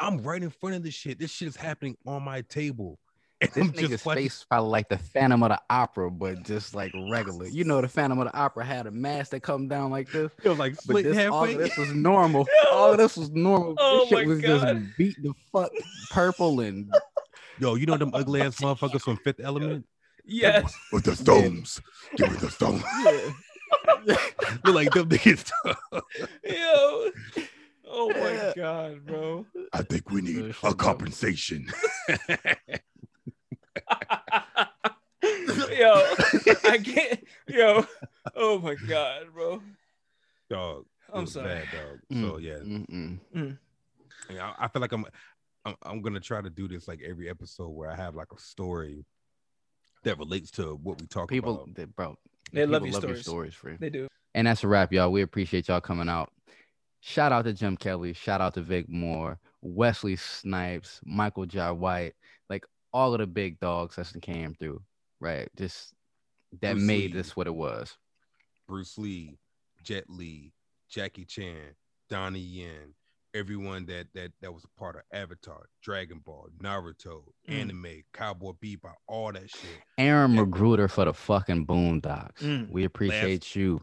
I'm 0.00 0.18
right 0.22 0.42
in 0.42 0.50
front 0.50 0.76
of 0.76 0.82
this 0.82 0.94
shit. 0.94 1.18
This 1.18 1.30
shit 1.30 1.48
is 1.48 1.56
happening 1.56 1.96
on 2.06 2.22
my 2.22 2.40
table. 2.42 2.98
And 3.42 3.50
This 3.52 3.56
I'm 3.64 3.72
nigga's 3.72 3.88
just 3.90 4.04
face 4.04 4.44
probably 4.48 4.70
like 4.70 4.88
the 4.88 4.98
Phantom 4.98 5.42
of 5.42 5.48
the 5.50 5.60
Opera, 5.68 6.10
but 6.10 6.42
just 6.44 6.74
like 6.74 6.92
regular. 7.10 7.46
You 7.48 7.64
know, 7.64 7.80
the 7.80 7.88
Phantom 7.88 8.18
of 8.20 8.26
the 8.26 8.36
Opera 8.36 8.64
had 8.64 8.86
a 8.86 8.90
mask 8.90 9.32
that 9.32 9.40
come 9.40 9.66
down 9.68 9.90
like 9.90 10.10
this. 10.12 10.30
it 10.44 10.48
was 10.48 10.58
like 10.58 10.74
But 10.74 10.82
split 10.82 11.04
this, 11.04 11.28
all 11.28 11.44
of 11.44 11.58
this 11.58 11.76
was 11.76 11.92
normal. 11.94 12.46
All 12.70 12.92
of 12.92 12.98
this 12.98 13.16
was 13.16 13.30
normal. 13.32 13.74
Oh 13.78 14.00
this 14.00 14.08
shit 14.18 14.26
was 14.28 14.40
God. 14.40 14.60
just 14.84 14.96
beat 14.96 15.16
the 15.22 15.32
fuck 15.52 15.70
purple 16.10 16.60
and 16.60 16.92
Yo, 17.58 17.74
you 17.74 17.84
know 17.86 17.96
them 17.96 18.10
ugly 18.14 18.40
ass 18.42 18.56
motherfuckers 18.56 19.02
from 19.02 19.16
Fifth 19.18 19.40
Element? 19.40 19.84
yes. 20.24 20.72
With 20.92 21.04
the 21.04 21.16
stones. 21.16 21.80
Give 22.16 22.30
me 22.30 22.36
the 22.38 22.50
stones. 22.50 22.82
yeah. 23.04 24.16
Look 24.64 24.74
like 24.74 24.92
them 24.92 25.08
niggas. 25.08 25.50
Yo. 26.44 27.10
Oh 27.94 28.08
my 28.08 28.32
Yeah. 28.32 28.52
god, 28.56 29.04
bro. 29.06 29.46
I 29.72 29.82
think 29.82 30.10
we 30.10 30.20
need 30.22 30.54
a 30.62 30.74
compensation. 30.74 31.66
yo, 35.22 35.92
I 36.64 36.78
can't. 36.82 37.24
Yo. 37.48 37.84
Oh 38.36 38.58
my 38.58 38.74
god, 38.74 39.26
bro. 39.34 39.60
dog. 40.50 40.86
I'm 41.12 41.26
sorry. 41.26 41.48
Bad, 41.48 41.64
dog. 41.72 41.98
Mm, 42.12 42.30
so 42.30 42.38
yeah, 42.38 42.54
Mm-mm. 42.56 43.18
Mm. 43.36 43.58
Yeah, 44.30 44.52
I, 44.58 44.64
I 44.64 44.68
feel 44.68 44.80
like 44.80 44.92
I'm, 44.92 45.04
I'm 45.64 45.74
I'm 45.82 46.02
gonna 46.02 46.20
try 46.20 46.40
to 46.40 46.50
do 46.50 46.68
this 46.68 46.88
like 46.88 47.00
every 47.06 47.28
episode 47.28 47.68
where 47.70 47.90
I 47.90 47.96
have 47.96 48.14
like 48.14 48.32
a 48.36 48.40
story 48.40 49.04
that 50.04 50.18
relates 50.18 50.50
to 50.52 50.74
what 50.82 51.00
we 51.00 51.06
talk 51.06 51.28
People, 51.28 51.54
about. 51.54 51.74
they, 51.74 51.84
bro, 51.84 52.16
They 52.52 52.66
love 52.66 52.82
your 52.82 52.90
your 52.92 53.00
stories. 53.00 53.22
stories, 53.22 53.54
free. 53.54 53.76
They 53.78 53.90
do. 53.90 54.08
And 54.34 54.46
that's 54.46 54.64
a 54.64 54.68
wrap, 54.68 54.92
y'all. 54.92 55.12
We 55.12 55.22
appreciate 55.22 55.68
y'all 55.68 55.80
coming 55.80 56.08
out. 56.08 56.32
Shout 57.00 57.32
out 57.32 57.44
to 57.44 57.52
Jim 57.52 57.76
Kelly. 57.76 58.12
Shout 58.12 58.40
out 58.40 58.54
to 58.54 58.62
Vic 58.62 58.88
Moore, 58.88 59.38
Wesley 59.60 60.16
Snipes, 60.16 61.00
Michael 61.04 61.46
Jai 61.46 61.70
White, 61.72 62.14
like 62.41 62.41
all 62.92 63.14
of 63.14 63.20
the 63.20 63.26
big 63.26 63.58
dogs 63.60 63.96
that 63.96 64.12
came 64.22 64.54
through, 64.54 64.82
right? 65.20 65.48
Just 65.56 65.94
that 66.60 66.74
Bruce 66.74 66.82
made 66.84 67.10
Lee. 67.12 67.16
this 67.18 67.34
what 67.36 67.46
it 67.46 67.54
was. 67.54 67.96
Bruce 68.68 68.98
Lee, 68.98 69.38
Jet 69.82 70.04
Li, 70.08 70.52
Jackie 70.88 71.24
Chan, 71.24 71.74
Donnie 72.08 72.38
Yen, 72.40 72.94
everyone 73.34 73.86
that 73.86 74.06
that 74.14 74.32
that 74.42 74.52
was 74.52 74.64
a 74.64 74.78
part 74.78 74.96
of 74.96 75.02
Avatar, 75.12 75.68
Dragon 75.82 76.18
Ball, 76.24 76.48
Naruto, 76.62 77.24
Mm. 77.48 77.54
anime, 77.60 78.02
Cowboy 78.12 78.52
Bebop, 78.62 78.94
all 79.08 79.32
that 79.32 79.48
shit. 79.50 79.80
Aaron 79.98 80.32
Yeah. 80.34 80.42
McGruder 80.44 80.90
for 80.90 81.06
the 81.06 81.14
fucking 81.14 81.66
Boondocks. 81.66 82.38
Mm. 82.40 82.70
We 82.70 82.84
appreciate 82.84 83.56
you. 83.56 83.80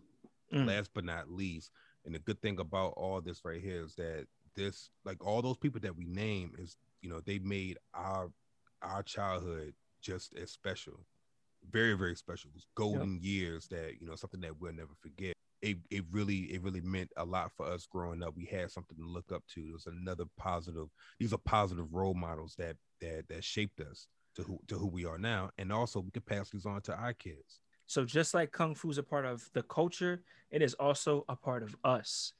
Mm. 0.54 0.68
Last 0.68 0.92
but 0.94 1.04
not 1.06 1.30
least, 1.30 1.72
and 2.06 2.14
the 2.16 2.20
good 2.20 2.42
thing 2.42 2.60
about 2.60 2.94
all 2.98 3.22
this 3.22 3.44
right 3.46 3.62
here 3.62 3.84
is 3.84 3.94
that 3.96 4.26
this, 4.56 4.90
like 5.06 5.24
all 5.26 5.42
those 5.44 5.58
people 5.58 5.80
that 5.82 5.96
we 5.96 6.06
name, 6.06 6.54
is 6.58 6.76
you 7.02 7.10
know 7.10 7.20
they 7.20 7.40
made 7.40 7.78
our 7.94 8.32
our 8.82 9.04
childhood 9.04 9.74
just 10.02 10.36
as 10.38 10.52
special, 10.52 11.06
very 11.70 11.94
very 11.94 12.16
special. 12.16 12.50
Those 12.54 12.68
golden 12.76 13.20
years 13.22 13.68
that 13.68 13.96
you 14.00 14.08
know 14.08 14.16
something 14.16 14.42
that 14.42 14.60
we'll 14.60 14.74
never 14.74 14.94
forget. 15.02 15.34
It, 15.62 15.78
it 15.90 16.06
really 16.10 16.54
it 16.54 16.62
really 16.62 16.80
meant 16.80 17.12
a 17.18 17.26
lot 17.26 17.52
for 17.58 17.66
us 17.66 17.86
growing 17.86 18.24
up. 18.24 18.34
We 18.36 18.46
had 18.46 18.72
something 18.72 18.98
to 18.98 19.06
look 19.06 19.32
up 19.34 19.44
to. 19.56 19.62
There's 19.70 19.88
another 19.88 20.24
positive. 20.38 20.88
These 21.20 21.34
are 21.34 21.38
positive 21.38 21.94
role 21.94 22.14
models 22.14 22.56
that 22.58 22.78
that 23.02 23.28
that 23.28 23.44
shaped 23.44 23.82
us 23.82 24.08
to 24.36 24.44
who 24.44 24.60
to 24.68 24.76
who 24.76 24.88
we 24.88 25.06
are 25.06 25.18
now, 25.18 25.50
and 25.58 25.72
also 25.72 26.00
we 26.00 26.12
can 26.12 26.22
pass 26.22 26.50
these 26.50 26.66
on 26.66 26.82
to 26.84 26.96
our 26.96 27.14
kids. 27.14 27.60
So 27.88 28.06
just 28.06 28.34
like 28.34 28.52
kung 28.52 28.76
fu 28.76 28.90
is 28.90 28.98
a 28.98 29.04
part 29.04 29.26
of 29.26 29.50
the 29.54 29.64
culture, 29.64 30.22
it 30.52 30.62
is 30.62 30.76
also 30.76 31.26
a 31.28 31.36
part 31.36 31.64
of 31.64 31.76
us, 31.84 32.34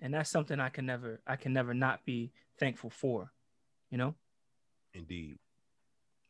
and 0.00 0.14
that's 0.14 0.30
something 0.30 0.58
I 0.58 0.70
can 0.70 0.86
never, 0.86 1.20
I 1.26 1.36
can 1.36 1.52
never 1.52 1.74
not 1.74 2.04
be 2.04 2.32
thankful 2.58 2.90
for. 2.90 3.30
You 3.90 3.98
know, 3.98 4.14
Indeed. 4.94 5.36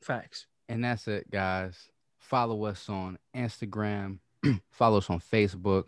Facts. 0.05 0.47
And 0.69 0.85
that's 0.85 1.09
it, 1.09 1.31
guys. 1.31 1.89
Follow 2.19 2.65
us 2.65 2.89
on 2.89 3.19
Instagram, 3.37 4.19
follow 4.71 4.99
us 4.99 5.11
on 5.11 5.21
Facebook, 5.21 5.85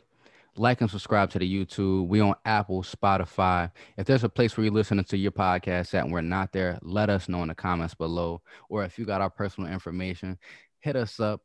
like 0.57 0.81
and 0.81 0.91
subscribe 0.91 1.31
to 1.31 1.39
the 1.39 1.51
YouTube. 1.67 2.09
We 2.09 2.21
on 2.21 2.35
Apple, 2.45 2.83
Spotify. 2.83 3.71
If 3.97 4.07
there's 4.07 4.25
a 4.25 4.29
place 4.29 4.57
where 4.57 4.65
you're 4.65 4.75
listening 4.75 5.05
to 5.07 5.17
your 5.17 5.33
podcast 5.33 5.95
at 5.95 6.05
and 6.05 6.13
we're 6.13 6.21
not 6.21 6.53
there, 6.53 6.79
let 6.83 7.11
us 7.11 7.29
know 7.29 7.43
in 7.43 7.49
the 7.49 7.55
comments 7.55 7.95
below. 7.95 8.43
Or 8.69 8.85
if 8.85 8.99
you 8.99 9.05
got 9.05 9.21
our 9.21 9.31
personal 9.31 9.71
information, 9.71 10.39
hit 10.81 10.97
us 10.97 11.21
up. 11.21 11.43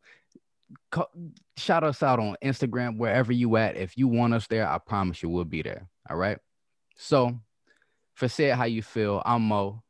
Co- 0.89 1.09
shout 1.57 1.83
us 1.83 2.03
out 2.03 2.19
on 2.19 2.35
Instagram, 2.43 2.97
wherever 2.97 3.33
you 3.33 3.55
at. 3.57 3.77
If 3.77 3.97
you 3.97 4.07
want 4.07 4.33
us 4.33 4.47
there, 4.47 4.67
I 4.67 4.77
promise 4.77 5.21
you 5.21 5.29
we'll 5.29 5.45
be 5.45 5.61
there. 5.61 5.87
All 6.09 6.17
right. 6.17 6.37
So 6.95 7.39
for 8.13 8.27
say 8.27 8.49
it 8.51 8.55
how 8.55 8.65
you 8.65 8.81
feel, 8.81 9.21
I'm 9.25 9.43
Mo. 9.43 9.83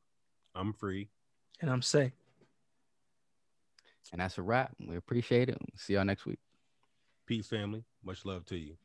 I'm 0.55 0.73
free. 0.73 1.09
And 1.59 1.69
I'm 1.69 1.81
saying. 1.81 2.11
And 4.11 4.21
that's 4.21 4.37
a 4.37 4.41
wrap. 4.41 4.73
We 4.85 4.97
appreciate 4.97 5.49
it. 5.49 5.57
See 5.75 5.93
y'all 5.93 6.05
next 6.05 6.25
week. 6.25 6.39
Peace, 7.25 7.47
family. 7.47 7.83
Much 8.03 8.25
love 8.25 8.45
to 8.45 8.57
you. 8.57 8.75